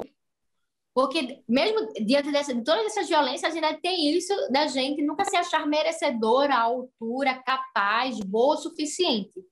porque 0.94 1.42
mesmo 1.48 1.92
diante 2.04 2.30
dessa, 2.32 2.54
de 2.54 2.64
todas 2.64 2.86
essas 2.86 3.08
violências, 3.08 3.54
ainda 3.54 3.78
tem 3.80 4.16
isso 4.16 4.32
da 4.50 4.66
gente 4.66 5.02
nunca 5.02 5.24
se 5.24 5.36
achar 5.36 5.66
merecedora, 5.66 6.54
à 6.54 6.62
altura, 6.62 7.42
capaz, 7.42 8.18
boa 8.20 8.54
o 8.54 8.58
suficiente. 8.58 9.44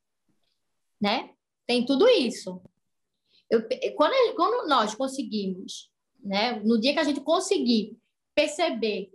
Né? 1.00 1.30
Tem 1.66 1.84
tudo 1.84 2.08
isso. 2.08 2.62
Eu, 3.50 3.62
quando, 3.94 4.34
quando 4.36 4.68
nós 4.68 4.94
conseguimos, 4.94 5.90
né, 6.18 6.60
no 6.64 6.80
dia 6.80 6.94
que 6.94 7.00
a 7.00 7.04
gente 7.04 7.20
conseguir 7.20 7.98
perceber 8.34 9.12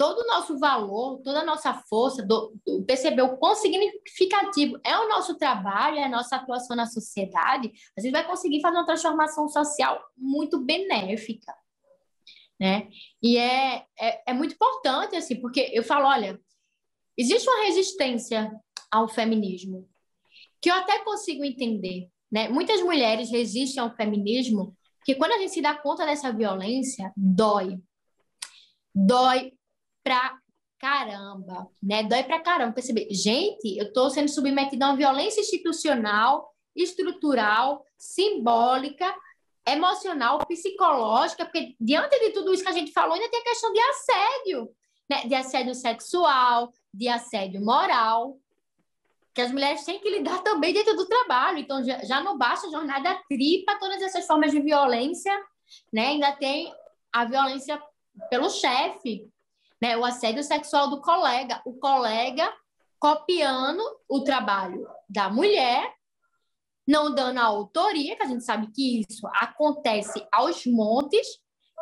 todo 0.00 0.20
o 0.20 0.26
nosso 0.26 0.58
valor, 0.58 1.20
toda 1.22 1.40
a 1.40 1.44
nossa 1.44 1.74
força, 1.74 2.22
do, 2.22 2.58
do, 2.64 2.82
perceber 2.86 3.20
o 3.20 3.36
quão 3.36 3.54
significativo 3.54 4.80
é 4.82 4.96
o 4.98 5.10
nosso 5.10 5.36
trabalho, 5.36 5.98
é 5.98 6.04
a 6.04 6.08
nossa 6.08 6.36
atuação 6.36 6.74
na 6.74 6.86
sociedade, 6.86 7.70
a 7.94 8.00
gente 8.00 8.10
vai 8.10 8.26
conseguir 8.26 8.62
fazer 8.62 8.78
uma 8.78 8.86
transformação 8.86 9.46
social 9.46 10.02
muito 10.16 10.58
benéfica. 10.58 11.54
Né? 12.58 12.88
E 13.22 13.36
é, 13.36 13.84
é, 14.00 14.30
é 14.30 14.32
muito 14.32 14.54
importante, 14.54 15.16
assim, 15.16 15.38
porque 15.38 15.70
eu 15.70 15.84
falo, 15.84 16.06
olha, 16.06 16.40
existe 17.14 17.46
uma 17.46 17.66
resistência 17.66 18.50
ao 18.90 19.06
feminismo, 19.06 19.86
que 20.62 20.70
eu 20.70 20.76
até 20.76 21.00
consigo 21.04 21.44
entender. 21.44 22.08
Né? 22.32 22.48
Muitas 22.48 22.80
mulheres 22.80 23.30
resistem 23.30 23.82
ao 23.82 23.94
feminismo, 23.94 24.74
porque 24.96 25.14
quando 25.14 25.32
a 25.32 25.38
gente 25.38 25.52
se 25.52 25.60
dá 25.60 25.74
conta 25.74 26.06
dessa 26.06 26.32
violência, 26.32 27.12
dói. 27.14 27.78
Dói 28.94 29.52
pra 30.02 30.38
caramba, 30.78 31.68
né? 31.82 32.02
Dói 32.02 32.24
pra 32.24 32.40
caramba 32.40 32.72
perceber. 32.72 33.06
Gente, 33.10 33.76
eu 33.76 33.86
estou 33.86 34.10
sendo 34.10 34.28
submetida 34.28 34.86
a 34.86 34.88
uma 34.90 34.96
violência 34.96 35.40
institucional, 35.40 36.50
estrutural, 36.74 37.84
simbólica, 37.98 39.14
emocional, 39.66 40.38
psicológica, 40.46 41.44
porque 41.44 41.76
diante 41.78 42.18
de 42.18 42.30
tudo 42.30 42.52
isso 42.52 42.62
que 42.62 42.68
a 42.68 42.72
gente 42.72 42.92
falou, 42.92 43.14
ainda 43.14 43.28
tem 43.28 43.40
a 43.40 43.44
questão 43.44 43.72
de 43.72 43.80
assédio, 43.80 44.70
né? 45.08 45.26
de 45.26 45.34
assédio 45.34 45.74
sexual, 45.74 46.72
de 46.92 47.08
assédio 47.08 47.60
moral, 47.62 48.38
que 49.34 49.40
as 49.40 49.52
mulheres 49.52 49.84
têm 49.84 50.00
que 50.00 50.10
lidar 50.10 50.42
também 50.42 50.72
dentro 50.72 50.96
do 50.96 51.06
trabalho. 51.06 51.58
Então, 51.58 51.84
já, 51.84 52.02
já 52.04 52.20
não 52.22 52.36
basta 52.36 52.66
a 52.66 52.70
jornada 52.70 53.20
tripa, 53.28 53.78
todas 53.78 54.02
essas 54.02 54.26
formas 54.26 54.50
de 54.50 54.60
violência, 54.60 55.32
né? 55.92 56.08
ainda 56.08 56.32
tem 56.32 56.72
a 57.12 57.24
violência 57.24 57.80
pelo 58.28 58.50
chefe, 58.50 59.28
né? 59.80 59.96
o 59.96 60.04
assédio 60.04 60.42
sexual 60.42 60.88
do 60.90 61.00
colega, 61.00 61.60
o 61.64 61.74
colega 61.78 62.52
copiando 62.98 63.82
o 64.08 64.22
trabalho 64.22 64.86
da 65.08 65.30
mulher 65.30 65.94
não 66.90 67.14
dando 67.14 67.38
a 67.38 67.44
autoria, 67.44 68.16
que 68.16 68.22
a 68.22 68.26
gente 68.26 68.44
sabe 68.44 68.70
que 68.72 69.00
isso 69.08 69.26
acontece 69.34 70.26
aos 70.32 70.66
montes, 70.66 71.26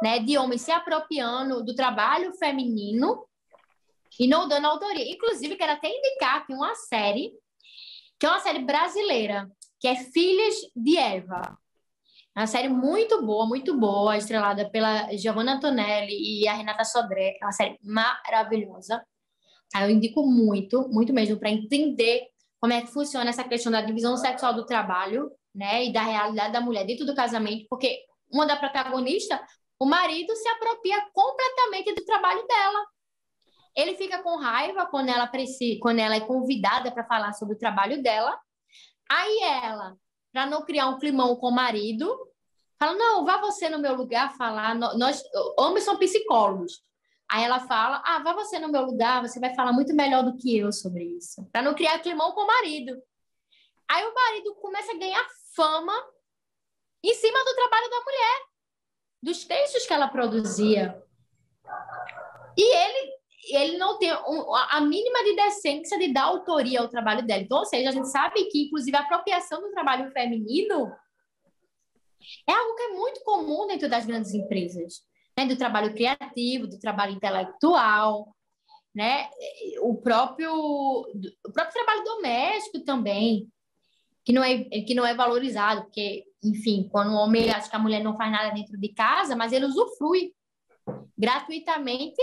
né, 0.03 0.19
de 0.19 0.37
homens 0.37 0.63
se 0.63 0.71
apropriando 0.71 1.65
do 1.65 1.75
trabalho 1.75 2.35
feminino 2.35 3.27
e 4.21 4.29
não 4.29 4.47
dando 4.47 4.67
autoria. 4.67 5.11
Inclusive, 5.11 5.57
quero 5.57 5.73
até 5.73 5.89
indicar 5.89 6.47
que 6.47 6.53
uma 6.53 6.75
série, 6.75 7.33
que 8.21 8.27
é 8.27 8.29
uma 8.29 8.41
série 8.41 8.61
brasileira, 8.61 9.51
que 9.81 9.89
é 9.89 9.97
Filhas 9.97 10.57
de 10.77 10.99
Eva. 10.99 11.59
É 12.39 12.43
uma 12.43 12.47
série 12.47 12.69
muito 12.69 13.21
boa, 13.27 13.49
muito 13.49 13.77
boa, 13.77 14.17
estrelada 14.17 14.71
pela 14.71 15.13
Giovanna 15.17 15.55
Antonelli 15.55 16.15
e 16.41 16.47
a 16.47 16.53
Renata 16.53 16.85
Sodré. 16.85 17.37
É 17.43 17.45
uma 17.45 17.51
série 17.51 17.77
maravilhosa. 17.83 19.05
Eu 19.75 19.91
indico 19.91 20.25
muito, 20.25 20.89
muito 20.89 21.13
mesmo, 21.13 21.37
para 21.37 21.51
entender 21.51 22.29
como 22.61 22.73
é 22.73 22.81
que 22.81 22.93
funciona 22.93 23.29
essa 23.29 23.43
questão 23.43 23.73
da 23.73 23.81
divisão 23.81 24.17
sexual 24.17 24.55
do 24.55 24.65
trabalho, 24.65 25.33
né, 25.53 25.87
e 25.87 25.93
da 25.93 26.01
realidade 26.03 26.53
da 26.53 26.61
mulher 26.61 26.87
dentro 26.87 27.05
do 27.05 27.13
casamento, 27.13 27.67
porque 27.69 28.05
uma 28.33 28.47
da 28.47 28.55
protagonista, 28.55 29.45
o 29.77 29.85
marido 29.85 30.33
se 30.37 30.49
apropria 30.49 31.05
completamente 31.13 31.93
do 31.93 32.05
trabalho 32.05 32.47
dela. 32.47 32.87
Ele 33.75 33.97
fica 33.97 34.23
com 34.23 34.39
raiva 34.39 34.87
quando 34.87 35.09
ela 35.09 35.29
quando 35.81 35.99
ela 35.99 36.15
é 36.15 36.21
convidada 36.21 36.93
para 36.93 37.05
falar 37.05 37.33
sobre 37.33 37.57
o 37.57 37.59
trabalho 37.59 38.01
dela. 38.01 38.39
Aí 39.11 39.41
ela, 39.43 39.97
para 40.33 40.47
não 40.47 40.65
criar 40.65 40.89
um 40.89 41.01
climão 41.01 41.35
com 41.35 41.49
o 41.49 41.55
marido, 41.55 42.28
fala: 42.79 42.95
"Não, 42.95 43.25
vá 43.25 43.39
você 43.39 43.69
no 43.69 43.79
meu 43.79 43.95
lugar 43.95 44.37
falar. 44.37 44.75
Nós 44.75 45.23
homens 45.59 45.85
são 45.85 45.99
psicólogos. 45.99 46.83
Aí 47.31 47.45
ela 47.45 47.61
fala: 47.61 48.03
Ah, 48.07 48.21
vá 48.21 48.33
você 48.33 48.59
no 48.59 48.71
meu 48.71 48.85
lugar, 48.85 49.21
você 49.21 49.39
vai 49.39 49.55
falar 49.55 49.73
muito 49.73 49.95
melhor 49.95 50.25
do 50.25 50.37
que 50.37 50.57
eu 50.57 50.73
sobre 50.73 51.05
isso. 51.05 51.47
Para 51.53 51.63
não 51.63 51.75
criar 51.75 51.99
climão 51.99 52.33
com 52.33 52.43
o 52.43 52.47
marido. 52.47 53.01
Aí 53.91 54.05
o 54.05 54.15
marido 54.15 54.55
começa 54.57 54.93
a 54.93 54.99
ganhar 54.99 55.27
fama 55.55 55.93
em 57.03 57.15
cima 57.15 57.39
do 57.45 57.55
trabalho 57.55 57.91
da 57.91 58.01
mulher, 58.01 58.41
dos 59.23 59.45
textos 59.45 59.87
que 59.87 59.93
ela 59.93 60.09
produzia. 60.09 61.03
E 62.57 62.63
ele 62.63 63.19
ele 63.51 63.79
não 63.79 63.99
tem 63.99 64.11
a 64.11 64.81
mínima 64.81 65.25
de 65.25 65.35
decência 65.37 65.99
de 65.99 66.13
dar 66.13 66.25
autoria 66.25 66.81
ao 66.81 66.89
trabalho 66.89 67.27
dela. 67.27 67.41
Então, 67.41 67.59
ou 67.59 67.65
seja, 67.65 67.89
a 67.89 67.93
gente 67.93 68.09
sabe 68.09 68.45
que, 68.47 68.67
inclusive, 68.67 68.95
a 68.95 69.01
apropriação 69.01 69.61
do 69.63 69.71
trabalho 69.71 70.11
feminino 70.11 70.93
é 72.49 72.53
algo 72.53 72.75
que 72.75 72.83
é 72.83 72.89
muito 72.89 73.21
comum 73.23 73.67
dentro 73.67 73.89
das 73.89 74.07
grandes 74.07 74.35
empresas 74.35 75.03
né, 75.39 75.47
do 75.47 75.57
trabalho 75.57 75.95
criativo, 75.95 76.67
do 76.67 76.79
trabalho 76.79 77.13
intelectual, 77.13 78.35
né, 78.95 79.29
o 79.81 79.97
próprio 79.97 80.53
o 80.53 81.53
próprio 81.53 81.73
trabalho 81.73 82.05
doméstico 82.05 82.81
também, 82.81 83.49
que 84.25 84.33
não 84.33 84.43
é 84.43 84.65
que 84.65 84.95
não 84.95 85.07
é 85.07 85.15
valorizado, 85.15 85.83
porque 85.83 86.25
enfim, 86.43 86.89
quando 86.91 87.13
o 87.13 87.17
homem 87.17 87.51
acha 87.51 87.71
que 87.71 87.77
a 87.77 87.81
mulher 87.81 88.03
não 88.03 88.17
faz 88.17 88.31
nada 88.31 88.55
dentro 88.55 88.79
de 88.79 88.89
casa, 88.89 89.37
mas 89.37 89.53
ele 89.53 89.67
usufrui 89.67 90.33
gratuitamente, 91.17 92.21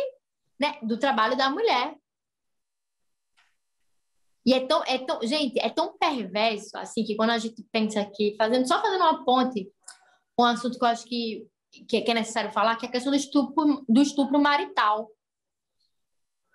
né, 0.60 0.78
do 0.82 0.98
trabalho 0.98 1.38
da 1.38 1.50
mulher. 1.50 1.96
E 4.46 4.54
é 4.54 4.66
tão, 4.66 4.84
é 4.84 4.98
tão, 5.00 5.22
gente, 5.24 5.60
é 5.60 5.70
tão 5.70 5.98
perverso 5.98 6.78
assim 6.78 7.04
que 7.04 7.16
quando 7.16 7.32
a 7.32 7.38
gente 7.38 7.66
pensa 7.72 8.00
aqui, 8.00 8.36
fazendo 8.38 8.68
só 8.68 8.82
fazendo 8.82 9.02
uma 9.02 9.26
ponte, 9.26 9.72
um 10.44 10.46
assunto 10.46 10.78
que 10.78 10.84
eu 10.84 10.90
acho 10.90 11.06
que 11.06 11.48
que, 11.88 11.98
é 11.98 12.14
necessário 12.14 12.52
falar, 12.52 12.76
que 12.78 12.86
é 12.86 12.90
a 12.90 12.92
questão 12.92 13.12
do 13.12 13.18
estupro, 13.18 13.84
do 13.88 14.02
estupro 14.02 14.40
marital. 14.40 15.10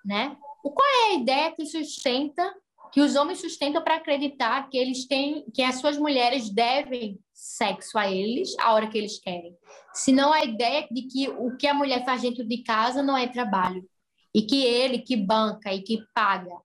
Né? 0.05 0.37
O, 0.65 0.71
qual 0.71 0.89
é 0.89 1.11
a 1.11 1.15
ideia 1.15 1.53
que 1.53 1.67
sustenta, 1.67 2.55
que 2.93 3.01
os 3.01 3.15
homens 3.17 3.41
sustentam 3.41 3.83
para 3.83 3.97
acreditar 3.97 4.69
que 4.69 4.79
eles 4.79 5.07
têm, 5.07 5.45
que 5.53 5.63
as 5.63 5.77
suas 5.77 5.99
mulheres 5.99 6.51
devem 6.51 7.19
sexo 7.33 7.99
a 7.99 8.11
eles 8.11 8.57
a 8.59 8.73
hora 8.73 8.89
que 8.89 8.97
eles 8.97 9.19
querem? 9.21 9.57
Se 9.93 10.13
não 10.13 10.33
a 10.33 10.45
ideia 10.45 10.89
de 10.91 11.03
que 11.03 11.29
o 11.29 11.57
que 11.57 11.67
a 11.67 11.75
mulher 11.75 12.05
faz 12.05 12.23
dentro 12.23 12.45
de 12.47 12.63
casa 12.63 13.03
não 13.03 13.17
é 13.17 13.27
trabalho. 13.27 13.89
E 14.33 14.43
que 14.43 14.65
ele 14.65 15.01
que 15.01 15.17
banca 15.17 15.75
e 15.75 15.83
que 15.83 16.05
paga 16.15 16.57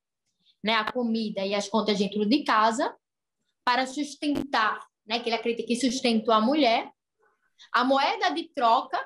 né, 0.64 0.74
a 0.74 0.92
comida 0.92 1.44
e 1.44 1.56
as 1.56 1.68
contas 1.68 1.98
dentro 1.98 2.24
de 2.24 2.44
casa 2.44 2.96
para 3.64 3.88
sustentar, 3.88 4.80
né, 5.04 5.20
que 5.20 5.30
ele 5.30 5.36
acredita 5.36 5.68
que 5.68 5.76
sustentou 5.76 6.32
a 6.32 6.40
mulher, 6.40 6.92
a 7.72 7.84
moeda 7.84 8.30
de 8.32 8.50
troca 8.54 9.00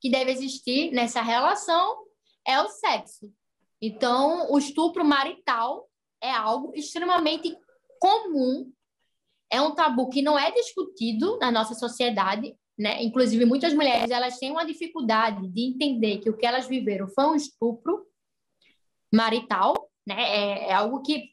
que 0.00 0.10
deve 0.10 0.30
existir 0.30 0.90
nessa 0.92 1.22
relação 1.22 2.04
é 2.46 2.60
o 2.60 2.68
sexo. 2.68 3.32
Então, 3.80 4.50
o 4.50 4.58
estupro 4.58 5.04
marital 5.04 5.88
é 6.22 6.30
algo 6.30 6.72
extremamente 6.74 7.56
comum, 8.00 8.72
é 9.50 9.60
um 9.60 9.74
tabu 9.74 10.08
que 10.08 10.22
não 10.22 10.38
é 10.38 10.50
discutido 10.50 11.38
na 11.38 11.50
nossa 11.50 11.74
sociedade, 11.74 12.56
né? 12.78 13.02
Inclusive, 13.02 13.44
muitas 13.44 13.72
mulheres 13.72 14.10
elas 14.10 14.38
têm 14.38 14.50
uma 14.50 14.64
dificuldade 14.64 15.46
de 15.48 15.62
entender 15.62 16.18
que 16.18 16.28
o 16.28 16.36
que 16.36 16.46
elas 16.46 16.66
viveram 16.66 17.08
foi 17.08 17.24
um 17.24 17.34
estupro 17.34 18.06
marital, 19.12 19.90
né? 20.06 20.16
É, 20.18 20.68
é 20.68 20.72
algo 20.72 21.02
que 21.02 21.30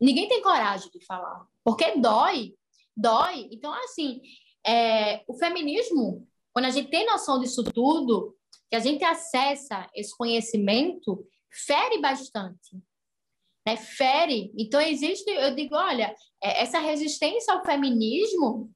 ninguém 0.00 0.28
tem 0.28 0.42
coragem 0.42 0.90
de 0.90 1.04
falar, 1.04 1.46
porque 1.64 1.96
dói, 1.96 2.54
dói. 2.96 3.48
Então, 3.50 3.72
assim, 3.72 4.20
é, 4.66 5.22
o 5.26 5.34
feminismo, 5.34 6.26
quando 6.52 6.66
a 6.66 6.70
gente 6.70 6.90
tem 6.90 7.06
noção 7.06 7.40
disso 7.40 7.62
tudo, 7.64 8.36
que 8.70 8.76
a 8.76 8.80
gente 8.80 9.04
acessa 9.04 9.88
esse 9.94 10.16
conhecimento, 10.16 11.26
fere 11.50 12.00
bastante. 12.00 12.76
Né? 13.66 13.76
Fere. 13.76 14.52
Então, 14.58 14.80
existe, 14.80 15.28
eu 15.30 15.54
digo, 15.54 15.74
olha, 15.74 16.14
é, 16.42 16.62
essa 16.62 16.78
resistência 16.78 17.52
ao 17.54 17.64
feminismo 17.64 18.70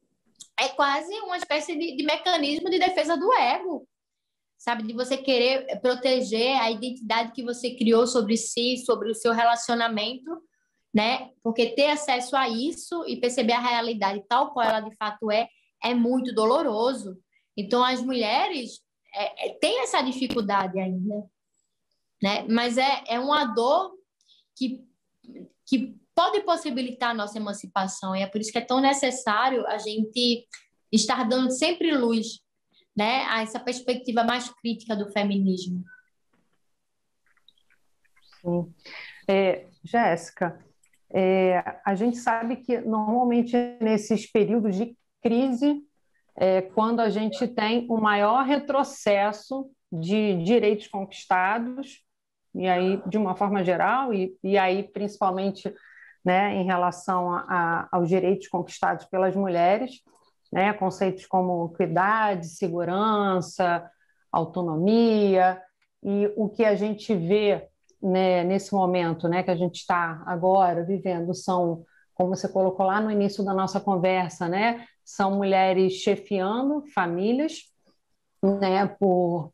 é 0.59 0.69
quase 0.69 1.13
uma 1.21 1.37
espécie 1.37 1.77
de, 1.77 1.97
de 1.97 2.05
mecanismo 2.05 2.69
de 2.69 2.79
defesa 2.79 3.17
do 3.17 3.33
ego, 3.33 3.87
sabe? 4.57 4.83
De 4.83 4.93
você 4.93 5.17
querer 5.17 5.81
proteger 5.81 6.61
a 6.61 6.71
identidade 6.71 7.33
que 7.33 7.45
você 7.45 7.77
criou 7.77 8.07
sobre 8.07 8.37
si, 8.37 8.77
sobre 8.85 9.11
o 9.11 9.15
seu 9.15 9.33
relacionamento, 9.33 10.43
né? 10.93 11.31
Porque 11.43 11.67
ter 11.75 11.91
acesso 11.91 12.37
a 12.37 12.49
isso 12.49 13.05
e 13.07 13.21
perceber 13.21 13.53
a 13.53 13.61
realidade 13.61 14.25
tal 14.29 14.53
qual 14.53 14.67
ela 14.67 14.81
de 14.81 14.95
fato 14.97 15.31
é, 15.31 15.49
é 15.83 15.95
muito 15.95 16.35
doloroso. 16.35 17.19
Então, 17.57 17.85
as 17.85 18.01
mulheres 18.01 18.81
é, 19.15 19.49
é, 19.49 19.55
têm 19.55 19.83
essa 19.83 20.01
dificuldade 20.03 20.79
ainda, 20.79 21.25
né? 22.23 22.47
Mas 22.49 22.79
é, 22.79 23.05
é 23.09 23.19
uma 23.19 23.45
dor 23.45 23.93
que, 24.57 24.85
que 25.67 25.97
pode 26.15 26.41
possibilitar 26.43 27.11
a 27.11 27.15
nossa 27.15 27.39
emancipação, 27.39 28.15
e 28.15 28.23
é 28.23 28.27
por 28.27 28.41
isso 28.41 28.53
que 28.53 28.59
é 28.59 28.65
tão 28.65 28.81
necessário 28.81 29.67
a 29.67 29.79
gente 29.79 30.47
estar 30.91 31.29
dando 31.29 31.51
sempre 31.51 31.97
luz 31.97 32.41
né, 32.97 33.25
a 33.29 33.43
essa 33.43 33.61
perspectiva 33.61 34.25
mais 34.25 34.51
crítica 34.51 34.97
do 34.97 35.11
feminismo. 35.13 35.85
Sim. 38.41 38.75
É, 39.29 39.69
Jéssica, 39.85 40.59
é, 41.11 41.81
a 41.85 41.95
gente 41.95 42.17
sabe 42.17 42.57
que 42.57 42.81
normalmente 42.81 43.57
nesses 43.81 44.27
períodos 44.31 44.75
de 44.75 44.97
crise 45.23 45.83
é 46.37 46.63
quando 46.63 47.01
a 47.01 47.11
gente 47.11 47.47
tem 47.49 47.87
um 47.91 48.01
maior 48.01 48.45
retrocesso 48.45 49.71
de 49.91 50.43
direitos 50.43 50.87
conquistados, 50.87 52.05
e 52.55 52.67
aí, 52.69 53.03
de 53.07 53.19
uma 53.19 53.37
forma 53.37 53.65
geral, 53.65 54.13
e, 54.13 54.37
e 54.43 54.57
aí, 54.57 54.83
principalmente, 54.83 55.73
né, 56.25 56.55
em 56.55 56.65
relação 56.65 57.33
a, 57.33 57.45
a, 57.49 57.89
aos 57.93 58.09
direitos 58.09 58.49
conquistados 58.49 59.05
pelas 59.07 59.35
mulheres, 59.35 60.01
né, 60.53 60.73
conceitos 60.73 61.27
como 61.27 61.73
equidade, 61.73 62.47
segurança, 62.47 63.89
autonomia, 64.33 65.61
e 66.03 66.33
o 66.37 66.49
que 66.49 66.65
a 66.65 66.75
gente 66.75 67.15
vê 67.15 67.69
né, 68.03 68.45
nesse 68.45 68.73
momento 68.73 69.29
né, 69.29 69.43
que 69.43 69.51
a 69.51 69.57
gente 69.57 69.77
está 69.77 70.23
agora 70.27 70.85
vivendo 70.85 71.35
são, 71.35 71.85
como 72.15 72.35
você 72.35 72.49
colocou 72.49 72.87
lá 72.87 73.01
no 73.01 73.11
início 73.11 73.45
da 73.45 73.53
nossa 73.53 73.81
conversa, 73.81 74.49
né, 74.49 74.87
são 75.09 75.37
mulheres 75.37 75.95
chefiando 75.95 76.85
famílias, 76.93 77.63
né, 78.43 78.87
por 78.87 79.51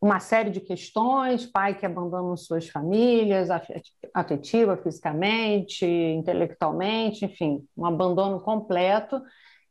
uma 0.00 0.18
série 0.18 0.48
de 0.48 0.60
questões, 0.60 1.44
pai 1.44 1.74
que 1.74 1.84
abandona 1.84 2.34
suas 2.38 2.70
famílias, 2.70 3.50
afetiva, 4.14 4.78
fisicamente, 4.78 5.84
intelectualmente, 5.84 7.26
enfim, 7.26 7.66
um 7.76 7.84
abandono 7.84 8.40
completo. 8.40 9.20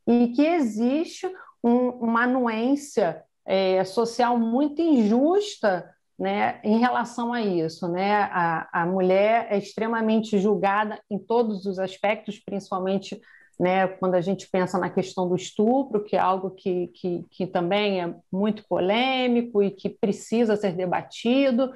e 0.05 0.27
que 0.29 0.45
existe 0.45 1.25
um, 1.63 1.89
uma 1.89 2.25
anuência 2.25 3.23
é, 3.43 3.83
social 3.85 4.37
muito 4.37 4.83
injusta 4.83 5.89
né, 6.17 6.59
em 6.63 6.77
relação 6.77 7.33
a 7.33 7.41
isso. 7.41 7.87
Né? 7.87 8.13
A, 8.31 8.81
a 8.81 8.85
mulher 8.85 9.47
é 9.49 9.57
extremamente 9.57 10.37
julgada 10.37 11.01
em 11.09 11.17
todos 11.17 11.65
os 11.65 11.79
aspectos, 11.79 12.37
principalmente 12.37 13.19
né, 13.59 13.87
quando 13.87 14.15
a 14.15 14.21
gente 14.21 14.49
pensa 14.49 14.77
na 14.77 14.89
questão 14.89 15.27
do 15.27 15.35
estupro, 15.35 16.03
que 16.03 16.15
é 16.15 16.19
algo 16.19 16.51
que, 16.51 16.87
que, 16.87 17.25
que 17.29 17.47
também 17.47 18.01
é 18.01 18.13
muito 18.31 18.63
polêmico 18.67 19.61
e 19.61 19.71
que 19.71 19.89
precisa 19.89 20.55
ser 20.55 20.73
debatido, 20.75 21.71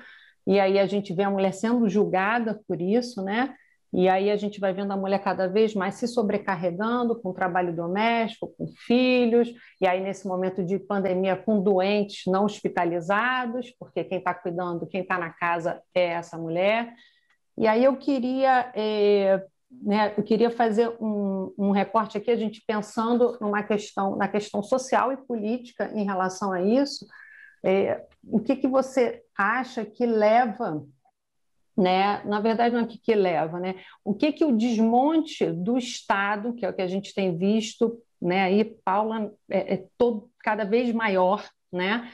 e 0.45 0.59
aí 0.59 0.79
a 0.79 0.85
gente 0.85 1.13
vê 1.13 1.23
a 1.23 1.29
mulher 1.29 1.53
sendo 1.53 1.89
julgada 1.89 2.59
por 2.67 2.81
isso, 2.81 3.21
né? 3.21 3.53
E 3.93 4.09
aí 4.09 4.29
a 4.29 4.35
gente 4.35 4.59
vai 4.59 4.73
vendo 4.73 4.91
a 4.91 4.97
mulher 4.97 5.19
cada 5.19 5.47
vez 5.47 5.73
mais 5.73 5.95
se 5.95 6.07
sobrecarregando 6.07 7.19
com 7.19 7.33
trabalho 7.33 7.73
doméstico, 7.73 8.53
com 8.57 8.67
filhos, 8.67 9.49
e 9.79 9.87
aí 9.87 10.01
nesse 10.01 10.27
momento 10.27 10.63
de 10.63 10.77
pandemia 10.77 11.35
com 11.35 11.61
doentes 11.61 12.23
não 12.27 12.45
hospitalizados, 12.45 13.73
porque 13.79 14.03
quem 14.03 14.17
está 14.17 14.33
cuidando, 14.33 14.87
quem 14.87 15.01
está 15.01 15.17
na 15.17 15.29
casa 15.29 15.81
é 15.93 16.07
essa 16.07 16.37
mulher. 16.37 16.93
E 17.57 17.65
aí 17.65 17.83
eu 17.83 17.95
queria, 17.97 18.71
é, 18.75 19.43
né, 19.69 20.13
eu 20.17 20.23
queria 20.23 20.49
fazer 20.49 20.89
um, 21.01 21.53
um 21.57 21.71
recorte 21.71 22.17
aqui, 22.17 22.31
a 22.31 22.35
gente 22.35 22.63
pensando 22.65 23.37
numa 23.41 23.63
questão, 23.63 24.15
na 24.15 24.27
questão 24.27 24.63
social 24.63 25.11
e 25.11 25.17
política 25.17 25.91
em 25.93 26.05
relação 26.05 26.51
a 26.51 26.61
isso. 26.61 27.05
É, 27.63 28.05
o 28.23 28.39
que, 28.39 28.55
que 28.55 28.67
você 28.67 29.23
acha 29.37 29.83
que 29.85 30.05
leva 30.05 30.85
né? 31.77 32.23
Na 32.25 32.39
verdade, 32.39 32.73
não 32.73 32.81
é 32.81 32.83
o 32.85 32.87
que, 32.87 32.97
que 32.97 33.13
leva, 33.13 33.59
né? 33.59 33.75
O 34.03 34.15
que 34.15 34.31
que 34.31 34.43
o 34.43 34.57
desmonte 34.57 35.45
do 35.45 35.77
Estado, 35.77 36.53
que 36.53 36.65
é 36.65 36.69
o 36.69 36.73
que 36.73 36.81
a 36.81 36.87
gente 36.87 37.13
tem 37.13 37.37
visto, 37.37 38.01
né? 38.19 38.45
Aí, 38.45 38.65
Paula, 38.83 39.31
é, 39.47 39.75
é 39.75 39.85
todo, 39.95 40.27
cada 40.39 40.65
vez 40.65 40.91
maior, 40.91 41.47
né? 41.71 42.09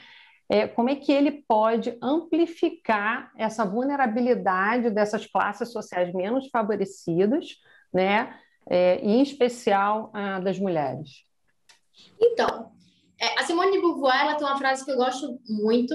É, 0.48 0.68
como 0.68 0.90
é 0.90 0.96
que 0.96 1.10
ele 1.10 1.44
pode 1.48 1.96
amplificar 2.02 3.32
essa 3.36 3.64
vulnerabilidade 3.64 4.90
dessas 4.90 5.26
classes 5.26 5.72
sociais 5.72 6.12
menos 6.12 6.48
favorecidas, 6.48 7.56
né? 7.92 8.38
É, 8.68 8.98
e 9.02 9.08
em 9.08 9.22
especial 9.22 10.10
a 10.14 10.40
das 10.40 10.58
mulheres? 10.58 11.24
Então, 12.20 12.72
é, 13.20 13.40
a 13.40 13.44
Simone 13.44 13.72
de 13.72 13.80
Beauvoir 13.80 14.20
ela 14.20 14.34
tem 14.34 14.46
uma 14.46 14.58
frase 14.58 14.84
que 14.84 14.90
eu 14.90 14.96
gosto 14.96 15.40
muito, 15.48 15.94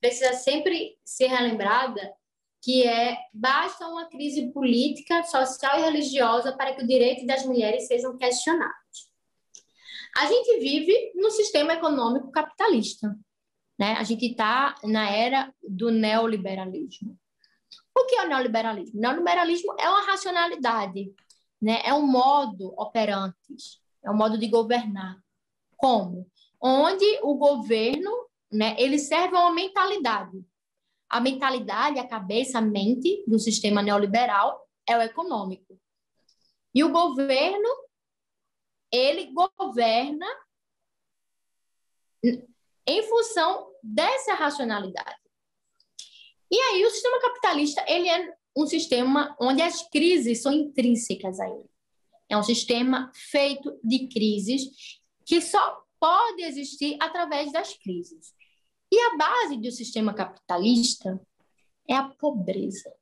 precisa 0.00 0.32
sempre 0.34 0.96
ser 1.04 1.26
relembrada, 1.26 2.12
que 2.62 2.86
é 2.86 3.18
basta 3.32 3.86
uma 3.86 4.08
crise 4.08 4.50
política, 4.52 5.22
social 5.24 5.78
e 5.78 5.82
religiosa 5.82 6.56
para 6.56 6.74
que 6.74 6.82
o 6.82 6.86
direito 6.86 7.26
das 7.26 7.44
mulheres 7.44 7.86
sejam 7.86 8.16
questionados. 8.16 9.12
A 10.16 10.26
gente 10.26 10.58
vive 10.60 11.12
no 11.16 11.30
sistema 11.30 11.74
econômico 11.74 12.30
capitalista, 12.30 13.14
né? 13.78 13.94
A 13.94 14.02
gente 14.02 14.26
está 14.26 14.74
na 14.84 15.10
era 15.10 15.52
do 15.62 15.90
neoliberalismo. 15.90 17.18
O 17.96 18.06
que 18.06 18.16
é 18.16 18.24
o 18.24 18.28
neoliberalismo? 18.28 18.98
O 18.98 19.00
neoliberalismo 19.00 19.74
é 19.78 19.88
uma 19.88 20.02
racionalidade, 20.02 21.12
né? 21.60 21.80
É 21.84 21.92
um 21.94 22.06
modo 22.06 22.74
operante, 22.76 23.80
é 24.04 24.10
um 24.10 24.16
modo 24.16 24.38
de 24.38 24.48
governar. 24.48 25.16
Como? 25.76 26.28
Onde 26.60 27.04
o 27.22 27.34
governo, 27.34 28.10
né, 28.50 28.74
ele 28.78 28.98
serve 28.98 29.36
a 29.36 29.40
uma 29.40 29.52
mentalidade 29.52 30.44
a 31.14 31.20
mentalidade, 31.20 32.00
a 32.00 32.08
cabeça, 32.08 32.58
a 32.58 32.60
mente 32.60 33.22
do 33.26 33.38
sistema 33.38 33.80
neoliberal 33.80 34.68
é 34.84 34.98
o 34.98 35.00
econômico. 35.00 35.78
E 36.74 36.82
o 36.82 36.90
governo, 36.90 37.68
ele 38.90 39.32
governa 39.32 40.26
em 42.86 43.02
função 43.02 43.70
dessa 43.82 44.34
racionalidade. 44.34 45.16
E 46.50 46.58
aí 46.58 46.84
o 46.84 46.90
sistema 46.90 47.20
capitalista, 47.20 47.84
ele 47.88 48.08
é 48.08 48.34
um 48.56 48.66
sistema 48.66 49.34
onde 49.40 49.62
as 49.62 49.88
crises 49.88 50.42
são 50.42 50.52
intrínsecas 50.52 51.40
a 51.40 51.48
ele. 51.48 51.68
É 52.28 52.36
um 52.36 52.42
sistema 52.42 53.10
feito 53.14 53.78
de 53.82 54.08
crises 54.08 55.00
que 55.24 55.40
só 55.40 55.82
pode 55.98 56.42
existir 56.42 56.96
através 57.00 57.52
das 57.52 57.74
crises. 57.74 58.34
E 58.92 59.00
a 59.00 59.16
base 59.16 59.56
do 59.56 59.70
sistema 59.70 60.14
capitalista 60.14 61.20
é 61.88 61.94
a 61.94 62.08
pobreza. 62.08 62.94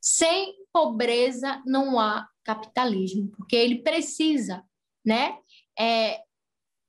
Sem 0.00 0.54
pobreza 0.72 1.62
não 1.64 1.98
há 1.98 2.28
capitalismo, 2.42 3.28
porque 3.28 3.56
ele 3.56 3.82
precisa, 3.82 4.62
né, 5.04 5.38
é, 5.78 6.22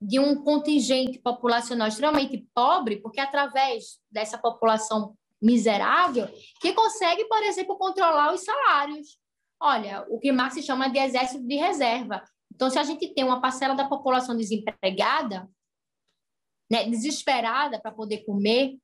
de 0.00 0.18
um 0.18 0.42
contingente 0.42 1.18
populacional 1.18 1.88
extremamente 1.88 2.46
pobre, 2.54 3.00
porque 3.00 3.20
através 3.20 3.98
dessa 4.10 4.36
população 4.36 5.16
miserável 5.40 6.28
que 6.60 6.72
consegue, 6.72 7.24
por 7.26 7.42
exemplo, 7.42 7.78
controlar 7.78 8.32
os 8.34 8.44
salários. 8.44 9.18
Olha, 9.60 10.04
o 10.08 10.18
que 10.18 10.32
Marx 10.32 10.62
chama 10.64 10.88
de 10.88 10.98
exército 10.98 11.46
de 11.46 11.56
reserva. 11.56 12.22
Então, 12.54 12.70
se 12.70 12.78
a 12.78 12.84
gente 12.84 13.12
tem 13.14 13.24
uma 13.24 13.40
parcela 13.40 13.74
da 13.74 13.88
população 13.88 14.36
desempregada, 14.36 15.48
né, 16.70 16.84
desesperada 16.88 17.80
para 17.80 17.92
poder 17.92 18.24
comer, 18.24 18.76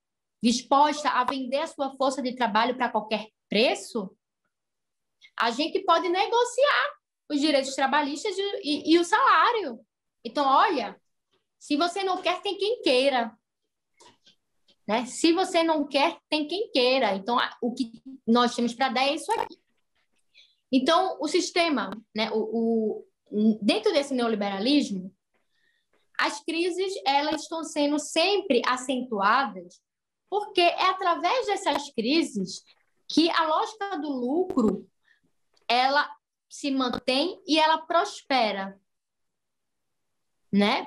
disposta 0.42 1.10
a 1.10 1.24
vender 1.24 1.58
a 1.58 1.66
sua 1.66 1.94
força 1.96 2.22
de 2.22 2.34
trabalho 2.34 2.76
para 2.76 2.90
qualquer 2.90 3.28
preço, 3.48 4.14
a 5.38 5.50
gente 5.50 5.80
pode 5.84 6.08
negociar 6.08 6.94
os 7.30 7.40
direitos 7.40 7.74
trabalhistas 7.74 8.36
e, 8.36 8.60
e, 8.62 8.94
e, 8.94 8.98
o 8.98 9.04
salário. 9.04 9.80
Então, 10.24 10.46
olha, 10.46 11.00
se 11.58 11.76
você 11.76 12.02
não 12.02 12.20
quer, 12.20 12.40
tem 12.42 12.56
quem 12.56 12.80
queira. 12.82 13.36
Né? 14.86 15.06
Se 15.06 15.32
você 15.32 15.62
não 15.62 15.86
quer, 15.86 16.18
tem 16.28 16.46
quem 16.46 16.70
queira. 16.70 17.14
Então, 17.14 17.38
o 17.60 17.72
que 17.72 17.92
nós 18.26 18.54
temos 18.54 18.74
para 18.74 18.88
dar 18.88 19.04
é 19.04 19.14
isso 19.14 19.30
aqui. 19.32 19.60
Então, 20.70 21.18
o 21.20 21.28
sistema, 21.28 21.90
né, 22.14 22.30
o, 22.32 23.04
o, 23.30 23.58
dentro 23.60 23.92
desse 23.92 24.14
neoliberalismo, 24.14 25.14
as 26.18 26.42
crises 26.44 26.94
elas 27.04 27.42
estão 27.42 27.64
sendo 27.64 27.98
sempre 27.98 28.62
acentuadas 28.66 29.80
porque 30.32 30.62
é 30.62 30.88
através 30.88 31.46
dessas 31.46 31.92
crises 31.92 32.64
que 33.06 33.28
a 33.30 33.46
lógica 33.46 33.98
do 33.98 34.08
lucro 34.08 34.88
ela 35.68 36.08
se 36.48 36.70
mantém 36.70 37.38
e 37.46 37.58
ela 37.58 37.82
prospera, 37.86 38.80
né? 40.52 40.86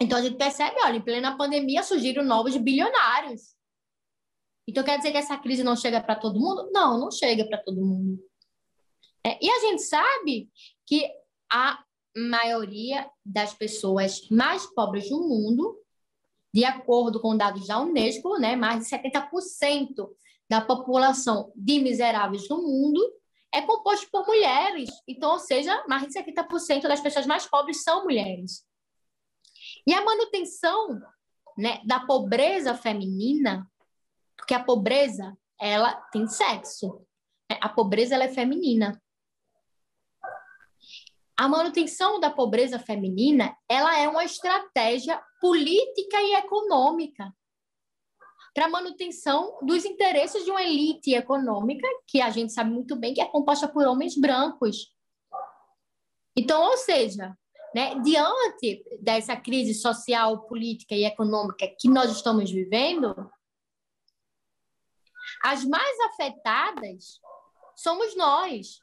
Então 0.00 0.18
a 0.18 0.22
gente 0.22 0.36
percebe, 0.36 0.76
olha, 0.82 0.96
em 0.96 1.00
plena 1.00 1.36
pandemia 1.36 1.82
surgiram 1.82 2.24
novos 2.24 2.56
bilionários. 2.56 3.54
Então 4.66 4.82
quer 4.82 4.96
dizer 4.96 5.12
que 5.12 5.18
essa 5.18 5.36
crise 5.36 5.62
não 5.62 5.76
chega 5.76 6.00
para 6.00 6.16
todo 6.16 6.40
mundo? 6.40 6.70
Não, 6.72 6.98
não 6.98 7.10
chega 7.10 7.44
para 7.46 7.58
todo 7.58 7.84
mundo. 7.84 8.18
É, 9.24 9.38
e 9.40 9.48
a 9.48 9.60
gente 9.60 9.82
sabe 9.82 10.50
que 10.86 11.08
a 11.50 11.82
maioria 12.16 13.08
das 13.24 13.54
pessoas 13.54 14.28
mais 14.28 14.66
pobres 14.66 15.08
do 15.08 15.20
mundo, 15.20 15.78
de 16.52 16.64
acordo 16.64 17.20
com 17.20 17.36
dados 17.36 17.68
da 17.68 17.80
Unesco, 17.80 18.38
né, 18.38 18.56
mais 18.56 18.80
de 18.80 18.90
70% 18.90 20.08
da 20.50 20.60
população 20.60 21.52
de 21.56 21.78
miseráveis 21.78 22.46
do 22.48 22.60
mundo 22.60 23.00
é 23.54 23.62
composto 23.62 24.10
por 24.10 24.26
mulheres. 24.26 24.90
Então, 25.06 25.32
ou 25.32 25.38
seja, 25.38 25.84
mais 25.86 26.06
de 26.06 26.12
70% 26.12 26.82
das 26.82 27.00
pessoas 27.00 27.26
mais 27.26 27.46
pobres 27.46 27.82
são 27.82 28.04
mulheres. 28.04 28.64
E 29.86 29.94
a 29.94 30.04
manutenção 30.04 31.00
né, 31.56 31.80
da 31.84 32.00
pobreza 32.00 32.74
feminina, 32.74 33.70
porque 34.36 34.54
a 34.54 34.62
pobreza 34.62 35.36
ela 35.60 35.94
tem 36.12 36.26
sexo, 36.26 37.04
né? 37.50 37.58
a 37.60 37.68
pobreza 37.68 38.14
ela 38.14 38.24
é 38.24 38.28
feminina. 38.28 39.00
A 41.36 41.48
manutenção 41.48 42.20
da 42.20 42.30
pobreza 42.30 42.78
feminina, 42.78 43.56
ela 43.68 43.98
é 43.98 44.08
uma 44.08 44.24
estratégia 44.24 45.22
política 45.40 46.20
e 46.20 46.34
econômica 46.34 47.34
para 48.54 48.68
manutenção 48.68 49.58
dos 49.62 49.84
interesses 49.84 50.44
de 50.44 50.50
uma 50.50 50.62
elite 50.62 51.14
econômica, 51.14 51.86
que 52.06 52.20
a 52.20 52.30
gente 52.30 52.52
sabe 52.52 52.70
muito 52.70 52.94
bem 52.96 53.14
que 53.14 53.20
é 53.20 53.26
composta 53.26 53.66
por 53.66 53.86
homens 53.86 54.16
brancos. 54.16 54.94
Então, 56.36 56.62
ou 56.62 56.76
seja, 56.76 57.36
né, 57.74 57.98
diante 58.00 58.84
dessa 59.00 59.36
crise 59.36 59.74
social, 59.74 60.46
política 60.46 60.94
e 60.94 61.04
econômica 61.04 61.66
que 61.78 61.88
nós 61.88 62.10
estamos 62.10 62.50
vivendo, 62.50 63.14
as 65.42 65.64
mais 65.64 66.00
afetadas 66.00 67.20
somos 67.74 68.16
nós, 68.16 68.80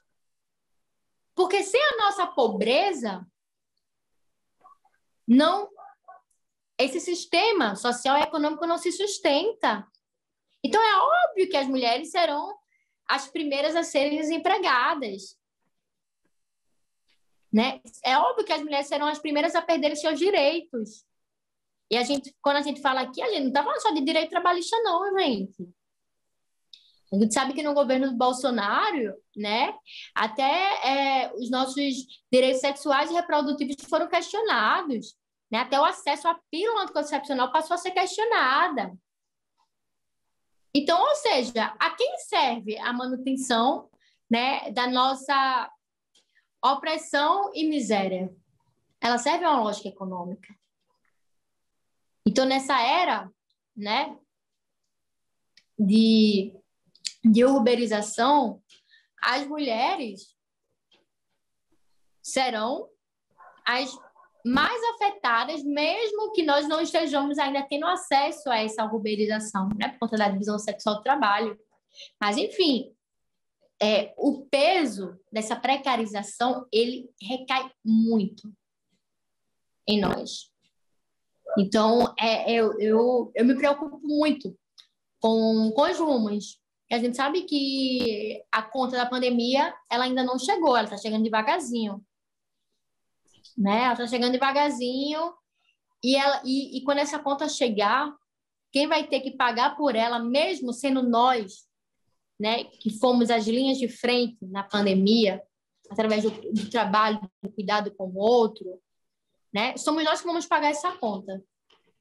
porque 1.34 1.62
sem 1.62 1.80
a 1.80 1.96
nossa 1.96 2.26
pobreza, 2.26 3.26
não 5.26 5.70
esse 6.76 6.98
sistema 6.98 7.76
social 7.76 8.16
e 8.16 8.22
econômico 8.22 8.66
não 8.66 8.78
se 8.78 8.90
sustenta. 8.90 9.86
Então 10.64 10.82
é 10.82 10.96
óbvio 11.28 11.48
que 11.48 11.56
as 11.56 11.66
mulheres 11.66 12.10
serão 12.10 12.58
as 13.06 13.28
primeiras 13.28 13.76
a 13.76 13.82
serem 13.82 14.18
desempregadas. 14.18 15.38
Né? 17.52 17.80
É 18.04 18.16
óbvio 18.16 18.44
que 18.44 18.52
as 18.52 18.62
mulheres 18.62 18.86
serão 18.86 19.06
as 19.06 19.18
primeiras 19.18 19.54
a 19.54 19.62
perderem 19.62 19.96
seus 19.96 20.18
direitos. 20.18 21.04
E 21.90 21.96
a 21.96 22.02
gente, 22.04 22.34
quando 22.40 22.56
a 22.56 22.62
gente 22.62 22.80
fala 22.80 23.00
aqui, 23.00 23.20
a 23.20 23.28
gente 23.28 23.40
não 23.40 23.48
está 23.48 23.62
falando 23.64 23.82
só 23.82 23.90
de 23.90 24.00
direito 24.00 24.30
trabalhista, 24.30 24.76
não, 24.82 25.18
gente. 25.18 25.68
A 27.12 27.16
gente 27.16 27.34
sabe 27.34 27.52
que 27.52 27.62
no 27.62 27.74
governo 27.74 28.08
do 28.08 28.16
Bolsonaro, 28.16 29.14
né, 29.36 29.74
até 30.14 30.44
é, 31.24 31.32
os 31.34 31.50
nossos 31.50 31.74
direitos 32.32 32.60
sexuais 32.60 33.10
e 33.10 33.14
reprodutivos 33.14 33.74
foram 33.88 34.08
questionados. 34.08 35.16
Né? 35.50 35.58
Até 35.58 35.80
o 35.80 35.84
acesso 35.84 36.28
à 36.28 36.38
pílula 36.48 36.84
anticoncepcional 36.84 37.50
passou 37.50 37.74
a 37.74 37.78
ser 37.78 37.90
questionada. 37.90 38.96
Então, 40.72 41.00
ou 41.00 41.14
seja, 41.16 41.74
a 41.80 41.90
quem 41.90 42.16
serve 42.18 42.78
a 42.78 42.92
manutenção 42.92 43.90
né, 44.30 44.70
da 44.70 44.86
nossa 44.86 45.68
opressão 46.64 47.50
e 47.54 47.68
miséria? 47.68 48.34
Ela 49.00 49.18
serve 49.18 49.44
a 49.44 49.50
uma 49.50 49.62
lógica 49.62 49.88
econômica. 49.88 50.54
Então, 52.26 52.44
nessa 52.44 52.80
era 52.80 53.30
né, 53.74 54.16
de, 55.78 56.54
de 57.24 57.44
urbanização, 57.44 58.62
as 59.22 59.46
mulheres 59.46 60.36
serão 62.22 62.88
as 63.64 63.90
mais 64.44 64.82
afetadas, 64.94 65.62
mesmo 65.62 66.32
que 66.32 66.42
nós 66.42 66.66
não 66.66 66.80
estejamos 66.80 67.38
ainda 67.38 67.62
tendo 67.62 67.86
acesso 67.86 68.50
a 68.50 68.58
essa 68.58 68.84
urbanização, 68.84 69.68
né, 69.76 69.88
por 69.88 70.00
conta 70.00 70.16
da 70.16 70.28
divisão 70.28 70.58
sexual 70.58 70.96
do 70.96 71.02
trabalho. 71.02 71.58
Mas, 72.20 72.36
enfim, 72.36 72.94
é, 73.82 74.12
o 74.16 74.46
peso 74.46 75.18
dessa 75.32 75.56
precarização, 75.56 76.66
ele 76.72 77.10
recai 77.20 77.70
muito 77.84 78.52
em 79.86 80.00
nós. 80.00 80.50
Então, 81.58 82.14
é, 82.18 82.52
eu, 82.52 82.78
eu, 82.78 83.32
eu 83.34 83.44
me 83.44 83.56
preocupo 83.56 84.00
muito 84.02 84.56
com, 85.20 85.72
com 85.74 85.82
os 85.82 85.98
rumos. 85.98 86.60
A 86.90 86.98
gente 86.98 87.16
sabe 87.16 87.42
que 87.42 88.42
a 88.52 88.62
conta 88.62 88.96
da 88.96 89.06
pandemia, 89.06 89.74
ela 89.90 90.04
ainda 90.04 90.22
não 90.22 90.38
chegou, 90.38 90.76
ela 90.76 90.84
está 90.84 90.96
chegando 90.96 91.24
devagarzinho 91.24 92.04
né? 93.60 93.84
Ela 93.84 93.92
está 93.92 94.06
chegando 94.06 94.32
devagarzinho 94.32 95.34
e, 96.02 96.16
ela, 96.16 96.40
e, 96.44 96.78
e 96.78 96.84
quando 96.84 96.98
essa 96.98 97.18
conta 97.18 97.48
chegar, 97.48 98.10
quem 98.72 98.86
vai 98.86 99.06
ter 99.06 99.20
que 99.20 99.32
pagar 99.32 99.76
por 99.76 99.94
ela, 99.94 100.18
mesmo 100.18 100.72
sendo 100.72 101.02
nós, 101.02 101.68
né, 102.40 102.64
que 102.64 102.88
fomos 102.98 103.30
as 103.30 103.46
linhas 103.46 103.76
de 103.76 103.86
frente 103.86 104.38
na 104.46 104.62
pandemia, 104.62 105.42
através 105.90 106.22
do, 106.22 106.30
do 106.30 106.70
trabalho, 106.70 107.20
do 107.42 107.52
cuidado 107.52 107.94
com 107.94 108.08
o 108.08 108.16
outro, 108.16 108.80
né, 109.52 109.76
somos 109.76 110.02
nós 110.02 110.22
que 110.22 110.26
vamos 110.26 110.46
pagar 110.46 110.70
essa 110.70 110.96
conta. 110.96 111.44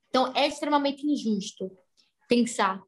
Então, 0.08 0.32
é 0.34 0.48
extremamente 0.48 1.06
injusto 1.06 1.70
pensar 2.30 2.82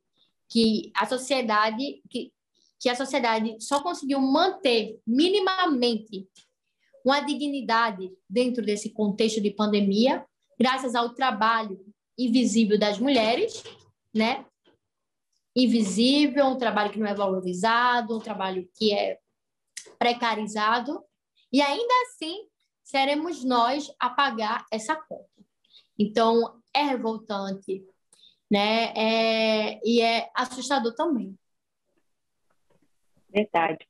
que 0.49 0.91
a 0.95 1.06
sociedade, 1.06 2.02
que, 2.10 2.32
que 2.80 2.88
a 2.88 2.95
sociedade 2.95 3.58
só 3.60 3.84
conseguiu 3.84 4.22
manter 4.22 4.97
minimamente 5.06 6.30
uma 7.04 7.20
dignidade 7.20 8.12
dentro 8.30 8.64
desse 8.64 8.91
contexto 8.91 9.41
de 9.41 9.52
pandemia, 9.52 10.26
graças 10.58 10.95
ao 10.95 11.14
trabalho 11.14 11.80
invisível 12.18 12.80
das 12.80 12.97
mulheres, 12.97 13.64
né? 14.14 14.45
Invisível, 15.56 16.45
um 16.45 16.58
trabalho 16.58 16.91
que 16.91 16.99
não 16.99 17.08
é 17.08 17.14
valorizado, 17.14 18.16
um 18.16 18.22
trabalho 18.22 18.68
que 18.76 18.93
é 18.93 19.20
precarizado, 19.99 21.04
e 21.52 21.62
ainda 21.62 21.93
assim 22.06 22.47
seremos 22.84 23.43
nós 23.43 23.93
a 23.99 24.10
pagar 24.10 24.66
essa 24.72 24.95
conta. 24.95 25.30
Então, 25.97 26.62
é 26.74 26.82
revoltante, 26.82 27.84
né? 28.49 28.93
É, 28.95 29.80
e 29.84 30.02
é 30.02 30.30
assustador 30.36 30.93
também. 30.95 31.38
Verdade. 33.30 33.86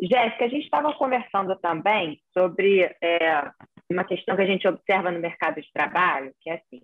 Jéssica, 0.00 0.44
a 0.44 0.48
gente 0.48 0.64
estava 0.64 0.92
conversando 0.94 1.56
também 1.56 2.20
sobre 2.32 2.82
é, 3.02 3.50
uma 3.90 4.04
questão 4.04 4.36
que 4.36 4.42
a 4.42 4.46
gente 4.46 4.68
observa 4.68 5.10
no 5.10 5.20
mercado 5.20 5.60
de 5.60 5.72
trabalho, 5.72 6.34
que 6.40 6.50
é 6.50 6.54
assim, 6.54 6.82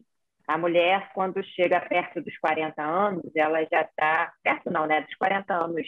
a 0.52 0.58
mulher, 0.58 1.10
quando 1.14 1.42
chega 1.42 1.80
perto 1.80 2.20
dos 2.20 2.36
40 2.38 2.82
anos, 2.82 3.24
ela 3.34 3.64
já 3.64 3.80
está, 3.80 4.32
perto 4.42 4.70
não, 4.70 4.86
né, 4.86 5.00
dos 5.00 5.14
40 5.14 5.54
anos 5.54 5.86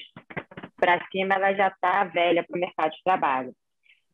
para 0.77 1.07
cima, 1.11 1.35
ela 1.35 1.53
já 1.53 1.69
está 1.69 2.05
velha 2.05 2.43
para 2.43 2.57
o 2.57 2.61
mercado 2.61 2.93
de 2.93 3.03
trabalho. 3.05 3.55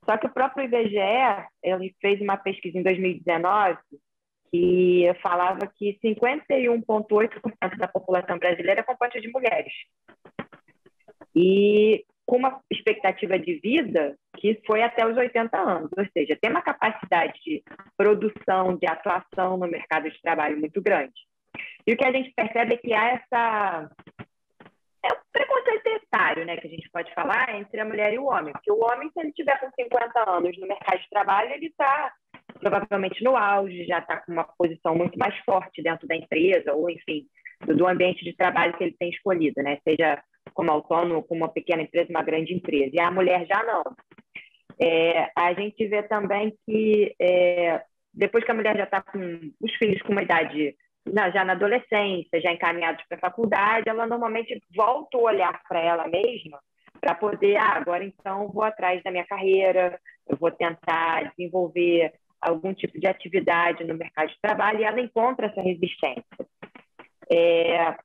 Só 0.04 0.16
que 0.16 0.26
o 0.26 0.32
próprio 0.32 0.64
IBGE, 0.64 1.46
ele 1.62 1.94
fez 2.00 2.20
uma 2.20 2.36
pesquisa 2.36 2.78
em 2.78 2.82
2019 2.82 3.78
que 4.50 5.04
falava 5.22 5.64
que 5.68 5.96
51,8% 6.04 7.76
da 7.78 7.86
população 7.86 8.36
brasileira 8.36 8.80
é 8.80 8.82
composta 8.82 9.20
de 9.20 9.30
mulheres. 9.30 9.72
E 11.32 12.04
com 12.26 12.36
uma 12.36 12.60
expectativa 12.70 13.38
de 13.38 13.60
vida 13.60 14.16
que 14.36 14.60
foi 14.66 14.82
até 14.82 15.06
os 15.06 15.16
80 15.16 15.58
anos, 15.58 15.90
ou 15.96 16.06
seja, 16.12 16.38
tem 16.40 16.50
uma 16.50 16.62
capacidade 16.62 17.38
de 17.44 17.62
produção, 17.96 18.76
de 18.76 18.86
atuação 18.86 19.56
no 19.56 19.66
mercado 19.66 20.08
de 20.08 20.20
trabalho 20.22 20.58
muito 20.58 20.80
grande. 20.80 21.14
E 21.86 21.92
o 21.92 21.96
que 21.96 22.04
a 22.04 22.12
gente 22.12 22.32
percebe 22.34 22.74
é 22.74 22.76
que 22.76 22.92
há 22.92 23.08
essa 23.08 23.90
é 25.02 25.08
um 25.08 25.20
preconceito 25.32 25.86
etário, 25.86 26.44
né, 26.44 26.56
que 26.58 26.66
a 26.66 26.70
gente 26.70 26.90
pode 26.90 27.12
falar 27.14 27.58
entre 27.58 27.80
a 27.80 27.84
mulher 27.84 28.12
e 28.12 28.18
o 28.18 28.26
homem, 28.26 28.52
porque 28.52 28.70
o 28.70 28.84
homem, 28.84 29.10
se 29.10 29.20
ele 29.20 29.32
tiver 29.32 29.58
com 29.58 29.70
50 29.70 30.30
anos 30.30 30.58
no 30.58 30.68
mercado 30.68 31.00
de 31.00 31.08
trabalho, 31.08 31.52
ele 31.52 31.66
está 31.66 32.12
provavelmente 32.60 33.24
no 33.24 33.36
auge, 33.36 33.86
já 33.86 33.98
está 33.98 34.18
com 34.18 34.32
uma 34.32 34.44
posição 34.44 34.94
muito 34.94 35.18
mais 35.18 35.36
forte 35.38 35.82
dentro 35.82 36.06
da 36.06 36.14
empresa, 36.14 36.74
ou 36.74 36.90
enfim, 36.90 37.26
do 37.66 37.86
ambiente 37.86 38.24
de 38.24 38.36
trabalho 38.36 38.76
que 38.76 38.84
ele 38.84 38.96
tem 38.98 39.10
escolhido, 39.10 39.62
né? 39.62 39.78
Seja 39.82 40.22
como 40.52 40.70
autônomo, 40.70 41.22
como 41.22 41.42
uma 41.42 41.48
pequena 41.48 41.82
empresa, 41.82 42.10
uma 42.10 42.22
grande 42.22 42.54
empresa. 42.54 42.90
E 42.92 43.00
a 43.00 43.10
mulher 43.10 43.46
já 43.46 43.62
não. 43.62 43.82
É, 44.80 45.30
a 45.36 45.52
gente 45.52 45.86
vê 45.88 46.02
também 46.02 46.56
que 46.66 47.14
é, 47.20 47.82
depois 48.12 48.44
que 48.44 48.50
a 48.50 48.54
mulher 48.54 48.76
já 48.76 48.84
está 48.84 49.02
com 49.02 49.52
os 49.60 49.74
filhos 49.76 50.00
com 50.02 50.12
uma 50.12 50.22
idade 50.22 50.74
já 51.32 51.44
na 51.44 51.52
adolescência, 51.52 52.40
já 52.40 52.52
encaminhados 52.52 53.04
para 53.08 53.16
a 53.16 53.20
faculdade, 53.20 53.88
ela 53.88 54.06
normalmente 54.06 54.60
volta 54.74 55.16
o 55.16 55.22
olhar 55.22 55.60
para 55.68 55.80
ela 55.80 56.06
mesma 56.06 56.60
para 57.00 57.14
poder, 57.14 57.56
ah, 57.56 57.76
agora 57.76 58.04
então 58.04 58.48
vou 58.48 58.62
atrás 58.62 59.02
da 59.02 59.10
minha 59.10 59.26
carreira, 59.26 59.98
eu 60.28 60.36
vou 60.36 60.50
tentar 60.50 61.30
desenvolver 61.30 62.12
algum 62.40 62.74
tipo 62.74 62.98
de 63.00 63.06
atividade 63.06 63.84
no 63.84 63.94
mercado 63.94 64.28
de 64.28 64.40
trabalho 64.40 64.80
e 64.80 64.84
ela 64.84 65.00
encontra 65.00 65.46
essa 65.46 65.62
resistência. 65.62 66.24
É, 67.32 67.96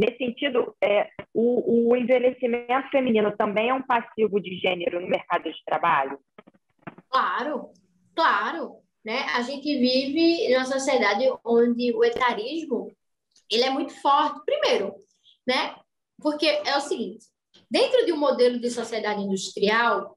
nesse 0.00 0.16
sentido, 0.16 0.74
é, 0.82 1.10
o, 1.34 1.90
o, 1.90 1.96
envelhecimento 1.96 2.88
feminino 2.90 3.36
também 3.36 3.68
é 3.68 3.74
um 3.74 3.82
passivo 3.82 4.40
de 4.40 4.56
gênero 4.56 4.98
no 4.98 5.06
mercado 5.06 5.44
de 5.44 5.64
trabalho? 5.66 6.18
Claro, 7.10 7.70
claro. 8.14 8.76
Né? 9.04 9.26
A 9.34 9.42
gente 9.42 9.78
vive 9.78 10.48
numa 10.52 10.64
sociedade 10.64 11.24
onde 11.44 11.92
o 11.92 12.02
etarismo 12.02 12.90
ele 13.50 13.64
é 13.64 13.70
muito 13.70 13.92
forte. 14.00 14.40
Primeiro, 14.46 14.94
né? 15.46 15.76
porque 16.18 16.46
é 16.46 16.76
o 16.76 16.80
seguinte, 16.80 17.26
dentro 17.70 18.06
de 18.06 18.12
um 18.12 18.18
modelo 18.18 18.58
de 18.58 18.70
sociedade 18.70 19.20
industrial, 19.20 20.16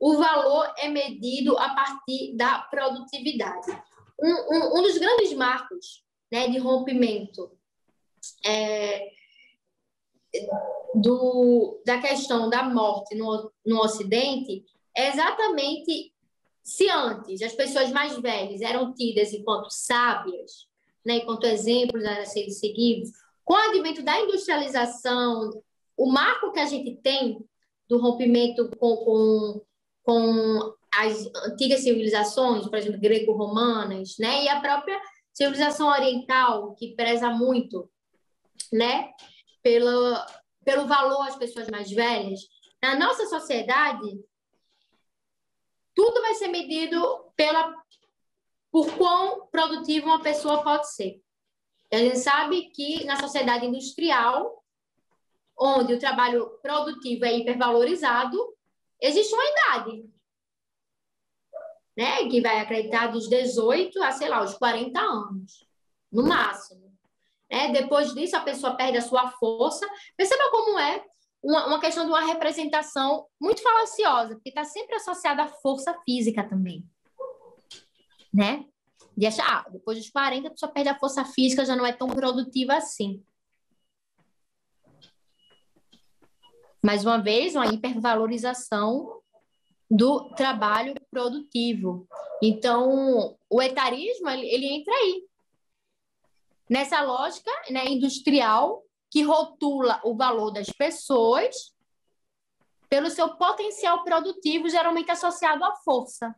o 0.00 0.16
valor 0.16 0.72
é 0.78 0.88
medido 0.88 1.56
a 1.58 1.74
partir 1.74 2.36
da 2.36 2.58
produtividade. 2.58 3.70
Um, 4.20 4.28
um, 4.28 4.78
um 4.78 4.82
dos 4.82 4.98
grandes 4.98 5.32
marcos 5.32 6.02
né, 6.32 6.48
de 6.48 6.58
rompimento 6.58 7.50
é, 8.44 9.08
do, 10.94 11.82
da 11.84 12.00
questão 12.00 12.48
da 12.48 12.62
morte 12.62 13.14
no, 13.14 13.52
no 13.64 13.80
Ocidente 13.80 14.64
é 14.96 15.08
exatamente 15.08 16.12
se 16.62 16.88
antes 16.88 17.42
as 17.42 17.54
pessoas 17.54 17.90
mais 17.90 18.16
velhas 18.18 18.60
eram 18.60 18.94
tidas 18.94 19.32
enquanto 19.32 19.70
sábias, 19.70 20.68
né, 21.04 21.16
enquanto 21.16 21.44
exemplos 21.44 22.04
a 22.04 22.24
serem 22.24 22.50
seguidos, 22.50 23.10
com 23.44 23.54
o 23.54 23.56
advento 23.56 24.02
da 24.02 24.20
industrialização, 24.20 25.50
o 25.96 26.10
marco 26.10 26.52
que 26.52 26.60
a 26.60 26.66
gente 26.66 26.96
tem 26.96 27.44
do 27.88 27.98
rompimento 27.98 28.70
com, 28.78 28.96
com, 28.96 29.60
com 30.04 30.74
as 30.94 31.28
antigas 31.46 31.80
civilizações, 31.80 32.68
por 32.68 32.78
exemplo, 32.78 33.00
greco-romanas, 33.00 34.16
né, 34.18 34.44
e 34.44 34.48
a 34.48 34.60
própria 34.60 35.00
civilização 35.32 35.88
oriental, 35.88 36.74
que 36.74 36.94
preza 36.94 37.30
muito, 37.30 37.90
né, 38.72 39.12
pelo, 39.62 40.16
pelo 40.64 40.86
valor 40.86 41.26
às 41.26 41.36
pessoas 41.36 41.68
mais 41.68 41.90
velhas, 41.90 42.40
na 42.82 42.96
nossa 42.98 43.26
sociedade, 43.26 44.20
tudo 45.94 46.20
vai 46.20 46.34
ser 46.34 46.48
medido 46.48 47.30
pela, 47.36 47.74
por 48.70 48.96
quão 48.96 49.46
produtiva 49.48 50.06
uma 50.06 50.22
pessoa 50.22 50.62
pode 50.62 50.92
ser. 50.92 51.22
A 51.92 51.98
gente 51.98 52.18
sabe 52.18 52.70
que 52.70 53.04
na 53.04 53.16
sociedade 53.16 53.66
industrial, 53.66 54.64
onde 55.56 55.92
o 55.94 55.98
trabalho 55.98 56.58
produtivo 56.62 57.24
é 57.24 57.36
hipervalorizado, 57.36 58.56
existe 59.00 59.34
uma 59.34 59.44
idade 59.44 60.12
né? 61.96 62.28
Que 62.28 62.40
vai 62.40 62.60
acreditar 62.60 63.08
dos 63.08 63.28
18 63.28 64.02
a, 64.02 64.12
sei 64.12 64.28
lá, 64.28 64.42
os 64.42 64.54
40 64.54 64.98
anos, 65.00 65.66
no 66.10 66.24
máximo. 66.24 66.91
É, 67.52 67.70
depois 67.70 68.14
disso, 68.14 68.34
a 68.34 68.40
pessoa 68.40 68.74
perde 68.74 68.96
a 68.96 69.02
sua 69.02 69.30
força. 69.32 69.86
Perceba 70.16 70.50
como 70.50 70.78
é 70.78 71.04
uma, 71.42 71.66
uma 71.66 71.80
questão 71.80 72.06
de 72.06 72.10
uma 72.10 72.24
representação 72.24 73.26
muito 73.38 73.62
falaciosa, 73.62 74.36
porque 74.36 74.48
está 74.48 74.64
sempre 74.64 74.96
associada 74.96 75.42
à 75.42 75.48
força 75.48 75.94
física 76.02 76.42
também. 76.48 76.82
Né? 78.32 78.64
De 79.14 79.26
achar, 79.26 79.44
ah, 79.46 79.68
depois 79.70 79.98
dos 79.98 80.08
40, 80.08 80.48
a 80.48 80.50
pessoa 80.50 80.72
perde 80.72 80.88
a 80.88 80.98
força 80.98 81.26
física, 81.26 81.66
já 81.66 81.76
não 81.76 81.84
é 81.84 81.92
tão 81.92 82.08
produtiva 82.08 82.74
assim. 82.74 83.22
Mais 86.82 87.04
uma 87.04 87.18
vez, 87.18 87.54
uma 87.54 87.66
hipervalorização 87.66 89.20
do 89.90 90.30
trabalho 90.30 90.94
produtivo. 91.10 92.08
Então, 92.42 93.36
o 93.50 93.60
etarismo, 93.60 94.26
ele, 94.30 94.46
ele 94.46 94.66
entra 94.68 94.94
aí. 94.94 95.28
Nessa 96.72 97.02
lógica 97.02 97.50
né, 97.68 97.84
industrial 97.86 98.82
que 99.10 99.22
rotula 99.22 100.00
o 100.04 100.16
valor 100.16 100.50
das 100.50 100.70
pessoas 100.70 101.54
pelo 102.88 103.10
seu 103.10 103.36
potencial 103.36 104.02
produtivo, 104.02 104.70
geralmente 104.70 105.10
associado 105.10 105.62
à 105.64 105.74
força. 105.76 106.34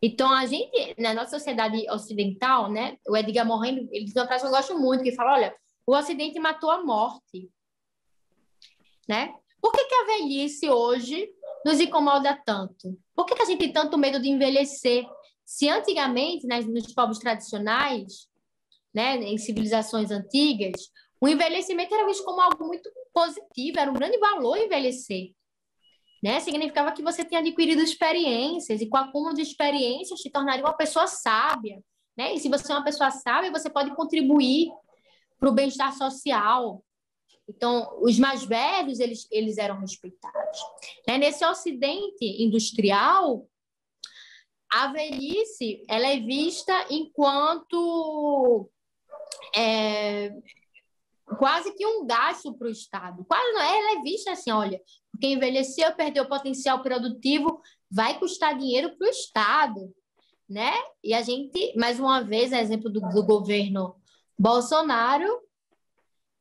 Então, 0.00 0.32
a 0.32 0.46
gente, 0.46 0.98
na 0.98 1.12
nossa 1.12 1.38
sociedade 1.38 1.84
ocidental, 1.90 2.70
né, 2.72 2.96
o 3.06 3.14
Edgar 3.14 3.44
Morin, 3.44 3.86
ele 3.92 4.06
diz 4.06 4.16
uma 4.16 4.26
frase 4.26 4.44
que 4.44 4.48
eu 4.48 4.56
gosto 4.56 4.78
muito, 4.78 5.04
que 5.04 5.12
fala, 5.12 5.34
olha, 5.34 5.54
o 5.86 5.94
Ocidente 5.94 6.40
matou 6.40 6.70
a 6.70 6.82
morte. 6.82 7.50
Né? 9.06 9.34
Por 9.60 9.72
que, 9.72 9.84
que 9.84 9.94
a 9.94 10.06
velhice 10.06 10.70
hoje 10.70 11.30
nos 11.66 11.78
incomoda 11.80 12.34
tanto? 12.46 12.98
Por 13.14 13.26
que, 13.26 13.34
que 13.34 13.42
a 13.42 13.46
gente 13.46 13.58
tem 13.58 13.72
tanto 13.74 13.98
medo 13.98 14.18
de 14.18 14.30
envelhecer? 14.30 15.06
Se 15.44 15.68
antigamente, 15.68 16.46
né, 16.46 16.62
nos 16.62 16.94
povos 16.94 17.18
tradicionais, 17.18 18.32
né, 18.94 19.16
em 19.16 19.36
civilizações 19.36 20.10
antigas, 20.10 20.90
o 21.20 21.28
envelhecimento 21.28 21.94
era 21.94 22.06
visto 22.06 22.24
como 22.24 22.40
algo 22.40 22.66
muito 22.66 22.90
positivo, 23.12 23.78
era 23.78 23.90
um 23.90 23.94
grande 23.94 24.18
valor 24.18 24.56
envelhecer. 24.56 25.32
Né? 26.22 26.40
Significava 26.40 26.92
que 26.92 27.02
você 27.02 27.24
tinha 27.24 27.40
adquirido 27.40 27.82
experiências 27.82 28.80
e 28.80 28.88
com 28.88 28.96
acúmulo 28.96 29.34
de 29.34 29.42
experiências 29.42 30.20
te 30.20 30.30
tornaria 30.30 30.64
uma 30.64 30.76
pessoa 30.76 31.06
sábia. 31.06 31.82
Né? 32.16 32.34
E 32.34 32.38
se 32.38 32.48
você 32.48 32.72
é 32.72 32.76
uma 32.76 32.84
pessoa 32.84 33.10
sábia, 33.10 33.50
você 33.50 33.68
pode 33.68 33.94
contribuir 33.94 34.70
para 35.38 35.50
o 35.50 35.52
bem-estar 35.52 35.92
social, 35.96 36.82
então, 37.48 37.98
os 38.00 38.18
mais 38.18 38.44
velhos, 38.44 39.00
eles, 39.00 39.28
eles 39.30 39.58
eram 39.58 39.78
respeitados. 39.78 40.58
Né? 41.06 41.18
Nesse 41.18 41.44
ocidente 41.44 42.24
industrial, 42.42 43.46
a 44.72 44.88
velhice 44.88 45.84
ela 45.88 46.06
é 46.06 46.18
vista 46.18 46.86
enquanto 46.90 48.68
é, 49.56 50.30
quase 51.38 51.72
que 51.74 51.86
um 51.86 52.06
gasto 52.06 52.52
para 52.54 52.68
o 52.68 52.70
Estado. 52.70 53.24
Quase 53.24 53.52
não, 53.52 53.60
ela 53.60 53.98
é 53.98 54.02
vista 54.02 54.32
assim, 54.32 54.50
olha, 54.50 54.80
quem 55.20 55.34
envelheceu, 55.34 55.94
perdeu 55.94 56.24
o 56.24 56.28
potencial 56.28 56.82
produtivo, 56.82 57.60
vai 57.90 58.18
custar 58.18 58.56
dinheiro 58.56 58.96
para 58.96 59.06
o 59.06 59.10
Estado. 59.10 59.94
Né? 60.48 60.72
E 61.02 61.14
a 61.14 61.22
gente, 61.22 61.74
mais 61.76 61.98
uma 61.98 62.22
vez, 62.22 62.52
exemplo 62.52 62.90
do, 62.90 63.00
do 63.00 63.24
governo 63.24 63.96
Bolsonaro, 64.38 65.42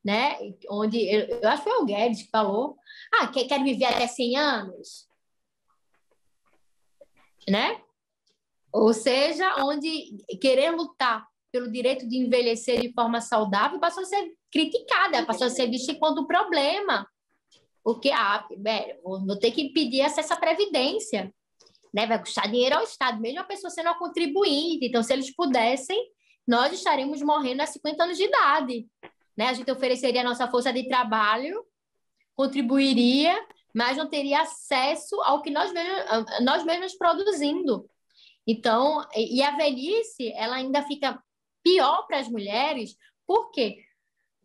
né? 0.04 0.38
Onde 0.70 1.00
eu, 1.00 1.40
eu 1.40 1.50
acho 1.50 1.64
que 1.64 1.70
foi 1.70 1.80
o 1.80 1.86
Guedes 1.86 2.24
que 2.24 2.30
falou: 2.30 2.78
ah, 3.14 3.28
quer, 3.28 3.46
quer 3.46 3.64
viver 3.64 3.86
até 3.86 4.06
100 4.06 4.38
anos? 4.38 5.08
Né? 7.48 7.82
Ou 8.74 8.94
seja, 8.94 9.64
onde 9.64 10.18
querer 10.42 10.72
lutar 10.72 11.26
pelo 11.54 11.72
direito 11.72 12.10
de 12.10 12.18
envelhecer 12.18 12.82
de 12.82 12.92
forma 12.92 13.22
saudável 13.22 13.80
passou 13.80 14.02
a 14.02 14.08
ser 14.08 14.34
criticada, 14.52 15.24
passou 15.24 15.46
a 15.46 15.50
ser 15.52 15.70
vista 15.70 15.92
enquanto 15.92 16.26
problema. 16.26 17.08
Porque, 17.84 18.10
ah, 18.10 18.44
velho, 18.58 18.96
vou 19.04 19.38
ter 19.38 19.52
que 19.52 19.70
pedir 19.70 20.02
acesso 20.02 20.34
à 20.34 20.38
previdência. 20.38 21.32
Né? 21.94 22.08
Vai 22.08 22.18
custar 22.18 22.50
dinheiro 22.50 22.78
ao 22.78 22.84
Estado, 22.84 23.22
mesmo 23.22 23.40
a 23.40 23.44
pessoa 23.44 23.70
sendo 23.70 23.86
uma 23.86 24.00
contribuinte. 24.00 24.88
Então, 24.88 25.04
se 25.04 25.14
eles 25.14 25.30
pudessem, 25.36 26.12
nós 26.48 26.74
estaríamos 26.74 27.22
morrendo 27.22 27.62
a 27.62 27.68
50 27.68 28.04
anos 28.04 28.18
de 28.18 28.24
idade. 28.24 28.88
Né? 29.38 29.50
A 29.50 29.54
gente 29.54 29.72
ofereceria 29.72 30.22
a 30.22 30.24
nossa 30.24 30.48
força 30.48 30.74
de 30.74 30.88
trabalho, 30.88 31.64
contribuiria, 32.36 33.36
mas 33.76 33.96
não 33.96 34.10
teria 34.10 34.42
acesso 34.42 35.22
ao 35.22 35.44
que 35.44 35.52
nós 35.52 35.72
mesmos, 35.72 36.26
nós 36.42 36.64
mesmos 36.64 36.96
produzindo. 36.96 37.88
Então, 38.48 39.06
e 39.16 39.44
a 39.44 39.56
velhice, 39.56 40.32
ela 40.34 40.56
ainda 40.56 40.82
fica 40.82 41.22
pior 41.64 42.06
para 42.08 42.20
as 42.20 42.28
mulheres, 42.28 42.96
por 43.26 43.52
quê? 43.52 43.84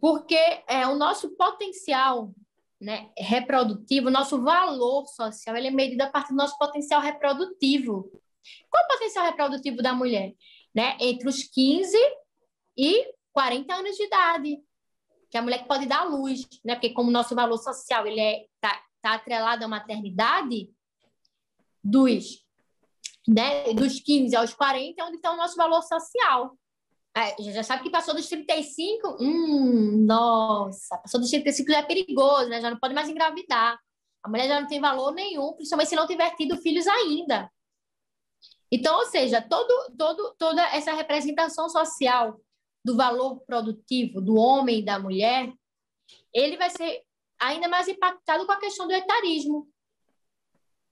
Porque 0.01 0.39
é, 0.69 0.87
o 0.87 0.95
nosso 0.95 1.31
potencial 1.37 2.33
né, 2.81 3.11
reprodutivo, 3.19 4.11
nosso 4.11 4.41
valor 4.43 5.07
social, 5.09 5.57
ele 5.57 5.69
é 5.69 5.71
medido 5.71 6.03
a 6.03 6.11
partir 6.11 6.31
do 6.31 6.37
nosso 6.37 6.57
potencial 6.57 7.01
reprodutivo. 7.01 8.09
Qual 8.71 8.83
é 8.83 8.87
o 8.87 8.89
potencial 8.89 9.25
reprodutivo 9.27 9.83
da 9.83 9.93
mulher? 9.93 10.35
Né? 10.75 10.97
Entre 11.01 11.29
os 11.29 11.43
15 11.43 11.97
e 12.77 13.13
40 13.33 13.75
anos 13.75 13.97
de 13.97 14.05
idade 14.05 14.63
que 15.31 15.37
a 15.37 15.43
mulher 15.43 15.67
pode 15.67 15.87
dar 15.87 16.05
luz, 16.05 16.49
né? 16.65 16.75
Porque 16.75 16.91
como 16.91 17.11
nosso 17.11 17.35
valor 17.35 17.59
social 17.59 18.07
ele 18.07 18.21
é 18.21 18.47
tá, 18.61 18.83
tá 19.03 19.15
atrelado 19.15 19.65
à 19.65 19.69
maternidade, 19.69 20.71
dos 21.83 22.45
né, 23.27 23.75
dos 23.75 24.01
15 24.01 24.35
aos 24.37 24.55
40 24.55 25.01
é 25.01 25.05
onde 25.05 25.17
está 25.17 25.31
o 25.33 25.37
nosso 25.37 25.55
valor 25.55 25.83
social. 25.83 26.57
É, 27.19 27.35
já 27.53 27.65
sabe 27.65 27.83
que 27.83 27.91
passou 27.91 28.15
dos 28.15 28.29
35, 28.29 29.17
hum, 29.21 30.05
nossa, 30.07 30.97
passou 30.99 31.19
dos 31.19 31.31
35 31.31 31.69
já 31.69 31.79
é 31.79 31.83
perigoso, 31.83 32.49
né? 32.49 32.61
Já 32.61 32.71
não 32.71 32.79
pode 32.79 32.95
mais 32.95 33.09
engravidar. 33.09 33.77
A 34.23 34.29
mulher 34.29 34.47
já 34.47 34.61
não 34.61 34.69
tem 34.69 34.81
valor 34.81 35.13
nenhum, 35.13 35.53
principalmente 35.55 35.89
se 35.89 35.97
não 35.97 36.07
tiver 36.07 36.31
tido 36.37 36.57
filhos 36.59 36.87
ainda. 36.87 37.51
Então, 38.71 38.97
ou 38.99 39.07
seja, 39.07 39.43
todo, 39.43 39.97
todo, 39.97 40.37
toda 40.39 40.63
essa 40.69 40.93
representação 40.93 41.69
social 41.69 42.41
do 42.85 42.97
valor 42.97 43.41
produtivo 43.41 44.21
do 44.21 44.37
homem 44.37 44.79
e 44.79 44.85
da 44.85 45.01
mulher, 45.01 45.53
ele 46.33 46.57
vai 46.57 46.71
ser 46.71 47.03
ainda 47.41 47.67
mais 47.67 47.89
impactado 47.89 48.47
com 48.47 48.53
a 48.53 48.61
questão 48.61 48.87
do 48.87 48.93
etarismo. 48.93 49.69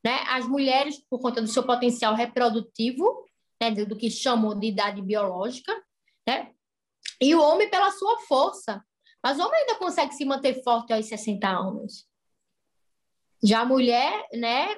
Né? 0.05 0.25
As 0.29 0.45
mulheres, 0.49 0.99
por 1.09 1.21
conta 1.21 1.41
do 1.41 1.47
seu 1.47 1.65
potencial 1.65 2.17
reprodutivo, 2.17 3.25
né, 3.61 3.71
do 3.71 3.97
que 3.97 4.11
chamam 4.11 4.59
de 4.59 4.67
idade 4.67 5.01
biológica? 5.01 5.86
E 7.21 7.35
o 7.35 7.41
homem 7.41 7.71
pela 7.71 7.91
sua 7.91 8.19
força. 8.21 8.85
Mas 9.23 9.39
o 9.39 9.43
homem 9.43 9.61
ainda 9.61 9.77
consegue 9.77 10.13
se 10.15 10.25
manter 10.25 10.63
forte 10.63 10.93
aos 10.93 11.07
60 11.07 11.49
anos. 11.49 12.07
Já 13.43 13.61
a 13.61 13.65
mulher, 13.67 14.27
né, 14.33 14.77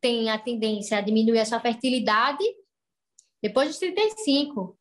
tem 0.00 0.30
a 0.30 0.38
tendência 0.38 0.98
a 0.98 1.00
diminuir 1.00 1.40
a 1.40 1.46
sua 1.46 1.60
fertilidade 1.60 2.44
depois 3.42 3.68
dos 3.68 3.78
35. 3.78 4.78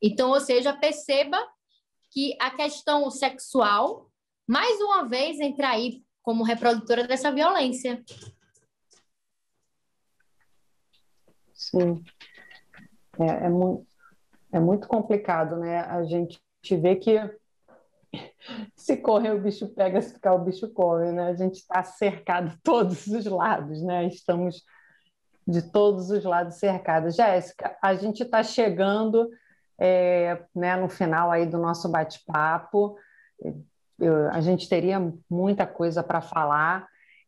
Então, 0.00 0.30
ou 0.30 0.40
seja, 0.40 0.72
perceba 0.72 1.38
que 2.10 2.36
a 2.40 2.50
questão 2.50 3.10
sexual, 3.10 4.10
mais 4.46 4.80
uma 4.80 5.08
vez, 5.08 5.40
entra 5.40 5.70
aí 5.70 6.04
como 6.22 6.44
reprodutora 6.44 7.06
dessa 7.06 7.32
violência. 7.32 8.04
Sim. 11.52 12.04
É, 13.18 13.46
é, 13.46 13.48
muito, 13.48 13.86
é 14.52 14.60
muito 14.60 14.86
complicado, 14.86 15.56
né? 15.56 15.80
A 15.80 16.04
gente 16.04 16.40
vê 16.70 16.96
que 16.96 17.18
se 18.76 18.96
correr 18.98 19.32
o 19.32 19.40
bicho 19.40 19.68
pega, 19.68 20.00
se 20.00 20.14
ficar 20.14 20.34
o 20.34 20.44
bicho 20.44 20.70
come, 20.72 21.10
né? 21.12 21.28
A 21.28 21.34
gente 21.34 21.56
está 21.56 21.82
cercado 21.82 22.50
de 22.50 22.62
todos 22.62 23.06
os 23.06 23.24
lados, 23.24 23.82
né? 23.82 24.06
Estamos 24.06 24.62
de 25.48 25.62
todos 25.72 26.10
os 26.10 26.22
lados 26.22 26.56
cercados. 26.56 27.16
Jéssica, 27.16 27.76
a 27.82 27.94
gente 27.94 28.22
está 28.22 28.42
chegando 28.42 29.28
é, 29.78 30.44
né, 30.54 30.76
no 30.76 30.88
final 30.88 31.30
aí 31.30 31.46
do 31.46 31.58
nosso 31.58 31.88
bate-papo. 31.88 32.96
A 34.32 34.40
gente 34.40 34.68
teria 34.68 35.12
muita 35.28 35.66
coisa 35.66 36.02
para 36.02 36.20
falar 36.20 36.86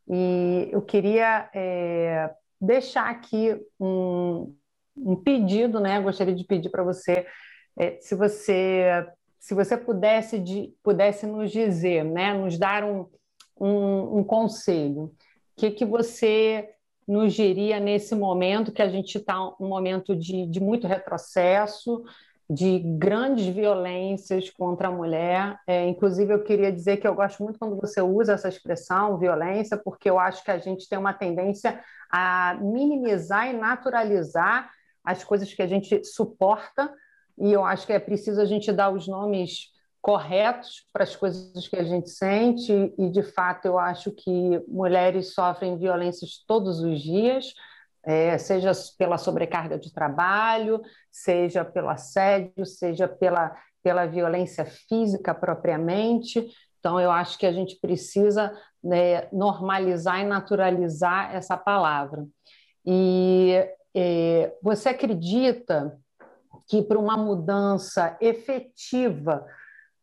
e 0.08 0.68
eu 0.70 0.82
queria 0.82 1.48
é, 1.54 2.30
deixar 2.60 3.08
aqui 3.08 3.60
um, 3.80 4.54
um, 4.96 5.16
pedido, 5.16 5.80
né? 5.80 6.00
Gostaria 6.00 6.34
de 6.34 6.44
pedir 6.44 6.70
para 6.70 6.82
você, 6.82 7.26
é, 7.78 7.98
se 8.00 8.14
você 8.14 9.06
se 9.44 9.52
você 9.52 9.76
pudesse, 9.76 10.38
de, 10.38 10.72
pudesse 10.82 11.26
nos 11.26 11.50
dizer, 11.50 12.02
né, 12.02 12.32
nos 12.32 12.56
dar 12.56 12.82
um, 12.82 13.06
um, 13.60 14.20
um 14.20 14.24
conselho, 14.24 15.02
o 15.02 15.12
que, 15.54 15.70
que 15.70 15.84
você 15.84 16.70
nos 17.06 17.34
diria 17.34 17.78
nesse 17.78 18.14
momento 18.14 18.72
que 18.72 18.80
a 18.80 18.88
gente 18.88 19.18
está 19.18 19.38
um 19.60 19.68
momento 19.68 20.16
de, 20.16 20.46
de 20.46 20.60
muito 20.60 20.86
retrocesso, 20.86 22.02
de 22.48 22.78
grandes 22.78 23.46
violências 23.46 24.48
contra 24.48 24.88
a 24.88 24.90
mulher. 24.90 25.58
É, 25.66 25.86
inclusive, 25.88 26.32
eu 26.32 26.42
queria 26.42 26.72
dizer 26.72 26.96
que 26.96 27.06
eu 27.06 27.14
gosto 27.14 27.42
muito 27.42 27.58
quando 27.58 27.78
você 27.78 28.00
usa 28.00 28.32
essa 28.32 28.48
expressão, 28.48 29.18
violência, 29.18 29.76
porque 29.76 30.08
eu 30.08 30.18
acho 30.18 30.42
que 30.42 30.50
a 30.50 30.58
gente 30.58 30.88
tem 30.88 30.98
uma 30.98 31.12
tendência 31.12 31.80
a 32.10 32.56
minimizar 32.62 33.48
e 33.48 33.52
naturalizar 33.52 34.70
as 35.04 35.22
coisas 35.22 35.52
que 35.52 35.62
a 35.62 35.66
gente 35.66 36.04
suporta, 36.04 36.92
e 37.38 37.52
eu 37.52 37.64
acho 37.64 37.86
que 37.86 37.92
é 37.92 37.98
preciso 37.98 38.40
a 38.40 38.44
gente 38.44 38.72
dar 38.72 38.90
os 38.90 39.06
nomes 39.06 39.72
corretos 40.00 40.86
para 40.92 41.02
as 41.02 41.16
coisas 41.16 41.66
que 41.66 41.76
a 41.76 41.84
gente 41.84 42.10
sente, 42.10 42.94
e 42.98 43.10
de 43.10 43.22
fato 43.22 43.66
eu 43.66 43.78
acho 43.78 44.10
que 44.12 44.62
mulheres 44.68 45.34
sofrem 45.34 45.78
violências 45.78 46.44
todos 46.46 46.80
os 46.80 47.00
dias 47.00 47.54
é, 48.04 48.36
seja 48.36 48.72
pela 48.98 49.18
sobrecarga 49.18 49.78
de 49.78 49.92
trabalho, 49.92 50.80
seja 51.10 51.64
pelo 51.64 51.88
assédio, 51.88 52.66
seja 52.66 53.08
pela, 53.08 53.56
pela 53.82 54.06
violência 54.06 54.64
física 54.64 55.34
propriamente. 55.34 56.46
Então, 56.78 57.00
eu 57.00 57.10
acho 57.10 57.38
que 57.38 57.46
a 57.46 57.52
gente 57.52 57.76
precisa 57.80 58.52
né, 58.82 59.26
normalizar 59.32 60.20
e 60.20 60.24
naturalizar 60.24 61.34
essa 61.34 61.56
palavra. 61.56 62.26
E 62.84 63.66
é, 63.94 64.56
você 64.62 64.88
acredita 64.88 65.98
que 66.68 66.82
para 66.82 66.98
uma 66.98 67.16
mudança 67.16 68.16
efetiva 68.20 69.46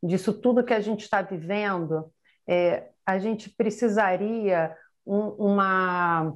disso 0.02 0.34
tudo 0.34 0.64
que 0.64 0.74
a 0.74 0.80
gente 0.80 1.02
está 1.02 1.22
vivendo, 1.22 2.12
é, 2.48 2.90
a 3.06 3.18
gente 3.20 3.50
precisaria 3.50 4.76
um, 5.06 5.30
uma 5.30 6.34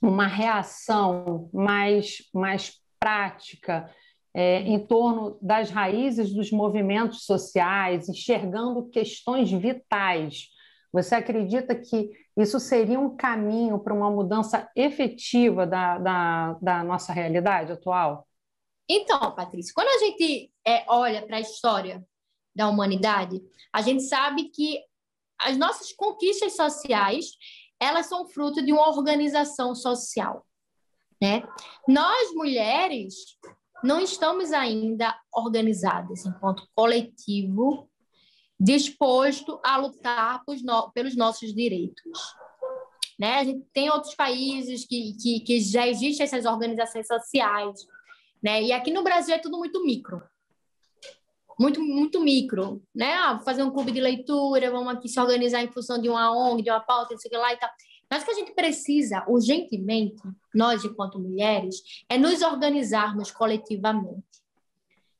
uma 0.00 0.26
reação 0.26 1.50
mais, 1.52 2.28
mais 2.32 2.80
prática 2.98 3.90
é, 4.34 4.60
em 4.60 4.78
torno 4.78 5.38
das 5.42 5.70
raízes 5.70 6.32
dos 6.32 6.50
movimentos 6.50 7.24
sociais, 7.24 8.08
enxergando 8.08 8.88
questões 8.88 9.50
vitais. 9.50 10.48
Você 10.92 11.14
acredita 11.16 11.74
que 11.74 12.10
isso 12.42 12.60
seria 12.60 12.98
um 12.98 13.16
caminho 13.16 13.78
para 13.78 13.94
uma 13.94 14.10
mudança 14.10 14.70
efetiva 14.76 15.66
da, 15.66 15.98
da, 15.98 16.52
da 16.60 16.84
nossa 16.84 17.12
realidade 17.12 17.72
atual? 17.72 18.26
Então, 18.88 19.34
Patrícia, 19.34 19.72
quando 19.74 19.88
a 19.88 19.98
gente 19.98 20.52
é, 20.66 20.84
olha 20.88 21.26
para 21.26 21.36
a 21.36 21.40
história 21.40 22.04
da 22.54 22.68
humanidade, 22.68 23.40
a 23.72 23.82
gente 23.82 24.02
sabe 24.02 24.50
que 24.50 24.80
as 25.38 25.56
nossas 25.56 25.92
conquistas 25.92 26.56
sociais 26.56 27.32
elas 27.80 28.06
são 28.06 28.26
fruto 28.26 28.64
de 28.64 28.72
uma 28.72 28.88
organização 28.88 29.74
social. 29.74 30.44
Né? 31.20 31.42
Nós, 31.86 32.34
mulheres, 32.34 33.14
não 33.82 34.00
estamos 34.00 34.52
ainda 34.52 35.16
organizadas 35.32 36.24
enquanto 36.26 36.68
coletivo 36.74 37.87
disposto 38.58 39.60
a 39.64 39.76
lutar 39.76 40.42
pelos 40.94 41.16
nossos 41.16 41.54
direitos. 41.54 42.34
Né? 43.18 43.38
A 43.38 43.44
gente 43.44 43.64
tem 43.72 43.90
outros 43.90 44.14
países 44.14 44.86
que, 44.86 45.16
que, 45.20 45.40
que 45.40 45.60
já 45.60 45.86
existem 45.86 46.24
essas 46.24 46.44
organizações 46.44 47.06
sociais, 47.06 47.80
né? 48.42 48.62
e 48.62 48.72
aqui 48.72 48.92
no 48.92 49.02
Brasil 49.02 49.34
é 49.34 49.38
tudo 49.38 49.58
muito 49.58 49.84
micro 49.84 50.22
muito, 51.58 51.82
muito 51.82 52.20
micro, 52.20 52.80
né? 52.94 53.14
Ah, 53.14 53.40
fazer 53.40 53.64
um 53.64 53.70
clube 53.70 53.90
de 53.90 54.00
leitura, 54.00 54.70
vamos 54.70 54.94
aqui 54.94 55.08
se 55.08 55.18
organizar 55.18 55.60
em 55.60 55.72
função 55.72 56.00
de 56.00 56.08
uma 56.08 56.30
ONG, 56.30 56.62
de 56.62 56.70
uma 56.70 56.80
pauta, 56.80 57.14
não 57.14 57.18
sei 57.18 57.28
o 57.28 57.32
que 57.32 57.36
lá 57.36 57.52
e 57.52 57.56
tal. 57.56 57.68
Mas 58.08 58.22
o 58.22 58.26
que 58.26 58.30
a 58.30 58.34
gente 58.34 58.54
precisa, 58.54 59.24
urgentemente, 59.26 60.22
nós, 60.54 60.84
enquanto 60.84 61.18
mulheres, 61.18 61.82
é 62.08 62.16
nos 62.16 62.42
organizarmos 62.42 63.30
coletivamente. 63.30 64.22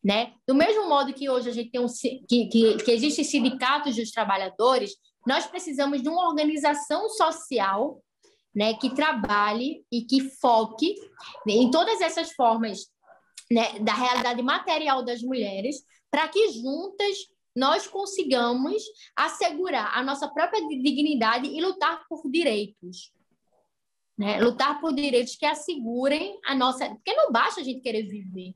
Né? 0.03 0.32
Do 0.46 0.55
mesmo 0.55 0.88
modo 0.88 1.12
que 1.12 1.28
hoje 1.28 1.49
a 1.49 1.53
gente 1.53 1.70
tem 1.70 1.80
um, 1.80 1.86
que, 2.28 2.46
que, 2.46 2.76
que 2.76 2.90
existem 2.90 3.24
sindicatos 3.24 3.96
dos 3.96 4.11
trabalhadores, 4.11 4.92
nós 5.26 5.46
precisamos 5.46 6.03
de 6.03 6.09
uma 6.09 6.28
organização 6.28 7.09
social 7.09 8.03
né, 8.55 8.74
que 8.74 8.94
trabalhe 8.94 9.84
e 9.90 10.03
que 10.03 10.30
foque 10.30 10.94
em 11.46 11.70
todas 11.70 12.01
essas 12.01 12.32
formas 12.32 12.86
né, 13.51 13.78
da 13.80 13.94
realidade 13.94 14.42
material 14.42 15.05
das 15.05 15.22
mulheres, 15.22 15.82
para 16.11 16.28
que 16.28 16.53
juntas 16.53 17.16
nós 17.55 17.86
consigamos 17.86 18.82
assegurar 19.16 19.96
a 19.96 20.03
nossa 20.03 20.28
própria 20.28 20.61
dignidade 20.68 21.49
e 21.49 21.61
lutar 21.61 22.05
por 22.09 22.22
direitos. 22.30 23.12
Né? 24.16 24.40
Lutar 24.40 24.80
por 24.80 24.94
direitos 24.94 25.36
que 25.36 25.46
assegurem 25.46 26.38
a 26.44 26.55
nossa. 26.55 26.88
Porque 26.88 27.14
não 27.14 27.32
basta 27.32 27.61
a 27.61 27.64
gente 27.64 27.80
querer 27.80 28.05
viver. 28.05 28.55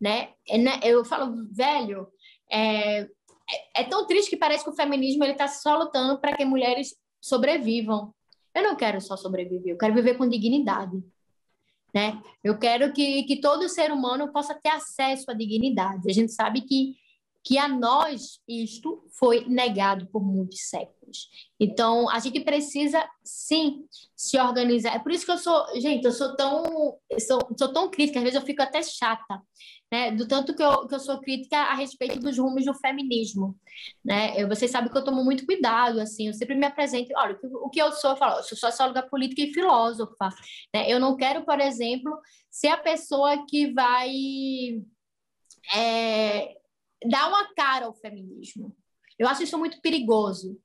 Né? 0.00 0.30
É, 0.48 0.56
né? 0.56 0.80
Eu 0.82 1.04
falo, 1.04 1.46
velho, 1.52 2.08
é, 2.50 3.00
é, 3.00 3.82
é 3.82 3.84
tão 3.84 4.06
triste 4.06 4.30
que 4.30 4.36
parece 4.36 4.64
que 4.64 4.70
o 4.70 4.76
feminismo 4.76 5.24
está 5.24 5.48
só 5.48 5.76
lutando 5.76 6.20
para 6.20 6.36
que 6.36 6.44
mulheres 6.44 6.94
sobrevivam. 7.20 8.14
Eu 8.54 8.62
não 8.62 8.76
quero 8.76 9.00
só 9.00 9.16
sobreviver, 9.16 9.72
eu 9.72 9.78
quero 9.78 9.94
viver 9.94 10.16
com 10.16 10.28
dignidade. 10.28 11.02
Né? 11.92 12.22
Eu 12.42 12.56
quero 12.58 12.92
que, 12.92 13.24
que 13.24 13.40
todo 13.40 13.68
ser 13.68 13.92
humano 13.92 14.32
possa 14.32 14.54
ter 14.54 14.70
acesso 14.70 15.30
à 15.30 15.34
dignidade. 15.34 16.08
A 16.08 16.12
gente 16.12 16.32
sabe 16.32 16.60
que, 16.60 16.94
que 17.42 17.58
a 17.58 17.66
nós 17.66 18.38
isto 18.46 19.02
foi 19.18 19.44
negado 19.46 20.06
por 20.08 20.22
muitos 20.22 20.68
séculos. 20.68 21.28
Então, 21.58 22.08
a 22.10 22.18
gente 22.18 22.40
precisa, 22.40 23.02
sim, 23.24 23.84
se 24.14 24.38
organizar. 24.38 24.94
É 24.94 24.98
por 24.98 25.10
isso 25.10 25.24
que 25.24 25.32
eu 25.32 25.38
sou, 25.38 25.66
gente, 25.80 26.04
eu 26.04 26.12
sou 26.12 26.36
tão, 26.36 26.98
eu 27.08 27.20
sou, 27.20 27.40
sou 27.58 27.72
tão 27.72 27.90
crítica, 27.90 28.18
às 28.18 28.24
vezes 28.24 28.38
eu 28.38 28.46
fico 28.46 28.62
até 28.62 28.82
chata, 28.82 29.40
né? 29.90 30.12
Do 30.12 30.28
tanto 30.28 30.54
que 30.54 30.62
eu, 30.62 30.86
que 30.86 30.94
eu 30.94 31.00
sou 31.00 31.20
crítica 31.20 31.56
a 31.56 31.74
respeito 31.74 32.20
dos 32.20 32.38
rumos 32.38 32.64
do 32.64 32.74
feminismo, 32.74 33.58
né? 34.04 34.34
Eu, 34.40 34.46
vocês 34.46 34.70
sabem 34.70 34.90
que 34.90 34.96
eu 34.96 35.04
tomo 35.04 35.24
muito 35.24 35.46
cuidado, 35.46 35.98
assim, 36.00 36.28
eu 36.28 36.34
sempre 36.34 36.54
me 36.54 36.66
apresento, 36.66 37.12
olha, 37.16 37.38
o 37.42 37.70
que 37.70 37.80
eu 37.80 37.90
sou, 37.92 38.10
eu 38.10 38.16
falo, 38.16 38.38
eu 38.38 38.44
sou 38.44 38.56
socióloga 38.56 39.02
política 39.02 39.42
e 39.42 39.52
filósofa, 39.52 40.28
né? 40.74 40.90
Eu 40.90 41.00
não 41.00 41.16
quero, 41.16 41.44
por 41.44 41.58
exemplo, 41.58 42.18
ser 42.50 42.68
a 42.68 42.76
pessoa 42.76 43.46
que 43.46 43.72
vai 43.72 44.10
é, 45.74 46.59
dar 47.08 47.28
uma 47.28 47.52
cara 47.54 47.86
ao 47.86 47.94
feminismo. 47.94 48.76
Eu 49.18 49.28
acho 49.28 49.42
isso 49.42 49.58
muito 49.58 49.80
perigoso, 49.80 50.58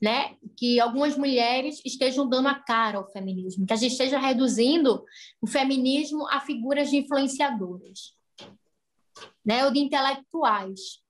né? 0.00 0.36
Que 0.56 0.80
algumas 0.80 1.16
mulheres 1.16 1.80
estejam 1.84 2.28
dando 2.28 2.48
a 2.48 2.54
cara 2.54 2.98
ao 2.98 3.10
feminismo, 3.10 3.66
que 3.66 3.72
a 3.72 3.76
gente 3.76 3.92
esteja 3.92 4.18
reduzindo 4.18 5.04
o 5.40 5.46
feminismo 5.46 6.26
a 6.28 6.40
figuras 6.40 6.90
de 6.90 6.98
influenciadoras 6.98 8.16
né, 9.44 9.64
ou 9.64 9.72
de 9.72 9.80
intelectuais. 9.80 11.02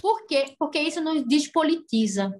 Por 0.00 0.26
quê? 0.26 0.54
Porque 0.58 0.78
isso 0.78 1.00
nos 1.00 1.26
despolitiza. 1.26 2.38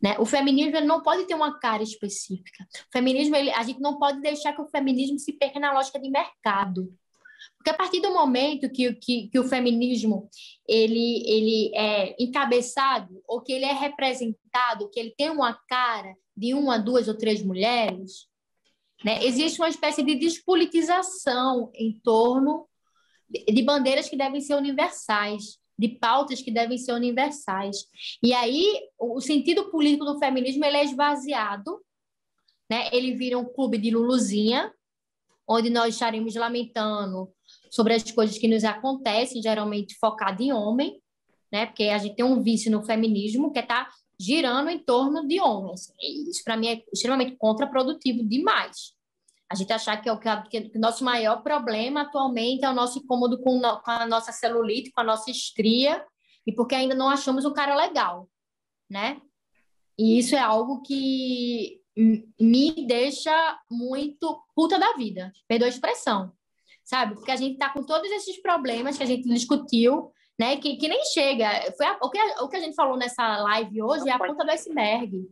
Né? 0.00 0.16
O 0.18 0.26
feminismo 0.26 0.80
não 0.82 1.02
pode 1.02 1.26
ter 1.26 1.34
uma 1.34 1.58
cara 1.58 1.82
específica. 1.82 2.64
O 2.88 2.92
feminismo, 2.92 3.34
ele, 3.34 3.50
a 3.50 3.62
gente 3.62 3.80
não 3.80 3.98
pode 3.98 4.20
deixar 4.20 4.52
que 4.52 4.60
o 4.60 4.68
feminismo 4.68 5.18
se 5.18 5.32
perca 5.32 5.58
na 5.58 5.72
lógica 5.72 5.98
de 5.98 6.10
mercado. 6.10 6.96
Porque 7.56 7.70
a 7.70 7.74
partir 7.74 8.00
do 8.00 8.12
momento 8.12 8.70
que, 8.70 8.92
que, 8.94 9.28
que 9.28 9.38
o 9.38 9.48
feminismo 9.48 10.28
ele, 10.68 11.22
ele 11.26 11.72
é 11.74 12.16
encabeçado, 12.18 13.22
ou 13.26 13.40
que 13.40 13.52
ele 13.52 13.64
é 13.64 13.72
representado, 13.72 14.90
que 14.90 15.00
ele 15.00 15.14
tem 15.16 15.30
uma 15.30 15.54
cara 15.68 16.14
de 16.36 16.54
uma, 16.54 16.78
duas 16.78 17.08
ou 17.08 17.16
três 17.16 17.42
mulheres, 17.42 18.28
né? 19.04 19.24
Existe 19.24 19.60
uma 19.60 19.68
espécie 19.68 20.02
de 20.02 20.14
despolitização 20.14 21.70
em 21.74 21.98
torno 22.00 22.66
de 23.28 23.62
bandeiras 23.62 24.08
que 24.08 24.16
devem 24.16 24.40
ser 24.40 24.54
universais, 24.54 25.58
de 25.78 25.88
pautas 25.88 26.40
que 26.40 26.50
devem 26.50 26.78
ser 26.78 26.92
universais. 26.92 27.76
E 28.22 28.32
aí 28.32 28.80
o 28.98 29.20
sentido 29.20 29.70
político 29.70 30.04
do 30.04 30.18
feminismo 30.18 30.64
ele 30.64 30.78
é 30.78 30.84
esvaziado, 30.84 31.80
né? 32.70 32.88
Ele 32.92 33.14
vira 33.14 33.38
um 33.38 33.44
clube 33.44 33.78
de 33.78 33.90
luluzinha, 33.90 34.72
onde 35.48 35.70
nós 35.70 35.94
estaremos 35.94 36.34
lamentando 36.34 37.32
sobre 37.70 37.94
as 37.94 38.10
coisas 38.10 38.38
que 38.38 38.48
nos 38.48 38.64
acontecem, 38.64 39.42
geralmente 39.42 39.96
focado 39.98 40.42
em 40.42 40.52
homem, 40.52 41.00
né? 41.52 41.66
Porque 41.66 41.84
a 41.84 41.98
gente 41.98 42.16
tem 42.16 42.24
um 42.24 42.42
vício 42.42 42.70
no 42.70 42.84
feminismo 42.84 43.52
que 43.52 43.60
está 43.60 43.88
girando 44.18 44.70
em 44.70 44.78
torno 44.78 45.26
de 45.26 45.40
homens. 45.40 45.92
Isso, 46.00 46.42
para 46.44 46.56
mim, 46.56 46.68
é 46.68 46.82
extremamente 46.92 47.36
contraprodutivo 47.36 48.24
demais. 48.24 48.94
A 49.50 49.54
gente 49.54 49.72
achar 49.72 50.00
que, 50.00 50.08
é 50.08 50.12
o, 50.12 50.18
que, 50.18 50.76
nosso 50.76 51.04
maior 51.04 51.42
problema 51.42 52.02
atualmente 52.02 52.64
é 52.64 52.70
o 52.70 52.74
nosso 52.74 52.98
incômodo 52.98 53.40
com, 53.40 53.58
no, 53.60 53.80
com 53.80 53.90
a 53.90 54.06
nossa 54.06 54.32
celulite, 54.32 54.90
com 54.90 55.00
a 55.00 55.04
nossa 55.04 55.30
estria, 55.30 56.04
e 56.46 56.52
porque 56.52 56.74
ainda 56.74 56.94
não 56.94 57.08
achamos 57.08 57.44
um 57.44 57.52
cara 57.52 57.76
legal, 57.76 58.28
né? 58.90 59.20
E 59.98 60.18
isso 60.18 60.34
é 60.34 60.38
algo 60.38 60.82
que 60.82 61.80
me 62.38 62.86
deixa 62.86 63.58
muito 63.70 64.42
puta 64.54 64.78
da 64.78 64.92
vida, 64.94 65.32
perdoa 65.48 65.68
a 65.68 65.70
expressão, 65.70 66.32
sabe? 66.86 67.16
Porque 67.16 67.32
a 67.32 67.36
gente 67.36 67.58
tá 67.58 67.68
com 67.68 67.82
todos 67.82 68.08
esses 68.12 68.40
problemas 68.40 68.96
que 68.96 69.02
a 69.02 69.06
gente 69.06 69.28
discutiu, 69.28 70.12
né? 70.38 70.56
Que, 70.56 70.76
que 70.76 70.86
nem 70.86 71.04
chega. 71.06 71.72
Foi 71.76 71.84
a, 71.84 71.98
o, 72.00 72.08
que 72.08 72.18
a, 72.18 72.44
o 72.44 72.48
que 72.48 72.56
a 72.56 72.60
gente 72.60 72.76
falou 72.76 72.96
nessa 72.96 73.36
live 73.38 73.82
hoje 73.82 74.08
é 74.08 74.12
a 74.12 74.18
ponta 74.18 74.44
do 74.44 74.50
iceberg. 74.52 75.28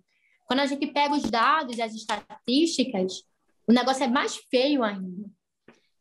Quando 0.46 0.60
a 0.60 0.66
gente 0.66 0.86
pega 0.88 1.14
os 1.14 1.22
dados 1.22 1.78
e 1.78 1.82
as 1.82 1.94
estatísticas, 1.94 3.22
o 3.66 3.72
negócio 3.72 4.04
é 4.04 4.08
mais 4.08 4.36
feio 4.50 4.82
ainda. 4.82 5.30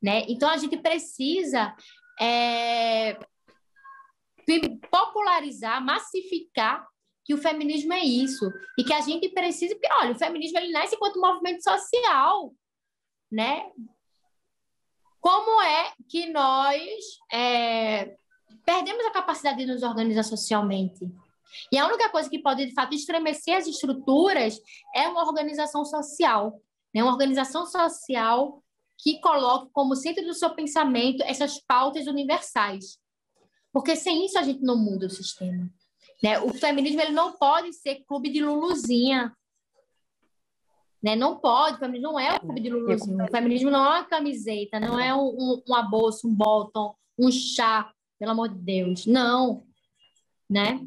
né? 0.01 0.25
Então 0.27 0.49
a 0.49 0.57
gente 0.57 0.75
precisa 0.77 1.73
é, 2.19 3.17
popularizar, 4.89 5.83
massificar 5.85 6.85
que 7.23 7.33
o 7.33 7.37
feminismo 7.37 7.93
é 7.93 8.03
isso 8.03 8.51
e 8.77 8.83
que 8.83 8.91
a 8.91 8.99
gente 8.99 9.29
precisa, 9.29 9.75
porque 9.75 9.87
olha, 10.01 10.11
o 10.11 10.19
feminismo 10.19 10.57
ele 10.57 10.73
nasce 10.73 10.95
enquanto 10.95 11.21
movimento 11.21 11.63
social, 11.63 12.53
né? 13.31 13.71
Como 15.23 15.61
é 15.61 15.93
que 16.09 16.29
nós 16.33 16.83
é, 17.31 18.17
perdemos 18.65 19.05
a 19.05 19.11
capacidade 19.11 19.59
de 19.59 19.65
nos 19.65 19.81
organizar 19.81 20.23
socialmente? 20.23 21.09
E 21.71 21.77
a 21.77 21.87
única 21.87 22.09
coisa 22.09 22.29
que 22.29 22.39
pode, 22.39 22.65
de 22.65 22.73
fato, 22.73 22.93
estremecer 22.93 23.55
as 23.55 23.65
estruturas 23.65 24.59
é 24.93 25.07
uma 25.07 25.25
organização 25.25 25.85
social, 25.85 26.59
né? 26.93 27.01
uma 27.01 27.13
organização 27.13 27.65
social 27.65 28.61
que 28.97 29.21
coloque 29.21 29.71
como 29.71 29.95
centro 29.95 30.25
do 30.25 30.33
seu 30.33 30.49
pensamento 30.49 31.23
essas 31.23 31.57
pautas 31.57 32.05
universais. 32.05 32.99
Porque 33.71 33.95
sem 33.95 34.25
isso 34.25 34.37
a 34.37 34.43
gente 34.43 34.61
não 34.61 34.75
muda 34.75 35.05
o 35.05 35.09
sistema. 35.09 35.71
Né? 36.21 36.37
O 36.41 36.53
feminismo 36.53 36.99
ele 36.99 37.13
não 37.13 37.31
pode 37.31 37.71
ser 37.71 38.03
clube 38.05 38.29
de 38.29 38.43
luluzinha. 38.43 39.33
Né? 41.03 41.17
Não 41.17 41.37
pode, 41.37 41.75
o 41.75 41.79
feminismo 41.79 42.11
não 42.11 42.19
é 42.19 42.35
o 42.35 42.39
clube 42.39 42.61
de 42.61 42.69
luluzinha. 42.69 43.25
O 43.25 43.31
feminismo 43.31 43.69
não 43.69 43.85
é 43.85 43.89
uma 43.89 44.05
camiseta, 44.05 44.79
não 44.79 44.97
é 44.97 45.13
um, 45.13 45.27
um, 45.27 45.61
uma 45.67 45.81
bolsa, 45.81 46.25
um 46.25 46.33
bottom, 46.33 46.95
um 47.19 47.29
chá, 47.29 47.91
pelo 48.17 48.31
amor 48.31 48.47
de 48.47 48.55
Deus. 48.55 49.05
Não. 49.05 49.63
Né? 50.49 50.79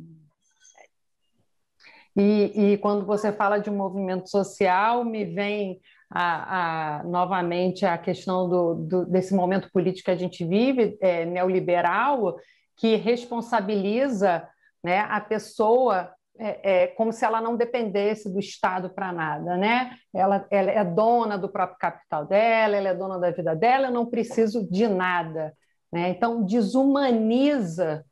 E, 2.17 2.73
e 2.73 2.79
quando 2.79 3.05
você 3.05 3.31
fala 3.31 3.59
de 3.59 3.69
um 3.69 3.77
movimento 3.77 4.31
social, 4.31 5.05
me 5.05 5.27
vem 5.27 5.79
a, 6.11 7.01
a, 7.01 7.05
novamente 7.05 7.85
a 7.85 7.99
questão 7.99 8.49
do, 8.49 8.75
do, 8.75 9.05
desse 9.05 9.35
momento 9.35 9.71
político 9.71 10.07
que 10.07 10.13
a 10.13 10.17
gente 10.17 10.47
vive, 10.47 10.97
é, 11.03 11.27
neoliberal, 11.27 12.39
que 12.75 12.97
responsabiliza 12.97 14.49
né, 14.83 15.01
a 15.01 15.21
pessoa 15.21 16.16
é, 16.39 16.83
é, 16.83 16.87
como 16.89 17.13
se 17.13 17.25
ela 17.25 17.41
não 17.41 17.57
dependesse 17.57 18.33
do 18.33 18.39
Estado 18.39 18.91
para 18.91 19.13
nada, 19.13 19.57
né? 19.57 19.97
Ela, 20.15 20.47
ela, 20.51 20.71
é 20.71 20.85
dona 20.85 21.37
do 21.37 21.49
próprio 21.49 21.79
capital 21.79 22.27
dela, 22.27 22.77
ela 22.77 22.89
é 22.89 22.95
dona 22.95 23.19
da 23.19 23.31
vida 23.31 23.55
dela, 23.55 23.89
eu 23.89 23.93
não 23.93 24.07
preciso 24.07 24.69
de 24.71 24.87
nada, 24.87 25.55
né? 25.93 26.11
Então 26.11 26.43
desumaniza 26.43 28.05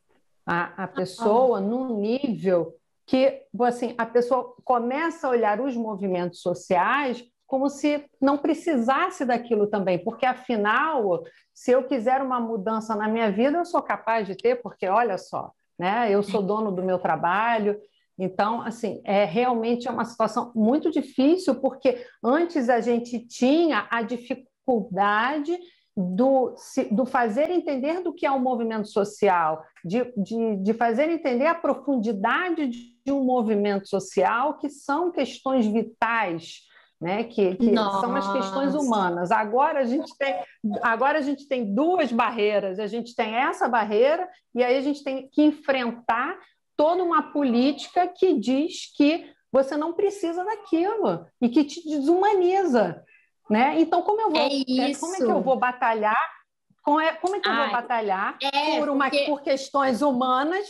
a, 0.47 0.85
a 0.85 0.89
pessoa 0.89 1.61
num 1.61 1.99
nível 2.01 2.75
que 3.07 3.43
assim 3.61 3.95
a 3.99 4.07
pessoa 4.07 4.55
começa 4.65 5.27
a 5.27 5.31
olhar 5.31 5.61
os 5.61 5.77
movimentos 5.77 6.41
sociais 6.41 7.23
como 7.47 7.69
se 7.69 8.05
não 8.21 8.39
precisasse 8.39 9.25
daquilo 9.25 9.67
também, 9.67 9.99
porque 9.99 10.27
afinal, 10.27 11.23
se 11.53 11.71
eu 11.71 11.85
quiser 11.85 12.23
uma 12.23 12.41
mudança 12.41 12.97
na 12.97 13.07
minha 13.07 13.31
vida, 13.31 13.59
eu 13.59 13.65
sou 13.65 13.83
capaz 13.83 14.27
de 14.27 14.35
ter, 14.35 14.61
porque 14.63 14.89
olha 14.89 15.19
só, 15.19 15.53
né? 15.79 16.11
Eu 16.11 16.23
sou 16.23 16.43
dono 16.43 16.73
do 16.73 16.83
meu 16.83 16.99
trabalho. 16.99 17.79
Então, 18.19 18.61
assim, 18.61 19.01
é 19.05 19.25
realmente 19.25 19.89
é 19.89 19.91
uma 19.91 20.05
situação 20.05 20.53
muito 20.55 20.91
difícil, 20.91 21.57
porque 21.57 22.07
antes 22.23 22.69
a 22.69 22.81
gente 22.81 23.27
tinha 23.27 23.87
a 23.91 24.03
dificuldade 24.03 25.57
do, 25.97 26.55
do 26.91 27.07
fazer 27.07 27.51
entender 27.51 28.03
do 28.03 28.13
que 28.13 28.27
é 28.27 28.31
um 28.31 28.41
movimento 28.41 28.89
social, 28.89 29.65
de, 29.85 30.13
de, 30.17 30.57
de 30.57 30.75
fazer 30.75 31.09
entender 31.09 31.47
a 31.47 31.55
profundidade 31.55 32.69
de 32.69 33.13
um 33.13 33.25
movimento 33.25 33.89
social, 33.89 34.59
que 34.59 34.69
são 34.69 35.11
questões 35.11 35.67
vitais 35.67 36.63
né? 37.01 37.25
Que, 37.25 37.55
que 37.57 37.75
são 37.75 38.17
as 38.17 38.33
questões 38.33 38.75
humanas. 38.75 39.31
Agora 39.31 39.81
a 39.81 39.85
gente 39.85 40.17
tem, 40.17 40.37
agora 40.81 41.19
a 41.19 41.21
gente 41.21 41.47
tem 41.47 41.75
duas 41.75 42.11
barreiras. 42.11 42.79
A 42.79 42.87
gente 42.87 43.15
tem 43.15 43.35
essa 43.35 43.69
barreira 43.69 44.27
e 44.55 44.65
aí 44.65 44.79
a 44.79 44.81
gente 44.81 45.05
tem 45.05 45.29
que 45.31 45.43
enfrentar 45.43 46.35
toda 46.77 47.03
uma 47.03 47.33
política 47.33 48.07
que 48.09 48.39
diz 48.39 48.95
que 48.97 49.31
você 49.51 49.77
não 49.77 49.93
precisa 49.93 50.45
daquilo 50.45 51.27
e 51.41 51.49
que 51.49 51.65
te 51.65 51.83
desumaniza, 51.89 53.03
né? 53.49 53.81
Então 53.81 54.03
como 54.03 54.21
eu 54.21 54.31
vou, 54.31 54.41
é 54.41 54.95
como 54.95 55.15
é 55.15 55.19
que 55.19 55.23
eu 55.25 55.43
vou 55.43 55.57
batalhar? 55.57 56.35
Como 56.83 57.01
é, 57.01 57.15
como 57.15 57.37
é 57.37 57.41
que 57.41 57.49
eu 57.49 57.57
vou 57.57 57.71
batalhar 57.71 58.37
é, 58.43 58.79
por, 58.79 58.91
uma, 58.91 59.09
porque... 59.09 59.25
por 59.25 59.43
questões 59.43 60.03
humanas 60.03 60.67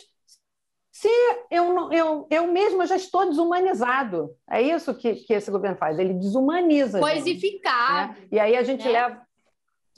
se 0.94 1.08
eu, 1.50 1.90
eu, 1.90 2.26
eu 2.30 2.46
mesma 2.46 2.86
já 2.86 2.94
estou 2.94 3.26
desumanizado. 3.26 4.30
É 4.48 4.62
isso 4.62 4.94
que, 4.94 5.16
que 5.16 5.32
esse 5.32 5.50
governo 5.50 5.76
faz, 5.76 5.98
ele 5.98 6.14
desumaniza. 6.14 7.00
Coisificar. 7.00 8.10
Né? 8.10 8.28
E 8.30 8.38
aí 8.38 8.56
a 8.56 8.62
gente 8.62 8.84
né? 8.84 8.92
leva. 8.92 9.20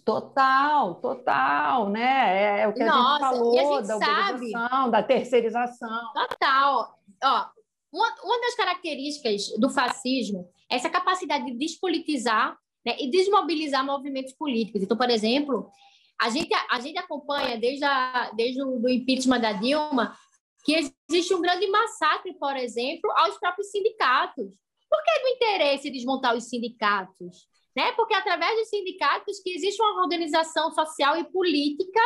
Total, 0.06 0.94
total, 1.00 1.90
né? 1.90 2.60
É, 2.60 2.60
é 2.60 2.68
o 2.68 2.72
que 2.72 2.84
Nossa, 2.84 3.26
a 3.26 3.32
gente 3.32 3.38
falou 3.38 3.58
a 3.58 3.80
gente 3.80 3.88
da 3.88 3.96
uberização, 3.96 4.90
da 4.92 5.02
terceirização. 5.02 6.12
Total. 6.14 6.96
Ó, 7.24 7.46
uma, 7.92 8.14
uma 8.22 8.40
das 8.40 8.54
características 8.54 9.48
do 9.58 9.68
fascismo 9.68 10.48
é 10.70 10.76
essa 10.76 10.88
capacidade 10.88 11.46
de 11.46 11.58
despolitizar 11.58 12.56
né, 12.84 12.94
e 13.00 13.10
desmobilizar 13.10 13.84
movimentos 13.84 14.32
políticos. 14.32 14.80
Então, 14.80 14.96
por 14.96 15.10
exemplo, 15.10 15.68
a 16.22 16.30
gente, 16.30 16.54
a 16.70 16.78
gente 16.78 16.98
acompanha 16.98 17.58
desde, 17.58 17.84
a, 17.84 18.30
desde 18.36 18.62
o 18.62 18.78
do 18.78 18.88
impeachment 18.88 19.40
da 19.40 19.54
Dilma 19.54 20.16
que 20.64 20.72
existe 21.10 21.34
um 21.34 21.40
grande 21.40 21.66
massacre, 21.66 22.32
por 22.34 22.56
exemplo, 22.56 23.10
aos 23.16 23.36
próprios 23.38 23.72
sindicatos. 23.72 24.54
Por 24.88 25.02
que 25.02 25.20
do 25.20 25.28
interesse 25.30 25.90
desmontar 25.90 26.36
os 26.36 26.48
sindicatos? 26.48 27.48
Né? 27.76 27.92
Porque 27.92 28.14
através 28.14 28.58
dos 28.58 28.68
sindicatos 28.68 29.38
que 29.40 29.50
existe 29.50 29.82
uma 29.82 30.02
organização 30.02 30.72
social 30.72 31.16
e 31.18 31.24
política 31.24 32.00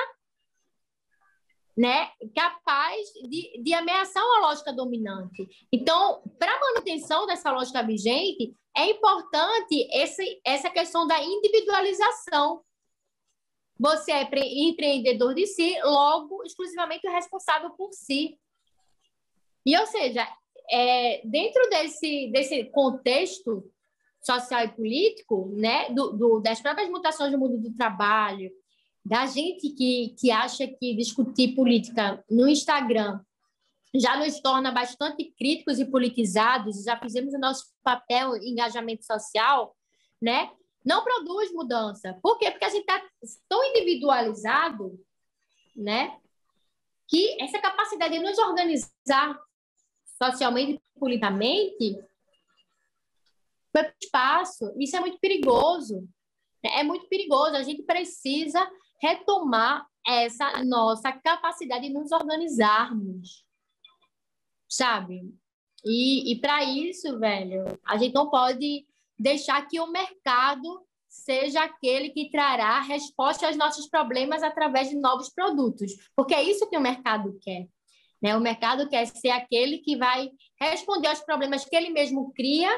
né, 1.77 2.11
capaz 2.35 3.09
de, 3.29 3.63
de 3.63 3.73
ameaçar 3.73 4.23
uma 4.23 4.49
lógica 4.49 4.73
dominante. 4.73 5.49
Então, 5.73 6.23
para 6.39 6.55
a 6.55 6.61
manutenção 6.61 7.25
dessa 7.25 7.51
lógica 7.51 7.83
vigente, 7.83 8.55
é 8.77 8.91
importante 8.91 9.89
esse, 9.93 10.41
essa 10.45 10.69
questão 10.69 11.07
da 11.07 11.23
individualização. 11.23 12.63
Você 13.79 14.13
é 14.13 14.29
empreendedor 14.69 15.35
de 15.35 15.47
si, 15.47 15.75
logo, 15.83 16.45
exclusivamente 16.45 17.09
responsável 17.09 17.71
por 17.71 17.93
si. 17.95 18.39
E, 19.65 19.79
ou 19.79 19.87
seja, 19.87 20.29
é, 20.71 21.23
dentro 21.25 21.67
desse, 21.71 22.31
desse 22.31 22.65
contexto 22.67 23.73
social 24.23 24.65
e 24.65 24.69
político, 24.69 25.51
né, 25.55 25.91
do, 25.91 26.13
do, 26.13 26.41
das 26.41 26.61
próprias 26.61 26.91
mutações 26.91 27.33
do 27.33 27.39
mundo 27.39 27.59
do 27.59 27.75
trabalho, 27.75 28.51
da 29.05 29.27
gente 29.27 29.71
que, 29.71 30.15
que 30.19 30.31
acha 30.31 30.67
que 30.67 30.95
discutir 30.95 31.55
política 31.55 32.23
no 32.31 32.49
Instagram 32.49 33.21
já 33.95 34.17
nos 34.17 34.41
torna 34.41 34.71
bastante 34.71 35.25
críticos 35.37 35.81
e 35.81 35.85
politizados, 35.85 36.85
já 36.85 36.97
fizemos 36.99 37.35
o 37.35 37.39
nosso 37.39 37.65
papel 37.83 38.37
em 38.37 38.51
engajamento 38.51 39.05
social, 39.05 39.77
né? 40.23 40.51
Não 40.85 41.03
produz 41.03 41.53
mudança. 41.53 42.17
Por 42.23 42.39
quê? 42.39 42.51
Porque 42.51 42.65
a 42.65 42.71
gente 42.71 42.83
está 42.83 43.03
tão 43.49 43.65
individualizado, 43.65 44.99
né? 45.75 46.17
Que 47.09 47.43
essa 47.43 47.59
capacidade 47.59 48.15
de 48.15 48.23
nos 48.23 48.39
organizar 48.39 49.39
socialmente 50.23 50.75
e 50.75 50.99
politicamente 50.99 51.99
para 53.73 53.89
o 53.89 53.93
espaço. 54.03 54.73
Isso 54.79 54.97
é 54.97 55.01
muito 55.01 55.19
perigoso. 55.19 56.09
É 56.63 56.83
muito 56.83 57.09
perigoso. 57.09 57.57
A 57.57 57.63
gente 57.63 57.83
precisa 57.83 58.69
retomar 59.01 59.87
essa 60.07 60.63
nossa 60.65 61.13
capacidade 61.13 61.87
de 61.87 61.93
nos 61.93 62.13
organizarmos, 62.13 63.45
sabe? 64.69 65.35
E, 65.85 66.33
e 66.33 66.41
para 66.41 66.65
isso, 66.65 67.19
velho, 67.19 67.65
a 67.85 67.97
gente 67.97 68.15
não 68.15 68.29
pode 68.29 68.87
deixar 69.19 69.67
que 69.67 69.81
o 69.81 69.87
mercado 69.87 70.87
seja 71.09 71.65
aquele 71.65 72.11
que 72.11 72.31
trará 72.31 72.81
resposta 72.81 73.47
aos 73.47 73.57
nossos 73.57 73.89
problemas 73.89 74.43
através 74.43 74.89
de 74.89 74.97
novos 74.97 75.29
produtos, 75.29 75.93
porque 76.15 76.35
é 76.35 76.43
isso 76.43 76.69
que 76.69 76.77
o 76.77 76.81
mercado 76.81 77.37
quer. 77.43 77.67
Né? 78.23 78.37
O 78.37 78.41
mercado 78.41 78.89
quer 78.89 79.07
ser 79.07 79.31
aquele 79.31 79.79
que 79.79 79.97
vai 79.97 80.31
responder 80.59 81.09
aos 81.09 81.21
problemas 81.21 81.65
que 81.65 81.75
ele 81.75 81.91
mesmo 81.91 82.33
cria 82.33 82.71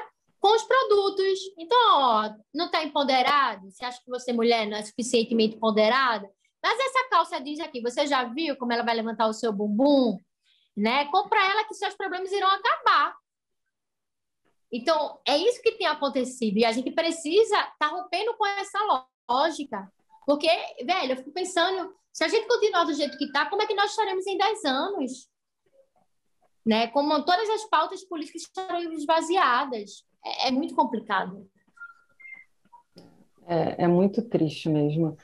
com 0.43 0.57
os 0.57 0.65
produtos. 0.65 1.39
Então, 1.57 1.79
ó, 1.79 2.35
não 2.53 2.67
está 2.67 2.83
empoderado? 2.83 3.71
Você 3.71 3.85
acha 3.85 4.01
que 4.03 4.11
você, 4.11 4.33
mulher, 4.33 4.67
não 4.67 4.77
é 4.77 4.83
suficientemente 4.83 5.55
empoderada? 5.55 6.29
Mas 6.61 6.79
essa 6.81 7.09
calça 7.09 7.41
diz 7.41 7.61
aqui, 7.61 7.81
você 7.81 8.09
já 8.09 8.25
viu 8.25 8.57
como 8.57 8.73
ela 8.73 8.83
vai 8.83 8.97
levantar 8.97 9.29
o 9.29 9.33
seu 9.33 9.53
bumbum? 9.53 10.19
Né? 10.77 11.05
Compra 11.07 11.39
ela 11.49 11.65
que 11.65 11.75
seus 11.75 11.95
problemas 11.95 12.33
irão 12.33 12.49
acabar. 12.49 13.15
Então, 14.71 15.21
é 15.27 15.37
isso 15.37 15.63
que 15.63 15.73
tem 15.73 15.87
acontecido. 15.87 16.59
E 16.59 16.65
a 16.65 16.73
gente 16.73 16.91
precisa 16.91 17.57
estar 17.57 17.77
tá 17.79 17.89
rompendo 17.89 18.35
com 18.37 18.45
essa 18.45 19.07
lógica. 19.31 19.93
Porque, 20.27 20.49
velho, 20.85 21.13
eu 21.13 21.17
fico 21.19 21.31
pensando, 21.31 21.95
se 22.13 22.25
a 22.25 22.29
gente 22.29 22.49
continuar 22.49 22.85
do 22.85 22.95
jeito 22.95 23.17
que 23.17 23.27
está, 23.27 23.47
como 23.47 23.63
é 23.63 23.67
que 23.67 23.75
nós 23.75 23.91
estaremos 23.91 24.27
em 24.27 24.37
10 24.37 24.65
anos? 24.65 25.31
né? 26.65 26.87
Como 26.89 27.25
todas 27.25 27.49
as 27.51 27.65
pautas 27.65 28.05
políticas 28.05 28.43
estarão 28.43 28.81
esvaziadas. 28.93 30.05
É, 30.25 30.49
é 30.49 30.51
muito 30.51 30.75
complicado. 30.75 31.49
É, 33.47 33.85
é, 33.85 33.89
muito 33.89 34.23
triste 34.23 34.69
mesmo. 34.69 35.17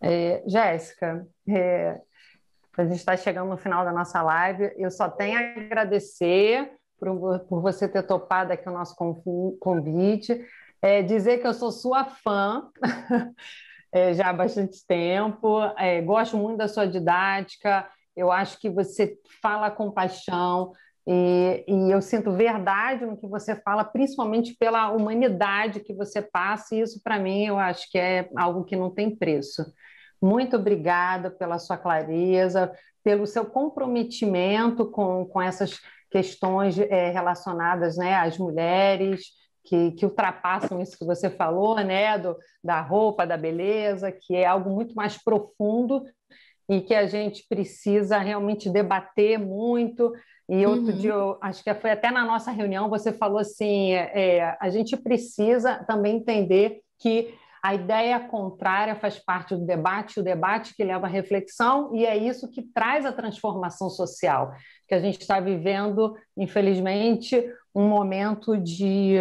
É, 0.00 0.42
Jéssica, 0.46 1.26
é, 1.48 2.00
a 2.76 2.84
gente 2.84 2.96
está 2.96 3.16
chegando 3.16 3.48
no 3.48 3.56
final 3.56 3.84
da 3.84 3.92
nossa 3.92 4.22
live. 4.22 4.72
Eu 4.76 4.90
só 4.90 5.08
tenho 5.08 5.38
a 5.38 5.42
agradecer 5.60 6.72
por, 6.98 7.40
por 7.40 7.60
você 7.60 7.88
ter 7.88 8.02
topado 8.04 8.52
aqui 8.52 8.68
o 8.68 8.72
nosso 8.72 8.96
convite. 9.60 10.44
É, 10.80 11.02
dizer 11.02 11.38
que 11.38 11.46
eu 11.46 11.54
sou 11.54 11.72
sua 11.72 12.04
fã 12.04 12.70
é, 13.92 14.14
já 14.14 14.28
há 14.28 14.32
bastante 14.32 14.86
tempo, 14.86 15.58
gosto 16.04 16.36
muito 16.36 16.58
da 16.58 16.68
sua 16.68 16.86
didática, 16.86 17.88
eu 18.16 18.30
acho 18.30 18.60
que 18.60 18.70
você 18.70 19.18
fala 19.42 19.72
com 19.72 19.90
paixão, 19.90 20.72
e, 21.10 21.64
e, 21.66 21.90
eu 21.90 22.02
sinto 22.02 22.32
verdade 22.32 23.06
no 23.06 23.16
que 23.16 23.26
você 23.26 23.56
fala, 23.56 23.82
principalmente 23.82 24.54
pela 24.54 24.90
humanidade 24.90 25.80
que 25.80 25.94
você 25.94 26.20
passa, 26.20 26.74
e 26.74 26.80
isso, 26.80 27.00
para 27.02 27.18
mim, 27.18 27.46
eu 27.46 27.58
acho 27.58 27.90
que 27.90 27.96
é 27.96 28.28
algo 28.36 28.62
que 28.62 28.76
não 28.76 28.90
tem 28.90 29.16
preço. 29.16 29.64
Muito 30.20 30.56
obrigada 30.56 31.30
pela 31.30 31.58
sua 31.58 31.78
clareza, 31.78 32.70
pelo 33.02 33.26
seu 33.26 33.46
comprometimento 33.46 34.90
com, 34.90 35.24
com 35.24 35.40
essas 35.40 35.80
questões 36.10 36.78
é, 36.78 37.10
relacionadas 37.10 37.96
né, 37.96 38.14
às 38.14 38.36
mulheres, 38.36 39.28
que, 39.64 39.92
que, 39.92 40.04
ultrapassam 40.04 40.78
isso 40.78 40.98
que 40.98 41.06
você 41.06 41.30
falou, 41.30 41.76
né, 41.76 42.18
do, 42.18 42.36
da 42.62 42.82
roupa, 42.82 43.26
da 43.26 43.38
beleza, 43.38 44.12
que 44.12 44.36
é 44.36 44.44
algo 44.44 44.68
muito 44.68 44.94
mais 44.94 45.16
profundo 45.16 46.04
e 46.68 46.82
que 46.82 46.94
a 46.94 47.06
gente 47.06 47.46
precisa 47.48 48.18
realmente 48.18 48.68
debater 48.68 49.38
muito, 49.38 50.12
e 50.48 50.64
outro 50.64 50.92
uhum. 50.92 50.98
dia, 50.98 51.10
eu, 51.10 51.36
acho 51.42 51.62
que 51.62 51.74
foi 51.74 51.90
até 51.90 52.10
na 52.10 52.24
nossa 52.24 52.50
reunião, 52.50 52.88
você 52.88 53.12
falou 53.12 53.38
assim: 53.38 53.92
é, 53.92 54.56
a 54.58 54.70
gente 54.70 54.96
precisa 54.96 55.84
também 55.84 56.16
entender 56.16 56.80
que 56.98 57.34
a 57.62 57.74
ideia 57.74 58.18
contrária 58.20 58.96
faz 58.96 59.18
parte 59.18 59.54
do 59.54 59.66
debate, 59.66 60.20
o 60.20 60.22
debate 60.22 60.74
que 60.74 60.84
leva 60.84 61.06
à 61.06 61.10
reflexão, 61.10 61.94
e 61.94 62.06
é 62.06 62.16
isso 62.16 62.48
que 62.50 62.62
traz 62.62 63.04
a 63.04 63.12
transformação 63.12 63.90
social, 63.90 64.52
que 64.86 64.94
a 64.94 65.00
gente 65.00 65.20
está 65.20 65.38
vivendo, 65.38 66.14
infelizmente, 66.36 67.44
um 67.74 67.86
momento 67.88 68.56
de 68.56 69.16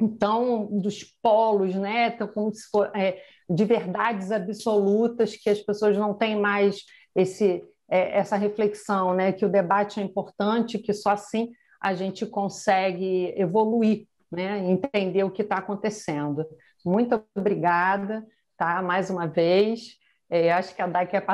então 0.00 0.66
dos 0.80 1.04
polos, 1.22 1.74
né? 1.74 2.08
Então, 2.08 2.26
como 2.28 2.52
se 2.52 2.68
for, 2.70 2.90
é, 2.96 3.20
de 3.48 3.64
verdades 3.64 4.32
absolutas 4.32 5.36
que 5.36 5.50
as 5.50 5.60
pessoas 5.60 5.96
não 5.96 6.14
têm 6.14 6.36
mais 6.36 6.82
esse 7.14 7.64
é, 7.88 8.18
essa 8.18 8.36
reflexão, 8.36 9.14
né, 9.14 9.32
que 9.32 9.44
o 9.44 9.48
debate 9.48 10.00
é 10.00 10.02
importante, 10.02 10.78
que 10.78 10.92
só 10.92 11.10
assim 11.10 11.50
a 11.80 11.94
gente 11.94 12.26
consegue 12.26 13.32
evoluir, 13.36 14.06
né, 14.30 14.58
entender 14.58 15.24
o 15.24 15.30
que 15.30 15.42
está 15.42 15.56
acontecendo. 15.56 16.44
Muito 16.84 17.22
obrigada, 17.34 18.24
tá? 18.56 18.82
Mais 18.82 19.10
uma 19.10 19.26
vez. 19.26 19.96
É, 20.28 20.52
acho 20.52 20.74
que 20.74 20.82
a 20.82 20.86
Dai 20.86 21.06
quer 21.06 21.24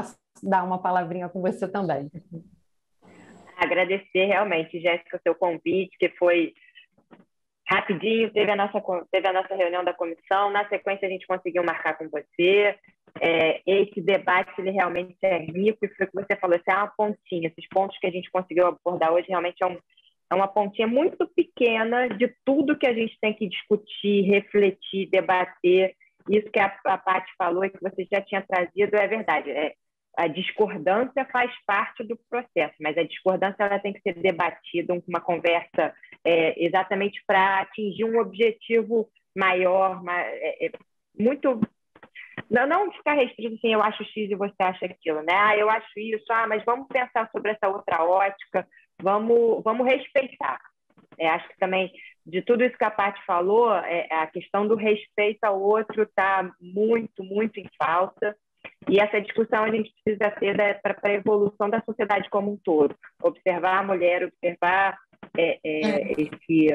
dar 0.42 0.62
uma 0.62 0.80
palavrinha 0.80 1.28
com 1.28 1.40
você 1.40 1.66
também. 1.66 2.10
Agradecer 3.56 4.26
realmente, 4.26 4.80
Jéssica, 4.80 5.16
o 5.16 5.20
seu 5.22 5.34
convite, 5.34 5.96
que 5.98 6.10
foi 6.10 6.52
rapidinho, 7.66 8.30
teve 8.32 8.50
a, 8.50 8.56
nossa, 8.56 8.82
teve 9.10 9.26
a 9.26 9.32
nossa 9.32 9.54
reunião 9.54 9.82
da 9.82 9.94
comissão, 9.94 10.50
na 10.50 10.68
sequência 10.68 11.08
a 11.08 11.10
gente 11.10 11.26
conseguiu 11.26 11.64
marcar 11.64 11.96
com 11.96 12.08
você, 12.10 12.78
é, 13.20 13.62
esse 13.66 14.00
debate 14.00 14.52
ele 14.58 14.70
realmente 14.70 15.16
é 15.22 15.38
rico, 15.38 15.84
e 15.84 15.88
foi 15.88 16.06
o 16.06 16.10
que 16.10 16.14
você 16.14 16.36
falou, 16.36 16.56
isso 16.56 16.64
é 16.68 16.74
uma 16.74 16.88
pontinha, 16.88 17.48
esses 17.48 17.68
pontos 17.68 17.98
que 17.98 18.06
a 18.06 18.10
gente 18.10 18.30
conseguiu 18.30 18.66
abordar 18.66 19.12
hoje 19.12 19.28
realmente 19.28 19.62
é, 19.62 19.66
um, 19.66 19.78
é 20.30 20.34
uma 20.34 20.48
pontinha 20.48 20.86
muito 20.86 21.26
pequena 21.28 22.08
de 22.08 22.34
tudo 22.44 22.78
que 22.78 22.86
a 22.86 22.92
gente 22.92 23.16
tem 23.20 23.32
que 23.32 23.48
discutir, 23.48 24.22
refletir, 24.22 25.08
debater, 25.10 25.94
isso 26.28 26.50
que 26.50 26.58
a, 26.58 26.74
a 26.86 26.98
Paty 26.98 27.30
falou 27.36 27.64
e 27.64 27.70
que 27.70 27.80
você 27.80 28.06
já 28.10 28.20
tinha 28.20 28.42
trazido 28.42 28.96
é 28.96 29.06
verdade, 29.06 29.50
é, 29.50 29.74
a 30.16 30.26
discordância 30.26 31.26
faz 31.32 31.50
parte 31.66 32.04
do 32.04 32.16
processo, 32.30 32.74
mas 32.80 32.96
a 32.96 33.02
discordância 33.02 33.64
ela 33.64 33.78
tem 33.78 33.92
que 33.92 34.00
ser 34.00 34.14
debatida, 34.14 34.94
uma 35.08 35.20
conversa 35.20 35.92
é, 36.24 36.64
exatamente 36.64 37.22
para 37.26 37.60
atingir 37.60 38.04
um 38.04 38.18
objetivo 38.18 39.08
maior, 39.36 40.02
é, 40.08 40.66
é, 40.66 40.70
muito 41.18 41.60
não, 42.50 42.66
não 42.66 42.92
ficar 42.92 43.14
restrito 43.14 43.54
assim, 43.54 43.72
eu 43.72 43.82
acho 43.82 44.04
X 44.04 44.30
e 44.30 44.34
você 44.34 44.62
acha 44.62 44.86
aquilo, 44.86 45.22
né? 45.22 45.34
Ah, 45.34 45.56
eu 45.56 45.70
acho 45.70 45.98
isso, 45.98 46.24
ah, 46.30 46.46
mas 46.46 46.64
vamos 46.64 46.86
pensar 46.88 47.28
sobre 47.30 47.52
essa 47.52 47.68
outra 47.68 48.04
ótica, 48.04 48.66
vamos, 49.00 49.62
vamos 49.62 49.86
respeitar. 49.86 50.60
É, 51.18 51.28
acho 51.28 51.48
que 51.48 51.58
também, 51.58 51.92
de 52.26 52.42
tudo 52.42 52.64
isso 52.64 52.76
que 52.76 52.84
a 52.84 52.90
Paty 52.90 53.20
falou, 53.24 53.72
é, 53.72 54.08
a 54.10 54.26
questão 54.26 54.66
do 54.66 54.74
respeito 54.74 55.44
ao 55.44 55.60
outro 55.60 56.02
está 56.02 56.50
muito, 56.60 57.22
muito 57.22 57.58
em 57.58 57.68
falta. 57.78 58.36
E 58.88 58.98
essa 58.98 59.20
discussão 59.20 59.64
a 59.64 59.70
gente 59.70 59.92
precisa 60.02 60.30
ter 60.32 60.56
né, 60.56 60.74
para 60.74 60.96
a 61.02 61.12
evolução 61.12 61.70
da 61.70 61.82
sociedade 61.82 62.28
como 62.28 62.52
um 62.52 62.56
todo. 62.56 62.94
Observar 63.22 63.78
a 63.78 63.82
mulher, 63.82 64.24
observar 64.24 64.98
é, 65.36 65.58
é, 65.64 65.80
é. 65.80 66.12
esse, 66.12 66.68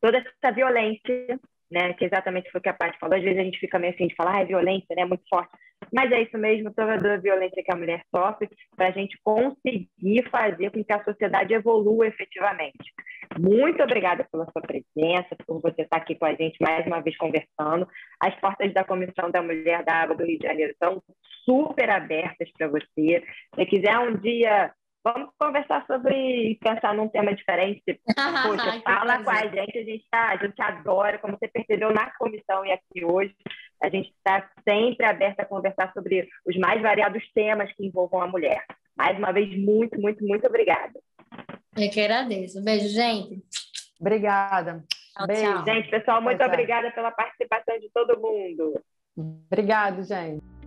toda 0.00 0.18
essa 0.18 0.52
violência 0.54 1.38
né? 1.70 1.92
Que 1.94 2.04
exatamente 2.04 2.50
foi 2.50 2.58
o 2.60 2.62
que 2.62 2.68
a 2.68 2.74
Paty 2.74 2.98
falou. 2.98 3.16
Às 3.16 3.22
vezes 3.22 3.38
a 3.38 3.44
gente 3.44 3.58
fica 3.58 3.78
meio 3.78 3.94
assim 3.94 4.06
de 4.06 4.14
falar, 4.14 4.36
ah, 4.36 4.40
é 4.40 4.44
violência, 4.44 4.94
né? 4.96 5.04
Muito 5.04 5.24
forte. 5.28 5.50
Mas 5.92 6.10
é 6.10 6.22
isso 6.22 6.36
mesmo, 6.36 6.72
toda 6.74 7.14
a 7.14 7.16
violência 7.16 7.62
que 7.62 7.72
a 7.72 7.76
mulher 7.76 8.02
sofre, 8.14 8.48
para 8.76 8.88
a 8.88 8.90
gente 8.90 9.16
conseguir 9.22 10.28
fazer 10.30 10.70
com 10.70 10.84
que 10.84 10.92
a 10.92 11.04
sociedade 11.04 11.54
evolua 11.54 12.06
efetivamente. 12.06 12.92
Muito 13.38 13.82
obrigada 13.82 14.26
pela 14.30 14.46
sua 14.50 14.62
presença, 14.62 15.36
por 15.46 15.60
você 15.60 15.82
estar 15.82 15.98
aqui 15.98 16.14
com 16.14 16.24
a 16.24 16.34
gente 16.34 16.56
mais 16.60 16.86
uma 16.86 17.00
vez 17.00 17.16
conversando. 17.16 17.86
As 18.20 18.34
portas 18.40 18.72
da 18.72 18.84
Comissão 18.84 19.30
da 19.30 19.42
Mulher 19.42 19.84
da 19.84 20.02
Aba 20.02 20.14
do 20.14 20.24
Rio 20.24 20.38
de 20.38 20.46
Janeiro 20.46 20.72
estão 20.72 21.02
super 21.44 21.88
abertas 21.90 22.50
para 22.56 22.68
você. 22.68 23.22
Se 23.54 23.66
quiser 23.66 23.98
um 23.98 24.16
dia 24.16 24.72
Vamos 25.04 25.30
conversar 25.38 25.86
sobre 25.86 26.58
pensar 26.60 26.94
num 26.94 27.08
tema 27.08 27.34
diferente. 27.34 28.00
Poxa, 28.42 28.80
fala 28.82 29.22
com 29.22 29.30
a 29.30 29.46
gente, 29.46 29.78
a 29.78 29.84
gente, 29.84 30.04
tá, 30.10 30.30
a 30.30 30.36
gente 30.36 30.60
adora, 30.60 31.18
como 31.18 31.38
você 31.38 31.48
percebeu 31.48 31.92
na 31.92 32.10
comissão 32.16 32.64
e 32.64 32.72
aqui 32.72 33.04
hoje, 33.04 33.34
a 33.82 33.88
gente 33.88 34.10
está 34.10 34.50
sempre 34.68 35.06
aberta 35.06 35.42
a 35.42 35.46
conversar 35.46 35.92
sobre 35.92 36.28
os 36.46 36.56
mais 36.56 36.82
variados 36.82 37.22
temas 37.32 37.72
que 37.72 37.86
envolvam 37.86 38.22
a 38.22 38.26
mulher. 38.26 38.64
Mais 38.96 39.16
uma 39.16 39.32
vez, 39.32 39.56
muito, 39.56 40.00
muito, 40.00 40.24
muito 40.24 40.46
obrigada. 40.46 40.98
Eu 41.76 41.90
que 41.90 42.00
agradeço. 42.00 42.62
Beijo, 42.62 42.88
gente. 42.88 43.40
Obrigada. 44.00 44.84
Tchau, 45.16 45.26
Beijo. 45.26 45.42
Tchau. 45.42 45.64
Gente, 45.64 45.90
pessoal, 45.90 46.20
muito 46.20 46.42
obrigada 46.42 46.90
pela 46.90 47.12
participação 47.12 47.78
de 47.78 47.88
todo 47.90 48.20
mundo. 48.20 48.80
Obrigado, 49.16 50.02
gente. 50.02 50.57